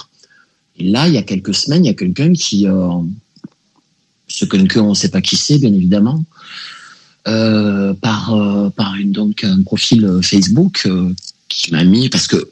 [0.78, 2.66] Et là, il y a quelques semaines, il y a quelqu'un qui
[4.28, 6.24] ce quelqu'un, on ne sait pas qui c'est, bien évidemment,
[7.26, 11.10] euh, par euh, par une donc un profil euh, Facebook euh,
[11.48, 12.51] qui m'a mis parce que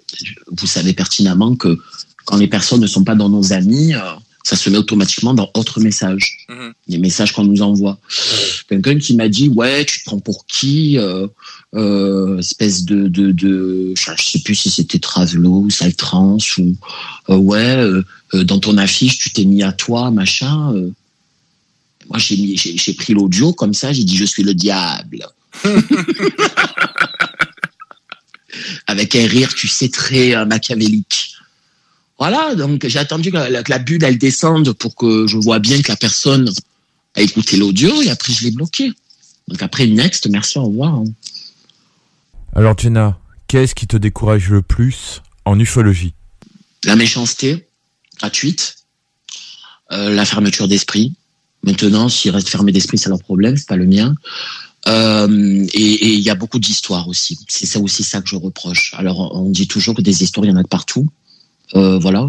[0.51, 1.79] vous savez pertinemment que
[2.25, 3.93] quand les personnes ne sont pas dans nos amis,
[4.45, 6.47] ça se met automatiquement dans autre message,
[6.89, 7.99] les messages qu'on nous envoie.
[8.69, 11.27] Quelqu'un qui m'a dit ouais, tu te prends pour qui euh,
[11.75, 16.77] euh, espèce de de, de je sais plus si c'était Travelo ou Saltrans ou
[17.31, 17.77] euh, ouais
[18.33, 20.73] dans ton affiche tu t'es mis à toi machin.
[22.09, 25.27] Moi j'ai mis j'ai j'ai pris l'audio comme ça, j'ai dit je suis le diable.
[28.87, 31.35] Avec un rire, tu sais, très euh, machiavélique.
[32.19, 35.59] Voilà, donc j'ai attendu que la, que la bulle elle descende pour que je vois
[35.59, 36.53] bien que la personne
[37.17, 38.93] a écouté l'audio et après je l'ai bloqué.
[39.49, 40.95] Donc après next, merci, au revoir.
[40.95, 41.05] hein.
[42.55, 43.19] Alors Jenna,
[43.49, 46.13] qu'est-ce qui te décourage le plus en ufologie?
[46.85, 47.67] La méchanceté
[48.19, 48.77] gratuite,
[49.91, 51.15] euh, la fermeture d'esprit.
[51.63, 54.15] Maintenant, s'ils restent fermés d'esprit, c'est leur problème, c'est pas le mien.
[54.89, 57.39] Euh, et il y a beaucoup d'histoires aussi.
[57.47, 58.95] C'est ça aussi ça que je reproche.
[58.97, 61.07] Alors on dit toujours que des histoires, il y en a de partout.
[61.75, 62.29] Euh, voilà,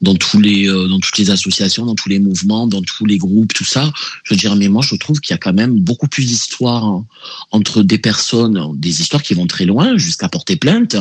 [0.00, 3.18] dans tous les, euh, dans toutes les associations, dans tous les mouvements, dans tous les
[3.18, 3.92] groupes, tout ça.
[4.22, 6.84] Je veux dire, mais moi, je trouve qu'il y a quand même beaucoup plus d'histoires
[6.84, 7.04] hein,
[7.50, 10.94] entre des personnes, des histoires qui vont très loin, jusqu'à porter plainte,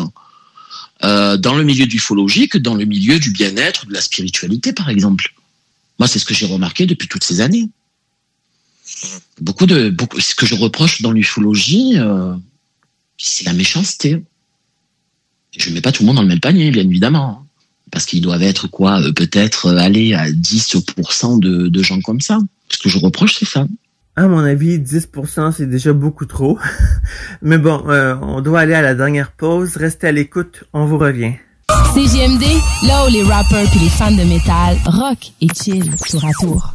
[1.04, 4.74] euh, dans le milieu du ufologie que dans le milieu du bien-être, de la spiritualité,
[4.74, 5.35] par exemple.
[6.00, 7.70] Moi, c'est ce que j'ai remarqué depuis toutes ces années.
[9.42, 12.36] Beaucoup de, beaucoup, ce que je reproche dans l'ufologie, euh,
[13.18, 14.24] c'est la méchanceté.
[15.58, 17.48] Je ne mets pas tout le monde dans le même panier, bien évidemment.
[17.92, 22.22] Parce qu'ils doivent être quoi, euh, peut-être euh, aller à 10% de, de gens comme
[22.22, 22.40] ça.
[22.70, 23.68] Ce que je reproche, c'est ça.
[24.18, 26.58] À mon avis, 10% c'est déjà beaucoup trop.
[27.42, 29.76] Mais bon, on doit aller à la dernière pause.
[29.76, 31.34] Restez à l'écoute, on vous revient.
[31.94, 32.44] CGMD,
[32.88, 36.75] là où les rappers puis les fans de métal rock et chill tour à tour.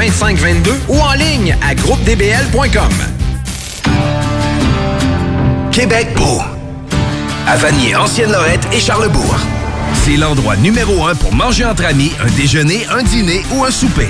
[0.01, 2.91] 2522 ou en ligne à groupedbl.com.
[5.71, 6.41] Québec beau.
[7.47, 9.35] À Vanier, Ancienne-Lorette et Charlebourg.
[10.03, 14.09] C'est l'endroit numéro un pour manger entre amis, un déjeuner, un dîner ou un souper.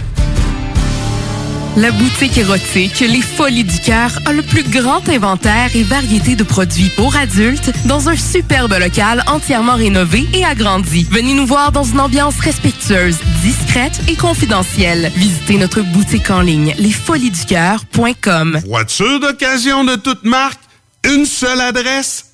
[1.77, 6.43] La boutique érotique Les Folies du Cœur a le plus grand inventaire et variété de
[6.43, 11.07] produits pour adultes dans un superbe local entièrement rénové et agrandi.
[11.09, 15.13] Venez nous voir dans une ambiance respectueuse, discrète et confidentielle.
[15.15, 18.59] Visitez notre boutique en ligne lesfoliesducoeur.com.
[18.67, 20.59] Voiture d'occasion de toute marque,
[21.05, 22.33] une seule adresse,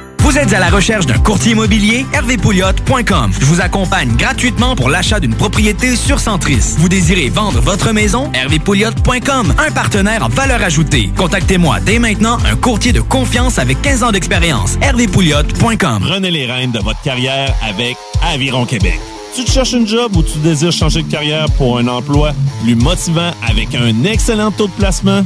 [0.31, 2.05] Vous êtes à la recherche d'un courtier immobilier?
[2.13, 3.33] hervépouliot.com.
[3.37, 6.75] Je vous accompagne gratuitement pour l'achat d'une propriété sur Centris.
[6.77, 8.31] Vous désirez vendre votre maison?
[8.33, 9.53] hervépouliot.com.
[9.57, 11.11] Un partenaire en valeur ajoutée.
[11.17, 14.77] Contactez-moi dès maintenant un courtier de confiance avec 15 ans d'expérience.
[14.81, 15.99] hervépouliot.com.
[16.01, 17.97] Prenez les rênes de votre carrière avec
[18.33, 19.01] Aviron Québec.
[19.35, 22.31] Tu te cherches une job ou tu désires changer de carrière pour un emploi
[22.63, 25.25] plus motivant avec un excellent taux de placement?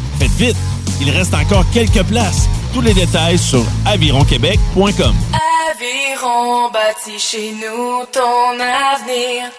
[0.21, 0.57] Faites vite,
[1.01, 2.47] il reste encore quelques places.
[2.75, 5.15] Tous les détails sur avironquebec.com.
[5.71, 9.49] Aviron bâti chez nous ton avenir.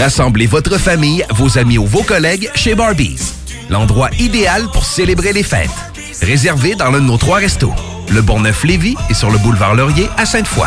[0.00, 3.32] Rassemblez votre famille, vos amis ou vos collègues chez Barbies.
[3.68, 5.70] L'endroit idéal pour célébrer les fêtes.
[6.20, 7.74] Réservé dans l'un de nos trois restos.
[8.10, 10.66] Le Bourgneuf-Lévis et sur le boulevard Laurier à Sainte-Foy.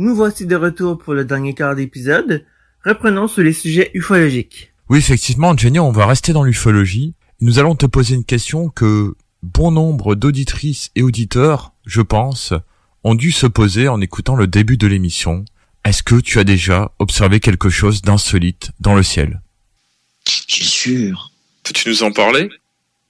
[0.00, 2.44] Nous voici de retour pour le dernier quart d'épisode.
[2.84, 4.72] Reprenons sur les sujets ufologiques.
[4.88, 7.14] Oui, effectivement, Jenny, on va rester dans l'ufologie.
[7.40, 12.52] Nous allons te poser une question que bon nombre d'auditrices et auditeurs, je pense,
[13.02, 15.44] ont dû se poser en écoutant le début de l'émission.
[15.84, 19.42] Est-ce que tu as déjà observé quelque chose d'insolite dans le ciel?
[20.46, 21.32] Bien sûr.
[21.64, 22.50] Peux-tu nous en parler?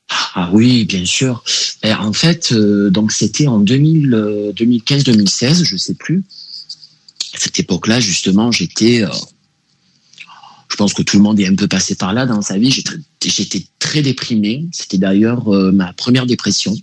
[0.09, 1.45] Ah oui, bien sûr.
[1.83, 6.25] Eh, en fait, euh, donc c'était en 2000, euh, 2015-2016, je sais plus.
[7.35, 9.09] À cette époque-là, justement, j'étais, euh,
[10.71, 12.71] je pense que tout le monde est un peu passé par là dans sa vie.
[13.23, 14.67] J'étais très déprimé.
[14.73, 16.75] C'était d'ailleurs euh, ma première dépression.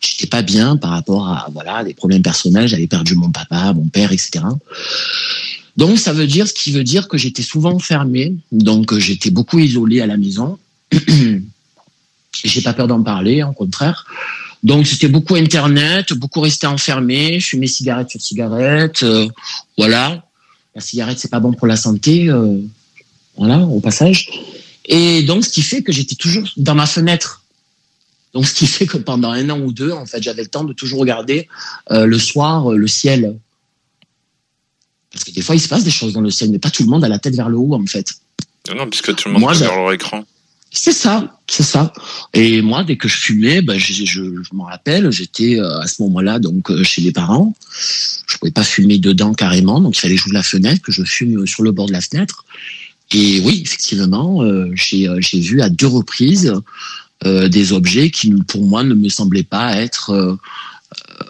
[0.00, 2.66] J'étais pas bien par rapport à voilà des problèmes personnels.
[2.66, 4.44] J'avais perdu mon papa, mon père, etc.
[5.76, 8.34] Donc ça veut dire ce qui veut dire que j'étais souvent enfermé.
[8.50, 10.58] Donc j'étais beaucoup isolé à la maison.
[12.44, 14.06] J'ai pas peur d'en parler, au contraire.
[14.62, 19.28] Donc c'était beaucoup internet, beaucoup rester enfermé, fumer cigarette sur cigarette, euh,
[19.76, 20.24] voilà.
[20.74, 22.58] La cigarette c'est pas bon pour la santé, euh,
[23.36, 24.30] voilà au passage.
[24.84, 27.42] Et donc ce qui fait que j'étais toujours dans ma fenêtre.
[28.34, 30.64] Donc ce qui fait que pendant un an ou deux, en fait, j'avais le temps
[30.64, 31.48] de toujours regarder
[31.90, 33.36] euh, le soir le ciel.
[35.10, 36.84] Parce que des fois il se passe des choses dans le ciel, mais pas tout
[36.84, 38.14] le monde a la tête vers le haut en fait.
[38.68, 40.24] Non, non, puisque tout le monde Moi, sur leur écran.
[40.74, 41.92] C'est ça, c'est ça.
[42.32, 45.86] Et moi, dès que je fumais, ben, je, je, je m'en rappelle, j'étais euh, à
[45.86, 47.54] ce moment-là donc euh, chez les parents.
[48.26, 51.02] Je pouvais pas fumer dedans carrément, donc il fallait que j'ouvre la fenêtre, que je
[51.04, 52.46] fume sur le bord de la fenêtre.
[53.12, 56.54] Et oui, effectivement, euh, j'ai euh, vu à deux reprises
[57.26, 60.36] euh, des objets qui, pour moi, ne me semblaient pas être euh,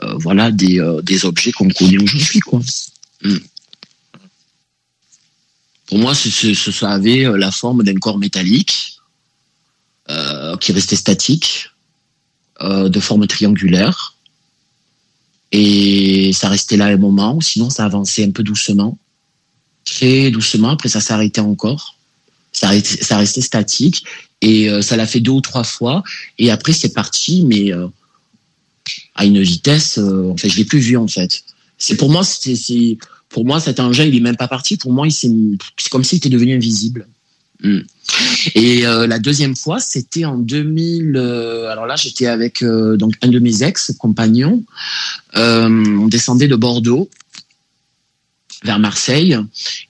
[0.05, 2.60] euh, voilà des, euh, des objets qu'on connaît aujourd'hui, quoi.
[3.24, 3.36] Mm.
[5.86, 8.91] Pour moi, ça avait euh, la forme d'un corps métallique
[10.11, 11.70] euh, qui restait statique,
[12.61, 14.16] euh, de forme triangulaire.
[15.53, 18.99] Et ça restait là un moment, sinon ça avançait un peu doucement,
[19.85, 21.97] très doucement, après ça s'arrêtait encore.
[22.51, 24.05] Ça, restait statique
[24.41, 26.03] et euh, ça l'a fait deux ou trois fois.
[26.37, 27.70] Et après c'est parti, mais
[29.15, 31.45] à une vitesse, en fait je l'ai plus vu en fait.
[31.79, 32.99] C'est pour moi, c'est
[33.29, 34.77] pour moi cet engin il est même pas parti.
[34.77, 35.31] Pour moi c'est
[35.91, 37.07] comme s'il était devenu invisible.
[37.62, 37.80] Mm.
[38.55, 41.16] Et euh, la deuxième fois, c'était en 2000.
[41.16, 44.62] euh, alors là, j'étais avec euh, donc un de mes ex-compagnons.
[45.36, 47.09] Euh, on descendait de Bordeaux
[48.64, 49.36] vers Marseille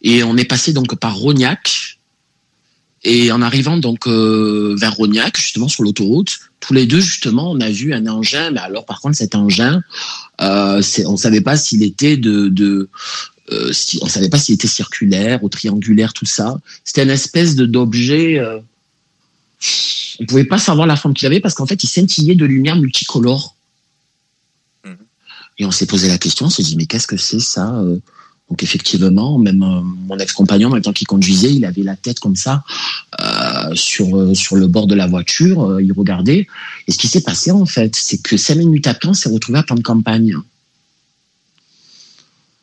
[0.01, 1.99] et on est passé donc par Rognac.
[3.05, 7.69] Et en arrivant donc vers Rognac, justement sur l'autoroute, tous les deux justement, on a
[7.69, 8.53] vu un engin.
[8.53, 9.82] Mais alors par contre, cet engin,
[10.39, 12.89] on savait pas s'il était de
[13.51, 16.59] euh, si, on savait pas s'il était circulaire ou triangulaire, tout ça.
[16.85, 18.39] C'était une espèce de d'objet.
[18.39, 18.59] Euh,
[20.20, 22.77] on pouvait pas savoir la forme qu'il avait parce qu'en fait, il scintillait de lumière
[22.77, 23.56] multicolore.
[25.59, 27.98] Et on s'est posé la question, on s'est dit mais qu'est-ce que c'est ça euh?
[28.52, 32.20] Donc effectivement, même euh, mon ex-compagnon, en même temps qu'il conduisait, il avait la tête
[32.20, 32.64] comme ça
[33.19, 36.47] euh, sur euh, sur le bord de la voiture, euh, il regardait.
[36.86, 39.59] Et ce qui s'est passé en fait, c'est que cinq minutes après, on s'est retrouvé
[39.59, 40.36] à plan de campagne.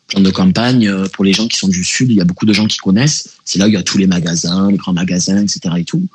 [0.10, 2.46] Plan de campagne, euh, pour les gens qui sont du sud, il y a beaucoup
[2.46, 3.38] de gens qui connaissent.
[3.46, 5.76] C'est là où il y a tous les magasins, les grands magasins, etc.
[5.78, 6.08] et tout.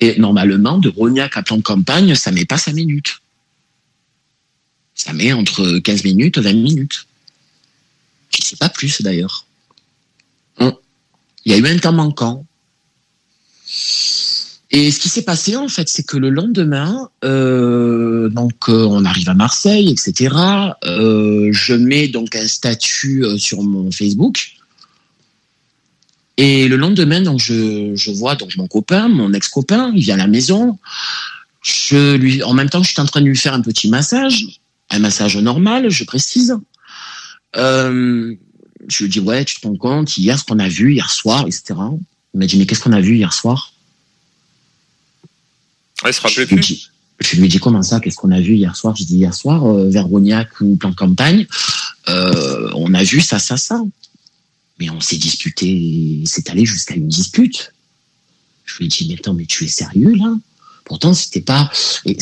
[0.00, 3.20] Et normalement, de Rognac à plan de campagne, ça met pas cinq minutes.
[4.94, 7.06] Ça met entre 15 minutes et 20 minutes.
[8.30, 9.46] Je sais pas plus d'ailleurs.
[10.58, 10.72] Hum.
[11.44, 12.44] Il y a eu un temps manquant.
[14.70, 19.04] Et ce qui s'est passé en fait, c'est que le lendemain, euh, donc euh, on
[19.04, 20.34] arrive à Marseille, etc.
[20.84, 24.56] Euh, je mets donc un statut euh, sur mon Facebook.
[26.36, 30.18] Et le lendemain, donc je, je vois donc mon copain, mon ex-copain, il vient à
[30.18, 30.78] la maison.
[31.62, 34.44] Je lui, en même temps, je suis en train de lui faire un petit massage,
[34.90, 36.56] un massage normal, je précise.
[37.56, 38.34] Euh,
[38.88, 41.46] je lui dis ouais, tu te rends compte hier ce qu'on a vu hier soir,
[41.46, 41.74] etc.
[42.34, 43.72] Il m'a dit mais qu'est-ce qu'on a vu hier soir?
[46.04, 46.60] Il se rappelait je lui plus.
[46.60, 46.90] dis,
[47.20, 48.94] je lui dis comment ça, qu'est-ce qu'on a vu hier soir?
[48.96, 49.90] Je dis hier soir, euh,
[50.60, 51.46] ou plan de campagne,
[52.08, 53.82] euh, on a vu ça, ça, ça.
[54.78, 57.72] Mais on s'est disputé, c'est allé jusqu'à une dispute.
[58.66, 60.36] Je lui dit, mais attends, mais tu es sérieux là?
[60.84, 61.68] Pourtant, c'était pas,
[62.04, 62.16] et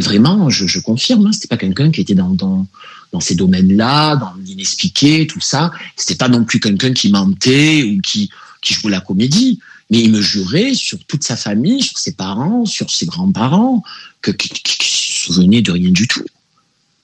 [0.00, 2.66] vraiment, je, je confirme, hein, c'était pas quelqu'un qui était dans, dans,
[3.12, 5.70] dans ces domaines-là, dans l'inexpliqué, tout ça.
[5.94, 8.28] C'était pas non plus quelqu'un qui mentait ou qui,
[8.60, 9.60] qui jouait la comédie.
[9.90, 13.82] Mais il me jurait sur toute sa famille, sur ses parents, sur ses grands-parents,
[14.20, 16.24] que, qui, qui, qui se souvenaient de rien du tout.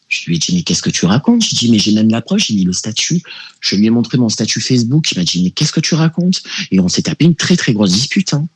[0.09, 1.43] Je lui ai dit, mais qu'est-ce que tu racontes?
[1.43, 3.23] Ai dit, mais j'ai même la preuve, j'ai mis le statut.
[3.61, 5.11] Je lui ai montré mon statut Facebook.
[5.13, 6.43] Il m'a dit, mais qu'est-ce que tu racontes?
[6.71, 8.35] Et on s'est tapé une très très grosse dispute.
[8.35, 8.47] hein.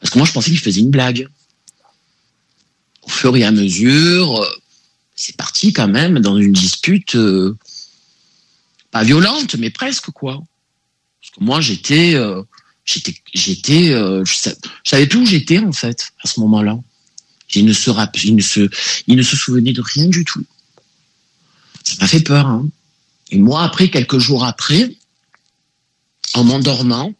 [0.00, 1.28] Parce que moi, je pensais qu'il faisait une blague.
[3.02, 4.48] Au fur et à mesure, euh,
[5.16, 7.56] c'est parti quand même dans une dispute euh,
[8.90, 10.42] pas violente, mais presque quoi.
[11.20, 12.42] Parce que moi, j'étais, euh,
[12.92, 14.54] j'étais, j'étais, euh, je, sa-
[14.84, 16.78] je savais plus où j'étais en fait à ce moment-là.
[17.54, 18.68] Il ne se, rapp- il ne se,
[19.06, 20.44] il ne se souvenait de rien du tout.
[21.84, 22.46] Ça m'a fait peur.
[22.46, 22.68] Hein.
[23.30, 24.96] Et moi, après, quelques jours après,
[26.34, 27.12] en m'endormant,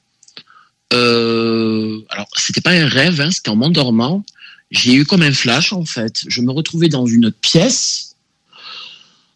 [0.93, 4.25] euh, alors c'était pas un rêve, hein, c'était en m'endormant,
[4.71, 6.23] j'ai eu comme un flash en fait.
[6.27, 8.10] Je me retrouvais dans une pièce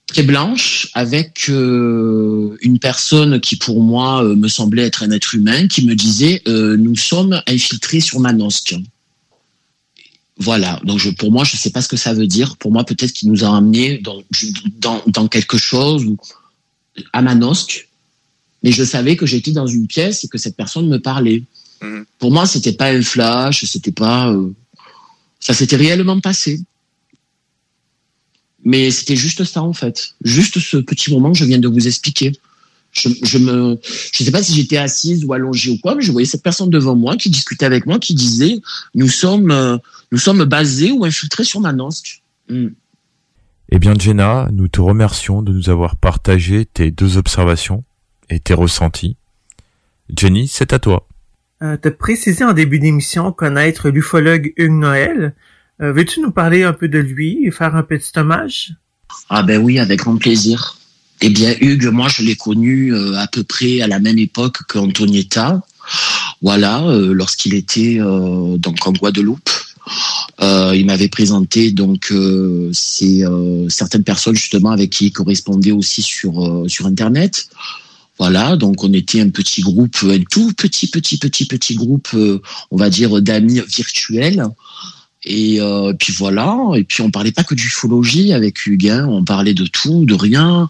[0.07, 5.35] très blanche avec euh, une personne qui pour moi euh, me semblait être un être
[5.35, 8.75] humain qui me disait euh, nous sommes infiltrés sur Manosque.
[10.37, 12.57] Voilà, donc je, pour moi je sais pas ce que ça veut dire.
[12.57, 14.23] Pour moi peut-être qu'il nous a amenés dans,
[14.79, 16.05] dans, dans quelque chose
[17.13, 17.89] à Manosque,
[18.63, 21.45] mais je savais que j'étais dans une pièce et que cette personne me parlait.
[22.19, 24.35] Pour moi c'était pas un flash, c'était pas
[25.39, 26.61] ça s'était réellement passé.
[28.65, 31.87] Mais c'était juste ça en fait, juste ce petit moment que je viens de vous
[31.87, 32.33] expliquer.
[32.93, 33.79] Je, je me,
[34.13, 36.71] je sais pas si j'étais assise ou allongée ou quoi, mais je voyais cette personne
[36.71, 38.61] devant moi qui discutait avec moi, qui disait
[38.95, 39.77] nous sommes, euh,
[40.13, 42.23] nous sommes basés ou infiltrés sur Manosque.
[42.49, 42.69] Hmm.
[43.71, 47.83] Eh bien, Jenna, nous te remercions de nous avoir partagé tes deux observations
[48.31, 49.17] et tes ressentis.
[50.15, 51.09] Jenny, c'est à toi.
[51.63, 55.35] Euh, T'as précisé en début d'émission connaître l'ufologue Hugues Noël.
[55.83, 58.75] Euh, Veux-tu nous parler un peu de lui et faire un petit hommage?
[59.29, 60.79] Ah ben oui, avec grand plaisir.
[61.21, 64.59] Eh bien, Hugues, moi, je l'ai connu euh, à peu près à la même époque
[64.69, 65.63] qu'Antonietta.
[66.43, 69.51] Voilà, euh, lorsqu'il était donc en Guadeloupe.
[70.41, 72.13] Il m'avait présenté donc
[72.73, 77.49] certaines personnes justement avec qui il correspondait aussi sur sur internet.
[78.19, 82.09] Voilà, donc on était un petit groupe, un tout petit petit petit petit groupe,
[82.71, 84.45] on va dire d'amis virtuels.
[85.27, 89.07] Et euh, puis voilà, et puis on parlait pas que d'ufologie avec Hugues, hein.
[89.09, 90.69] on parlait de tout, de rien.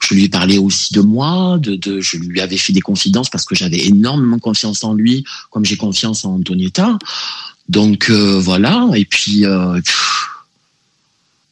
[0.00, 3.30] Je lui ai parlé aussi de moi, de, de je lui avais fait des confidences
[3.30, 6.98] parce que j'avais énormément confiance en lui, comme j'ai confiance en Antonietta.
[7.68, 9.80] Donc euh, voilà, et puis euh,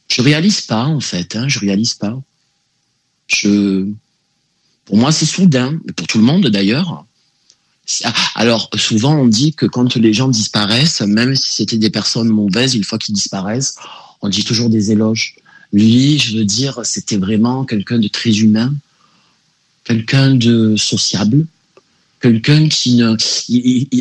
[0.09, 2.19] je réalise pas en fait, hein, je réalise pas.
[3.27, 3.87] Je,
[4.83, 7.05] pour moi c'est soudain, pour tout le monde d'ailleurs.
[8.35, 12.75] Alors, souvent, on dit que quand les gens disparaissent, même si c'était des personnes mauvaises,
[12.75, 13.75] une fois qu'ils disparaissent,
[14.21, 15.35] on dit toujours des éloges.
[15.73, 18.73] Lui, je veux dire, c'était vraiment quelqu'un de très humain,
[19.83, 21.45] quelqu'un de sociable,
[22.19, 23.15] quelqu'un qui ne...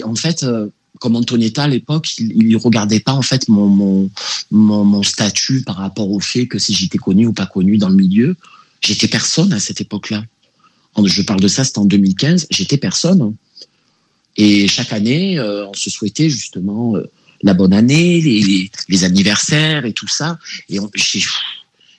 [0.05, 0.67] en fait, euh,
[0.99, 4.11] comme Antonietta à l'époque, il, il regardait pas en fait mon,
[4.51, 7.97] mon, statut par rapport au fait que si j'étais connu ou pas connu dans le
[7.97, 8.37] milieu.
[8.81, 10.25] J'étais personne à cette époque-là.
[11.05, 12.47] Je parle de ça, c'était en 2015.
[12.51, 13.35] J'étais personne.
[14.41, 17.05] Et chaque année, euh, on se souhaitait justement euh,
[17.43, 18.23] la bonne année,
[18.89, 20.39] les, anniversaires et tout ça.
[20.71, 20.79] Et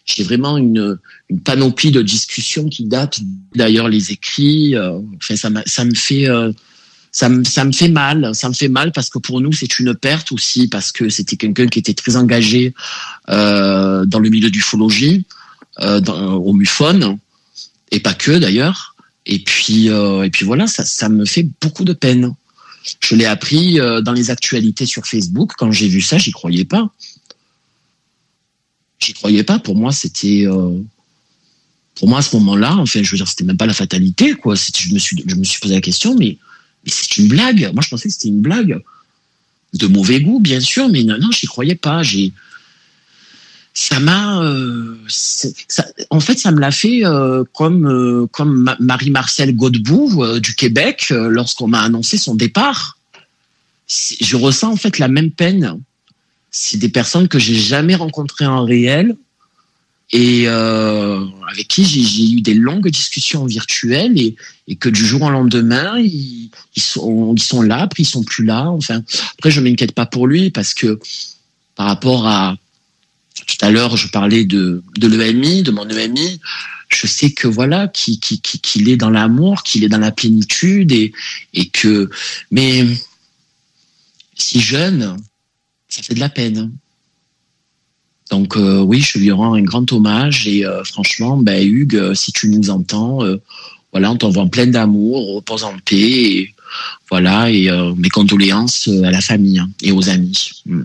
[0.06, 0.98] j'ai vraiment une,
[1.46, 3.20] panoplie de discussions qui datent
[3.54, 4.76] d'ailleurs les écrits.
[4.76, 6.26] euh, enfin, ça, me fait
[7.12, 8.34] ça me, ça me fait mal.
[8.34, 11.38] Ça me fait mal parce que pour nous, c'est une perte aussi, parce que c'était
[11.38, 12.74] quelqu'un qui était très engagé
[13.28, 15.26] dans le milieu d'ufologie,
[15.80, 17.20] euh, au MUFON,
[17.92, 18.91] et pas que d'ailleurs.
[19.26, 22.34] Et puis, euh, et puis voilà, ça, ça me fait beaucoup de peine.
[23.00, 25.54] Je l'ai appris euh, dans les actualités sur Facebook.
[25.58, 26.92] Quand j'ai vu ça, j'y croyais pas.
[29.00, 29.60] J'y croyais pas.
[29.60, 30.80] Pour moi, c'était, euh,
[31.96, 34.56] pour moi à ce moment-là, enfin, je veux dire, c'était même pas la fatalité, quoi.
[34.56, 36.38] Je me suis, je me suis posé la question, mais
[36.84, 37.72] mais c'est une blague.
[37.74, 38.82] Moi, je pensais que c'était une blague.
[39.74, 42.04] De mauvais goût, bien sûr, mais non, non, j'y croyais pas.
[42.04, 42.34] J'ai,
[43.82, 44.96] ça m'a, euh,
[46.12, 51.08] en fait, ça me l'a fait euh, comme euh, comme Ma- Marie-Marcel Godbout du Québec
[51.10, 53.00] lorsqu'on m'a annoncé son départ.
[53.88, 55.80] Je ressens en fait la même peine.
[56.52, 59.16] C'est des personnes que j'ai jamais rencontrées en réel
[60.12, 64.36] et avec qui j'ai eu des longues discussions virtuelles et,
[64.68, 68.44] et que du jour au lendemain ils, sont ils sont là après ils sont plus
[68.44, 69.02] là enfin
[69.38, 71.00] après je m'inquiète pas pour lui parce que
[71.76, 72.58] par rapport à
[73.48, 76.40] tout à l'heure je parlais de l'EMI de mon EMI
[76.90, 82.10] je sais que voilà qu'il est dans l'amour qu'il est dans la plénitude et que
[82.52, 82.86] mais
[84.36, 85.18] si jeune
[85.90, 86.72] ça fait de la peine
[88.32, 92.16] donc euh, oui, je lui rends un grand hommage et euh, franchement, ben, Hugues, euh,
[92.16, 93.20] si tu nous entends,
[93.92, 96.56] voilà, on t'envoie plein d'amour, repose en paix, et
[97.10, 100.64] voilà, et mes condoléances à la famille et aux amis.
[100.66, 100.84] Mm.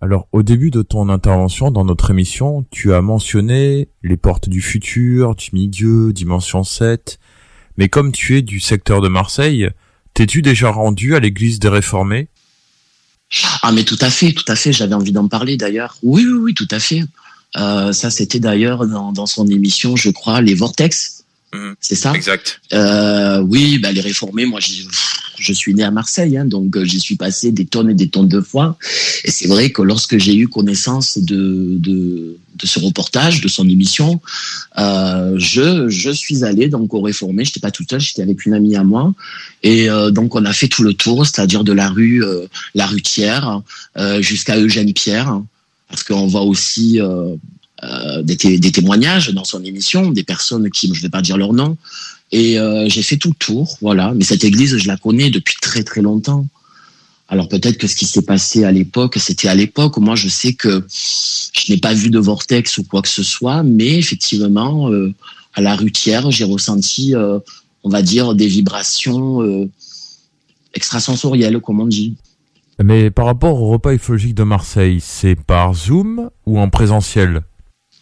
[0.00, 4.60] Alors, au début de ton intervention dans notre émission, tu as mentionné les portes du
[4.60, 7.18] futur, du milieu, Dimension 7.
[7.78, 9.68] Mais comme tu es du secteur de Marseille,
[10.14, 12.28] t'es-tu déjà rendu à l'église des réformés?
[13.62, 15.98] Ah mais tout à fait, tout à fait, j'avais envie d'en parler d'ailleurs.
[16.02, 17.02] Oui, oui, oui, tout à fait.
[17.56, 21.17] Euh, ça, c'était d'ailleurs dans, dans son émission, je crois, les Vortex.
[21.80, 22.60] C'est ça Exact.
[22.72, 24.60] Euh, oui, bah, les réformés, moi,
[25.38, 28.08] je suis né à Marseille, hein, donc euh, j'y suis passé des tonnes et des
[28.08, 28.76] tonnes de fois.
[29.24, 33.68] Et c'est vrai que lorsque j'ai eu connaissance de, de, de ce reportage, de son
[33.68, 34.20] émission,
[34.78, 37.44] euh, je, je suis allé donc au réformé.
[37.44, 39.12] J'étais pas tout seul, j'étais avec une amie à moi.
[39.62, 42.22] Et euh, donc on a fait tout le tour, c'est-à-dire de la rue,
[42.74, 43.40] la rue Thiers
[44.20, 45.40] jusqu'à Eugène Pierre,
[45.88, 47.00] parce qu'on voit aussi
[47.82, 51.36] euh, des, té- des témoignages dans son émission, des personnes qui, je vais pas dire
[51.36, 51.76] leur nom,
[52.32, 54.12] et euh, j'ai fait tout le tour, voilà.
[54.14, 56.46] Mais cette église, je la connais depuis très très longtemps.
[57.28, 59.98] Alors peut-être que ce qui s'est passé à l'époque, c'était à l'époque.
[59.98, 63.62] Moi, je sais que je n'ai pas vu de vortex ou quoi que ce soit,
[63.62, 65.12] mais effectivement, euh,
[65.54, 67.14] à la rutière, j'ai ressenti,
[67.82, 69.68] on va dire, des vibrations
[70.72, 72.14] extrasensorielles, comme on dit.
[72.82, 77.42] Mais par rapport au repas ufologique de Marseille, c'est par Zoom ou en présentiel?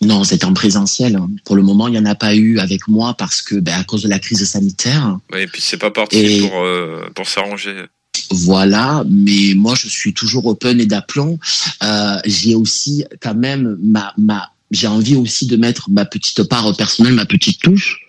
[0.02, 1.18] Non, c'était en présentiel.
[1.44, 3.84] Pour le moment, il n'y en a pas eu avec moi parce que, ben, à
[3.84, 7.26] cause de la crise sanitaire, Ouais, et puis c'est pas parti Et- pour, euh, pour
[7.28, 7.84] s'arranger.
[8.30, 11.38] Voilà, mais moi je suis toujours open et d'aplomb.
[11.82, 16.74] Euh, j'ai aussi quand même ma ma j'ai envie aussi de mettre ma petite part
[16.76, 18.00] personnelle, ma petite touche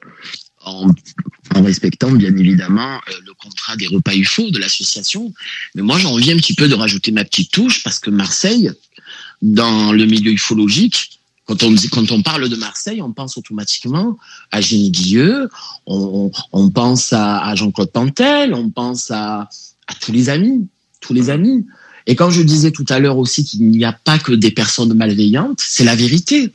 [0.65, 0.89] en,
[1.55, 5.33] en respectant bien évidemment euh, le contrat des repas UFO de l'association.
[5.75, 8.71] Mais moi j'ai envie un petit peu de rajouter ma petite touche parce que Marseille,
[9.43, 11.16] dans le milieu ufologique,
[11.47, 14.17] quand on, parle de Marseille, on pense automatiquement
[14.51, 15.49] à Génie Guilleux,
[15.85, 16.29] on,
[16.73, 19.47] pense à, Jean-Claude Pantel, on pense à,
[20.01, 20.67] tous les amis,
[20.99, 21.65] tous les amis.
[22.05, 24.93] Et quand je disais tout à l'heure aussi qu'il n'y a pas que des personnes
[24.93, 26.51] malveillantes, c'est la vérité.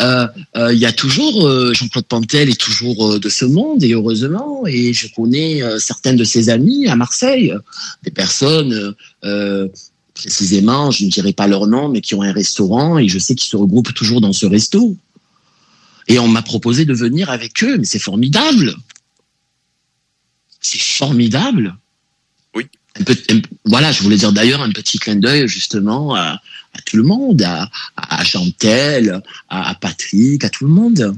[0.00, 0.26] Euh,
[0.56, 3.92] euh, Il y a toujours euh, Jean-Claude Pantel est toujours euh, de ce monde et
[3.94, 7.54] heureusement et je connais euh, certains de ses amis à Marseille,
[8.02, 8.92] des personnes euh,
[9.24, 9.68] euh,
[10.14, 13.34] précisément, je ne dirai pas leur nom, mais qui ont un restaurant et je sais
[13.34, 14.96] qu'ils se regroupent toujours dans ce resto.
[16.06, 18.74] Et on m'a proposé de venir avec eux, mais c'est formidable.
[20.60, 21.76] C'est formidable.
[22.54, 22.66] Oui.
[23.00, 26.40] Un peu- un- voilà, je voulais dire d'ailleurs un petit clin d'œil justement à,
[26.74, 31.16] à tout le monde, à, à, à Patrick, à tout le monde.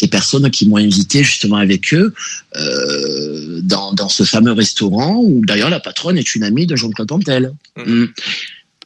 [0.00, 2.14] Les personnes qui m'ont invité justement avec eux
[2.56, 7.08] euh, dans, dans ce fameux restaurant où d'ailleurs la patronne est une amie de Jean-Claude
[7.08, 7.52] Pantel.
[7.76, 8.04] Mm.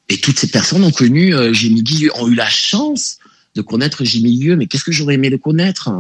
[0.09, 3.19] Et toutes ces personnes ont connu euh, Jimmy Guilleux, ont eu la chance
[3.55, 4.57] de connaître Jimmy Guilleux.
[4.57, 5.91] Mais qu'est-ce que j'aurais aimé le connaître?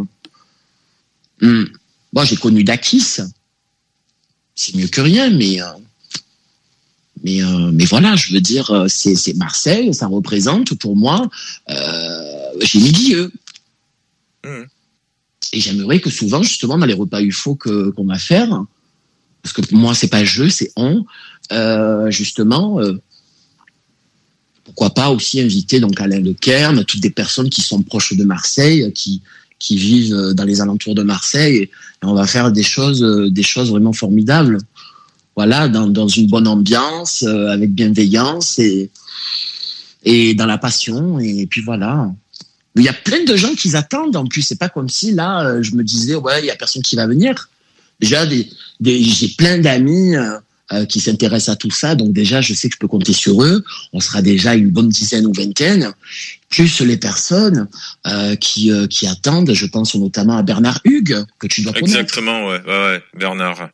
[1.40, 1.64] Mm.
[2.12, 3.20] Moi, j'ai connu Dakis.
[4.54, 5.66] C'est mieux que rien, mais euh,
[7.22, 11.28] Mais, euh, mais voilà, je veux dire, c'est Marseille, ça représente pour moi,
[12.74, 13.30] mis Guilleux.
[14.44, 14.64] Hmm.
[15.52, 18.64] Et j'aimerais que souvent, justement, dans les repas UFO qu'on va faire,
[19.42, 21.04] parce que pour moi, c'est pas je, c'est on,
[21.50, 22.94] euh, justement, euh,
[24.64, 28.92] pourquoi pas aussi inviter donc Alain Lecairn, toutes des personnes qui sont proches de Marseille,
[28.94, 29.22] qui
[29.58, 31.70] qui vivent euh, dans les alentours de Marseille, et
[32.02, 33.00] on va faire des choses,
[33.30, 34.58] des choses vraiment formidables.
[35.34, 38.90] Voilà, dans, dans une bonne ambiance, avec bienveillance et
[40.04, 41.18] et dans la passion.
[41.18, 42.12] Et puis voilà.
[42.74, 44.16] Mais il y a plein de gens qui attendent.
[44.16, 46.56] En plus, c'est pas comme si là, euh, je me disais ouais, il y a
[46.56, 47.48] personne qui va venir.
[48.00, 48.48] Déjà, des,
[48.80, 50.38] des, j'ai plein d'amis euh,
[50.72, 53.42] euh, qui s'intéressent à tout ça, donc déjà, je sais que je peux compter sur
[53.42, 53.62] eux.
[53.92, 55.92] On sera déjà une bonne dizaine ou vingtaine,
[56.48, 57.68] plus les personnes
[58.06, 59.52] euh, qui euh, qui attendent.
[59.52, 61.98] Je pense notamment à Bernard Hugues que tu dois connaître.
[61.98, 63.68] Exactement, ouais, ouais, ouais, Bernard.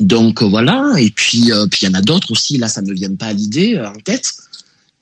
[0.00, 2.58] Donc voilà, et puis puis il y en a d'autres aussi.
[2.58, 4.32] Là, ça ne me vient pas à l'idée en tête,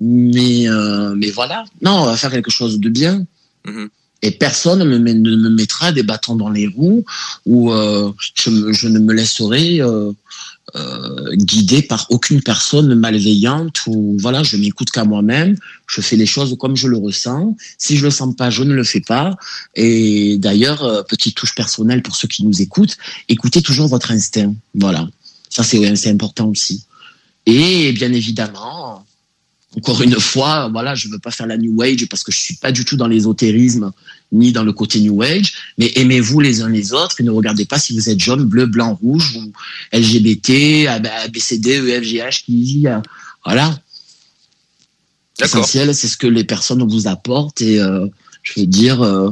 [0.01, 1.65] mais euh, mais voilà.
[1.83, 3.25] Non, on va faire quelque chose de bien.
[3.67, 3.89] Mhm.
[4.23, 7.05] Et personne me ne me mettra des bâtons dans les roues
[7.47, 10.11] ou euh, je, ne me laisserai euh,
[10.75, 15.57] euh, guider par aucune personne malveillante ou voilà, je m'écoute qu'à moi-même,
[15.87, 17.57] je fais les choses comme je le ressens.
[17.79, 19.37] Si je le sens pas, je ne le fais pas.
[19.77, 22.99] Et d'ailleurs, euh, petite touche personnelle pour ceux qui nous écoutent,
[23.29, 24.53] écoutez toujours votre instinct.
[24.75, 25.09] Voilà,
[25.49, 26.85] ça c'est c'est important aussi.
[27.47, 29.07] Et bien évidemment,
[29.77, 32.55] encore une fois, voilà, je veux pas faire la New Age parce que je suis
[32.55, 33.93] pas du tout dans l'ésotérisme
[34.33, 37.65] ni dans le côté New Age, mais aimez-vous les uns les autres et ne regardez
[37.65, 39.53] pas si vous êtes jaune, bleu, blanc, rouge ou
[39.93, 42.87] LGBT, ABCD, EFGH, qui
[43.45, 43.79] voilà.
[45.41, 48.07] L'essentiel, c'est ce que les personnes vous apportent et euh,
[48.43, 49.31] je veux dire, euh,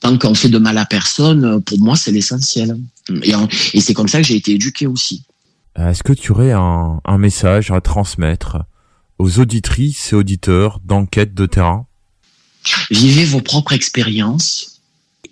[0.00, 2.76] tant qu'on fait de mal à personne, euh, pour moi, c'est l'essentiel.
[3.22, 3.32] Et,
[3.74, 5.22] et c'est comme ça que j'ai été éduqué aussi.
[5.76, 8.58] Est-ce que tu aurais un, un message à transmettre
[9.18, 11.86] aux auditrices et auditeurs d'enquête de terrain
[12.90, 14.80] Vivez vos propres expériences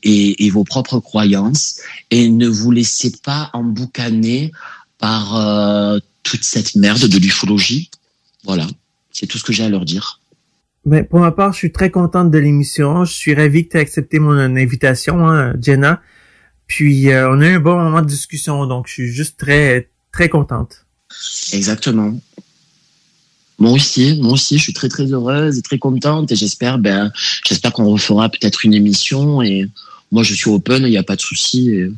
[0.02, 1.80] et, et vos propres croyances
[2.10, 4.52] et ne vous laissez pas emboucaner
[4.98, 7.90] par euh, toute cette merde de l'ufologie.
[8.44, 8.66] Voilà,
[9.10, 10.20] c'est tout ce que j'ai à leur dire.
[10.84, 13.04] Ben, pour ma part, je suis très contente de l'émission.
[13.04, 16.00] Je suis ravi que tu aies accepté mon invitation, hein, Jenna.
[16.66, 19.90] Puis, euh, on a eu un bon moment de discussion, donc je suis juste très,
[20.10, 20.86] très contente.
[21.52, 22.18] Exactement.
[23.62, 27.12] Moi aussi, moi aussi, je suis très très heureuse et très contente et j'espère, ben,
[27.46, 29.68] j'espère qu'on refera peut-être une émission et
[30.10, 31.70] moi je suis open, il n'y a pas de souci.
[31.70, 31.90] et-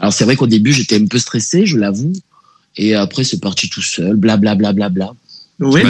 [0.00, 2.12] Alors c'est vrai qu'au début j'étais un peu stressé, je l'avoue,
[2.76, 4.72] et après c'est parti tout seul, blablabla.
[4.72, 5.14] Bla, bla, bla.
[5.60, 5.82] Oui,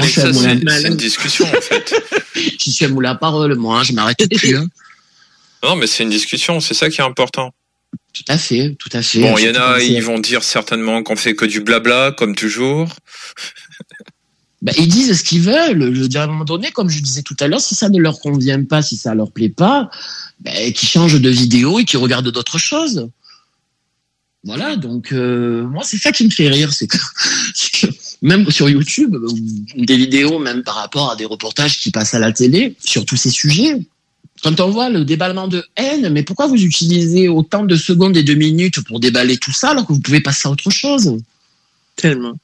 [0.83, 1.95] c'est une discussion, en fait.
[2.61, 4.57] Je suis à moulin à parole, moi, hein, je m'arrête plus.
[4.57, 4.67] hein.
[5.63, 7.53] Non, mais c'est une discussion, c'est ça qui est important.
[8.13, 9.21] Tout à fait, tout à fait.
[9.21, 12.35] Bon, il y en a, ils vont dire certainement qu'on fait que du blabla, comme
[12.35, 12.95] toujours.
[14.61, 15.95] Bah, ils disent ce qu'ils veulent.
[15.95, 17.89] Je veux dire, à un moment donné, comme je disais tout à l'heure, si ça
[17.89, 19.91] ne leur convient pas, si ça leur plaît pas,
[20.41, 23.09] ben, qu'ils changent de vidéo et qu'ils regardent d'autres choses.
[24.45, 26.97] Voilà, donc euh, moi c'est ça qui me fait rire, c'est que
[28.23, 29.29] même sur YouTube, euh,
[29.77, 33.17] des vidéos même par rapport à des reportages qui passent à la télé sur tous
[33.17, 33.77] ces sujets.
[34.43, 38.23] Quand on voit le déballement de haine, mais pourquoi vous utilisez autant de secondes et
[38.23, 41.19] de minutes pour déballer tout ça alors que vous pouvez passer à autre chose?
[41.97, 42.35] Tellement.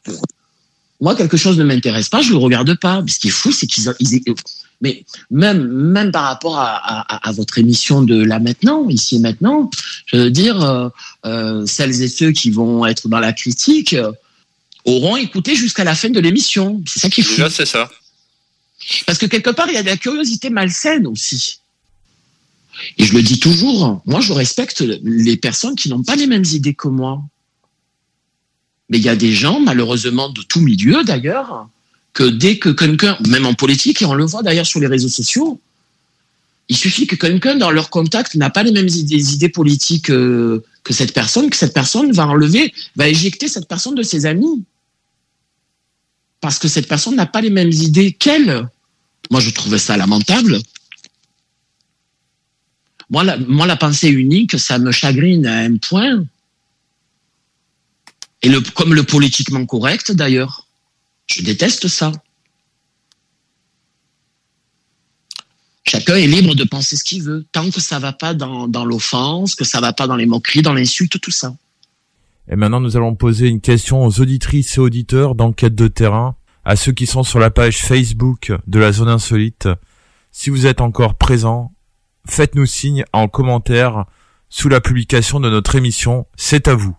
[1.01, 3.03] Moi quelque chose ne m'intéresse pas, je le regarde pas.
[3.03, 4.23] Mais ce qui est fou, c'est qu'ils, ils,
[4.81, 9.19] mais même même par rapport à, à, à votre émission de là maintenant, ici et
[9.19, 9.71] maintenant,
[10.07, 10.89] je veux dire, euh,
[11.27, 14.13] euh, celles et ceux qui vont être dans la critique euh,
[14.85, 16.83] auront écouté jusqu'à la fin de l'émission.
[16.87, 17.43] C'est ça qui est fou.
[17.51, 17.91] C'est ça.
[19.07, 21.61] Parce que quelque part, il y a de la curiosité malsaine aussi.
[22.99, 26.45] Et je le dis toujours, moi je respecte les personnes qui n'ont pas les mêmes
[26.53, 27.23] idées que moi.
[28.89, 31.69] Mais il y a des gens, malheureusement, de tout milieu d'ailleurs,
[32.13, 35.09] que dès que quelqu'un, même en politique, et on le voit d'ailleurs sur les réseaux
[35.09, 35.61] sociaux,
[36.69, 40.95] il suffit que quelqu'un dans leur contact n'a pas les mêmes idées, politiques euh, que
[40.95, 44.65] cette personne, que cette personne va enlever, va éjecter cette personne de ses amis.
[46.41, 48.69] Parce que cette personne n'a pas les mêmes idées qu'elle.
[49.31, 50.59] Moi, je trouvais ça lamentable.
[53.11, 56.25] Moi la, moi, la pensée unique, ça me chagrine à un point.
[58.45, 60.67] Et le, comme le politiquement correct, d'ailleurs.
[61.27, 62.13] Je déteste ça.
[65.87, 68.85] Chacun est libre de penser ce qu'il veut, tant que ça va pas dans, dans
[68.85, 71.57] l'offense, que ça va pas dans les moqueries, dans l'insulte, tout ça.
[72.49, 76.77] Et maintenant, nous allons poser une question aux auditrices et auditeurs d'enquête de terrain, à
[76.77, 79.69] ceux qui sont sur la page Facebook de la zone insolite.
[80.33, 81.73] Si vous êtes encore présents,
[82.29, 84.05] faites-nous signe en commentaire
[84.51, 86.27] sous la publication de notre émission.
[86.37, 86.95] C'est à vous.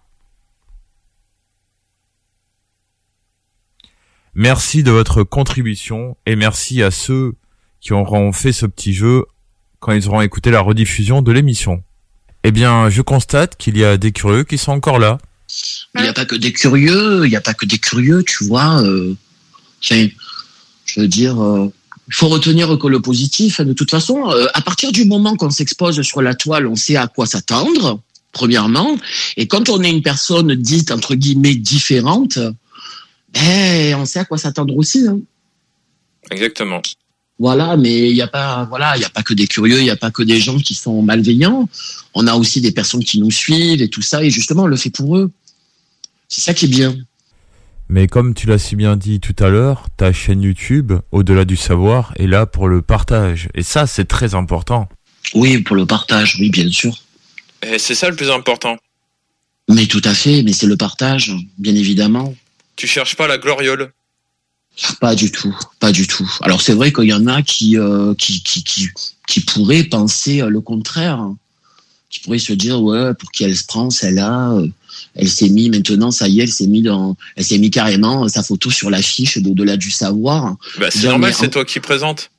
[4.35, 7.35] Merci de votre contribution et merci à ceux
[7.79, 9.23] qui auront fait ce petit jeu
[9.79, 11.83] quand ils auront écouté la rediffusion de l'émission.
[12.43, 15.19] Eh bien, je constate qu'il y a des curieux qui sont encore là.
[15.95, 18.43] Il n'y a pas que des curieux, il n'y a pas que des curieux, tu
[18.43, 18.83] vois.
[18.83, 19.15] euh,
[19.81, 21.71] je veux dire, euh,
[22.07, 25.49] il faut retenir que le positif, de toute façon, euh, à partir du moment qu'on
[25.49, 28.01] s'expose sur la toile, on sait à quoi s'attendre,
[28.33, 28.97] premièrement.
[29.37, 32.37] Et quand on est une personne dite, entre guillemets, différente,
[33.35, 35.07] ben, on sait à quoi s'attendre aussi.
[35.07, 35.19] hein.
[36.31, 36.81] Exactement.
[37.37, 39.83] Voilà, mais il n'y a pas, voilà, il y a pas que des curieux, il
[39.83, 41.67] n'y a pas que des gens qui sont malveillants.
[42.13, 44.77] On a aussi des personnes qui nous suivent et tout ça, et justement, on le
[44.77, 45.31] fait pour eux.
[46.29, 46.95] C'est ça qui est bien.
[47.89, 51.55] Mais comme tu l'as si bien dit tout à l'heure, ta chaîne YouTube, au-delà du
[51.57, 53.49] savoir, est là pour le partage.
[53.53, 54.87] Et ça, c'est très important.
[55.33, 56.97] Oui, pour le partage, oui, bien sûr.
[57.61, 58.77] Et c'est ça le plus important.
[59.69, 62.33] Mais tout à fait, mais c'est le partage, bien évidemment.
[62.75, 63.91] Tu cherches pas la gloriole.
[64.99, 66.29] Pas du tout, pas du tout.
[66.41, 68.89] Alors c'est vrai qu'il y en a qui, euh, qui, qui, qui,
[69.25, 71.29] qui pourraient penser euh, le contraire,
[72.09, 74.67] qui pourraient se dire ouais pour qui elle se prend celle-là, euh,
[75.15, 78.27] elle s'est mis maintenant ça y est, elle s'est mis dans, elle s'est mis carrément
[78.27, 80.57] sa photo sur l'affiche d'au-delà du savoir.
[80.77, 82.29] Bah, c'est normal, c'est en- toi qui présente.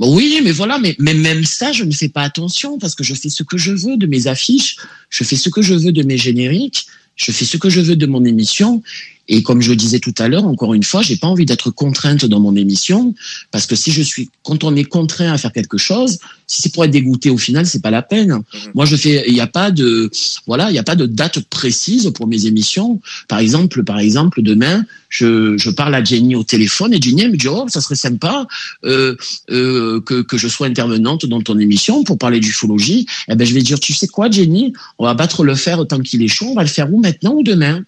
[0.00, 3.04] Bon, oui, mais voilà, mais, mais même ça, je ne fais pas attention parce que
[3.04, 4.76] je fais ce que je veux de mes affiches,
[5.08, 7.96] je fais ce que je veux de mes génériques, je fais ce que je veux
[7.96, 8.82] de mon émission.
[9.28, 11.70] Et comme je le disais tout à l'heure, encore une fois, j'ai pas envie d'être
[11.70, 13.14] contrainte dans mon émission
[13.50, 16.72] parce que si je suis, quand on est contraint à faire quelque chose, si c'est
[16.72, 18.40] pour être dégoûté au final, c'est pas la peine.
[18.74, 20.10] Moi, je fais, il n'y a pas de,
[20.46, 23.00] voilà, il n'y a pas de date précise pour mes émissions.
[23.26, 27.32] Par exemple, par exemple, demain, je, je parle à Jenny au téléphone et Jenny elle
[27.32, 28.46] me dit, oh, ça serait sympa
[28.84, 29.16] euh,
[29.50, 33.06] euh, que, que je sois intervenante dans ton émission pour parler d'ufologie.
[33.28, 36.00] Eh ben, je vais dire, tu sais quoi, Jenny, on va battre le fer tant
[36.00, 36.46] qu'il est chaud.
[36.50, 37.82] On va le faire où maintenant ou demain?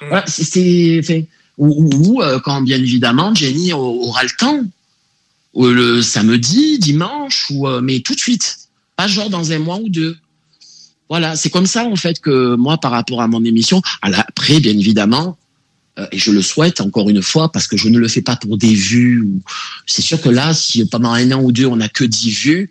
[0.00, 1.22] Voilà, c'est- enfin,
[1.58, 4.62] ou, euh, quand bien évidemment Jenny au- aura le temps,
[5.56, 8.58] le samedi, dimanche, ou euh, mais tout de suite,
[8.96, 10.16] pas genre dans un mois ou deux.
[11.08, 14.72] Voilà, c'est comme ça en fait que moi, par rapport à mon émission, après, bien
[14.78, 15.36] évidemment,
[15.98, 18.36] euh, et je le souhaite encore une fois parce que je ne le fais pas
[18.36, 19.26] pour des vues.
[19.86, 22.70] C'est sûr que là, si pendant un an ou deux on n'a que 10 vues,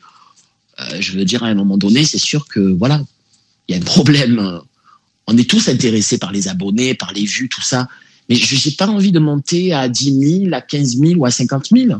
[0.99, 3.01] je veux dire à un moment donné, c'est sûr que voilà,
[3.67, 4.61] il y a un problème.
[5.27, 7.87] On est tous intéressés par les abonnés, par les vues, tout ça.
[8.29, 11.31] Mais je n'ai pas envie de monter à 10 000, à 15 000 ou à
[11.31, 11.99] 50 000.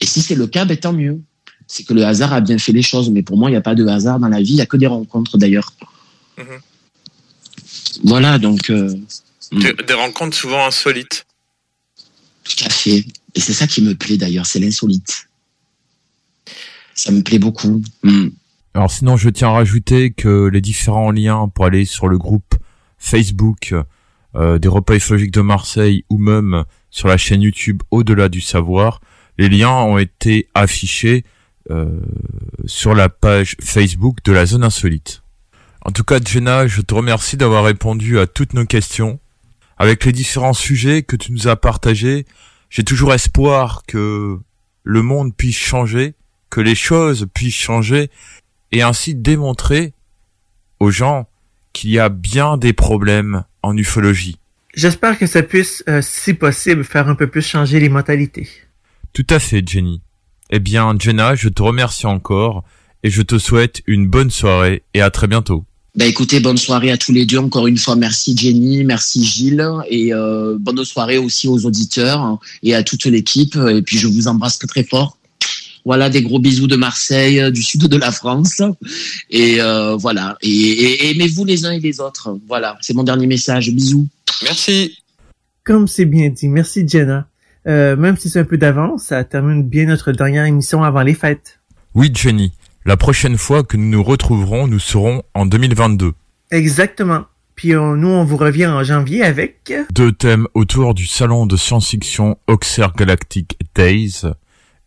[0.00, 1.20] Et si c'est le cas, ben, tant mieux.
[1.66, 3.10] C'est que le hasard a bien fait les choses.
[3.10, 4.52] Mais pour moi, il n'y a pas de hasard dans la vie.
[4.52, 5.72] Il n'y a que des rencontres d'ailleurs.
[8.04, 8.70] Voilà, donc.
[8.70, 8.94] euh,
[9.52, 11.26] Des, des rencontres souvent insolites.
[12.44, 13.04] Tout à fait.
[13.34, 15.26] Et c'est ça qui me plaît d'ailleurs, c'est l'insolite.
[16.94, 17.82] Ça me plaît beaucoup.
[18.02, 18.28] Mm.
[18.78, 22.54] Alors sinon, je tiens à rajouter que les différents liens pour aller sur le groupe
[22.96, 23.74] Facebook
[24.36, 29.00] euh, des repas ufologiques de Marseille ou même sur la chaîne YouTube Au-delà du savoir,
[29.36, 31.24] les liens ont été affichés
[31.72, 31.98] euh,
[32.66, 35.24] sur la page Facebook de la zone insolite.
[35.84, 39.18] En tout cas, Jenna, je te remercie d'avoir répondu à toutes nos questions.
[39.76, 42.26] Avec les différents sujets que tu nous as partagés,
[42.70, 44.38] j'ai toujours espoir que
[44.84, 46.14] le monde puisse changer,
[46.48, 48.08] que les choses puissent changer
[48.72, 49.92] et ainsi démontrer
[50.80, 51.28] aux gens
[51.72, 54.36] qu'il y a bien des problèmes en ufologie.
[54.74, 58.48] J'espère que ça puisse, euh, si possible, faire un peu plus changer les mentalités.
[59.12, 60.00] Tout à fait, Jenny.
[60.50, 62.64] Eh bien, Jenna, je te remercie encore
[63.02, 65.64] et je te souhaite une bonne soirée et à très bientôt.
[65.94, 67.38] Ben écoutez, bonne soirée à tous les deux.
[67.38, 72.74] Encore une fois, merci Jenny, merci Gilles et euh, bonne soirée aussi aux auditeurs et
[72.74, 73.56] à toute l'équipe.
[73.56, 75.17] Et puis je vous embrasse très très fort.
[75.88, 78.60] Voilà, des gros bisous de Marseille, euh, du sud de la France.
[79.30, 80.36] Et euh, voilà.
[80.42, 82.36] Et, et- et aimez-vous les uns et les autres.
[82.46, 83.70] Voilà, c'est mon dernier message.
[83.70, 84.06] Bisous.
[84.42, 84.98] Merci.
[85.64, 87.26] Comme c'est bien dit, merci Jenna.
[87.66, 91.14] Euh, même si c'est un peu d'avance, ça termine bien notre dernière émission avant les
[91.14, 91.58] fêtes.
[91.94, 92.52] Oui, Jenny.
[92.84, 96.12] La prochaine fois que nous nous retrouverons, nous serons en 2022.
[96.50, 97.24] Exactement.
[97.54, 99.72] Puis on- nous, on vous revient en janvier avec...
[99.92, 104.20] Deux thèmes autour du salon de science-fiction Auxerre Galactic Days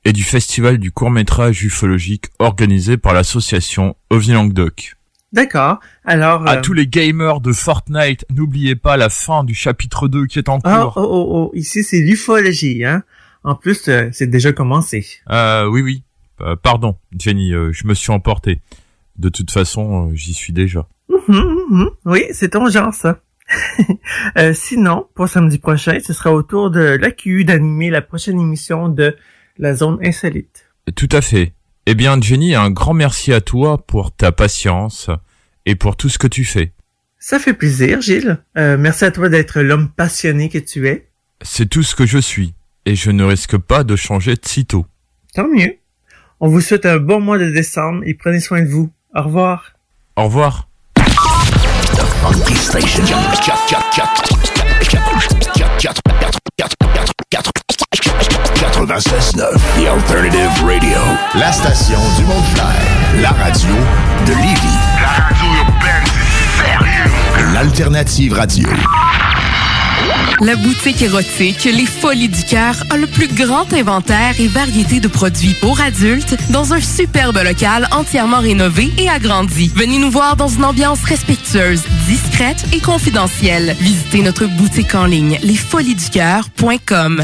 [0.06, 4.95] et du festival du court-métrage ufologique organisé par l'association OVNI Languedoc.
[5.34, 5.80] D'accord.
[6.03, 6.45] Alors...
[6.48, 10.40] À euh, tous les gamers de Fortnite, n'oubliez pas la fin du chapitre 2 qui
[10.40, 10.94] est en Ah, cours.
[10.98, 13.03] oh, oh, oh, ici c'est l'ufologie, hein.
[13.44, 15.06] En plus, euh, c'est déjà commencé.
[15.30, 16.03] Euh, oui, oui.
[16.41, 18.61] Euh, pardon, Jenny, euh, je me suis emporté.
[19.18, 20.88] De toute façon, j'y suis déjà.
[21.10, 21.90] Mhm, mhm.
[22.06, 23.19] Oui, c'est ton genre, ça.
[24.53, 29.15] Sinon, pour samedi prochain, ce sera au tour de l'AQU d'animer la prochaine émission de
[29.57, 30.65] la zone insolite.
[30.95, 31.53] Tout à fait.
[31.86, 35.10] Eh bien, Jenny, un grand merci à toi pour ta patience
[35.65, 36.73] et pour tout ce que tu fais.
[37.19, 38.40] Ça fait plaisir, Gilles.
[38.57, 41.07] Euh, merci à toi d'être l'homme passionné que tu es.
[41.41, 42.53] C'est tout ce que je suis,
[42.86, 44.86] et je ne risque pas de changer de sitôt.
[45.34, 45.76] Tant mieux.
[46.40, 48.91] On vous souhaite un bon mois de décembre et prenez soin de vous.
[49.14, 49.73] Au revoir.
[50.15, 50.68] Au revoir.
[58.82, 59.38] Funky Station.
[59.38, 60.98] 96.9, The Alternative Radio.
[61.36, 62.44] La station du mont
[63.22, 63.70] La radio
[64.26, 64.80] de Lévis.
[65.02, 66.06] La radio urbaine,
[66.58, 67.53] sérieux.
[67.53, 68.68] L'Alternative Radio.
[70.40, 75.08] La boutique érotique Les Folies du Cœur a le plus grand inventaire et variété de
[75.08, 79.72] produits pour adultes dans un superbe local entièrement rénové et agrandi.
[79.76, 83.76] Venez nous voir dans une ambiance respectueuse, discrète et confidentielle.
[83.80, 87.24] Visitez notre boutique en ligne lesfoliesducoeur.com.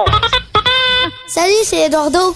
[1.27, 2.35] Salut, c'est Eduardo.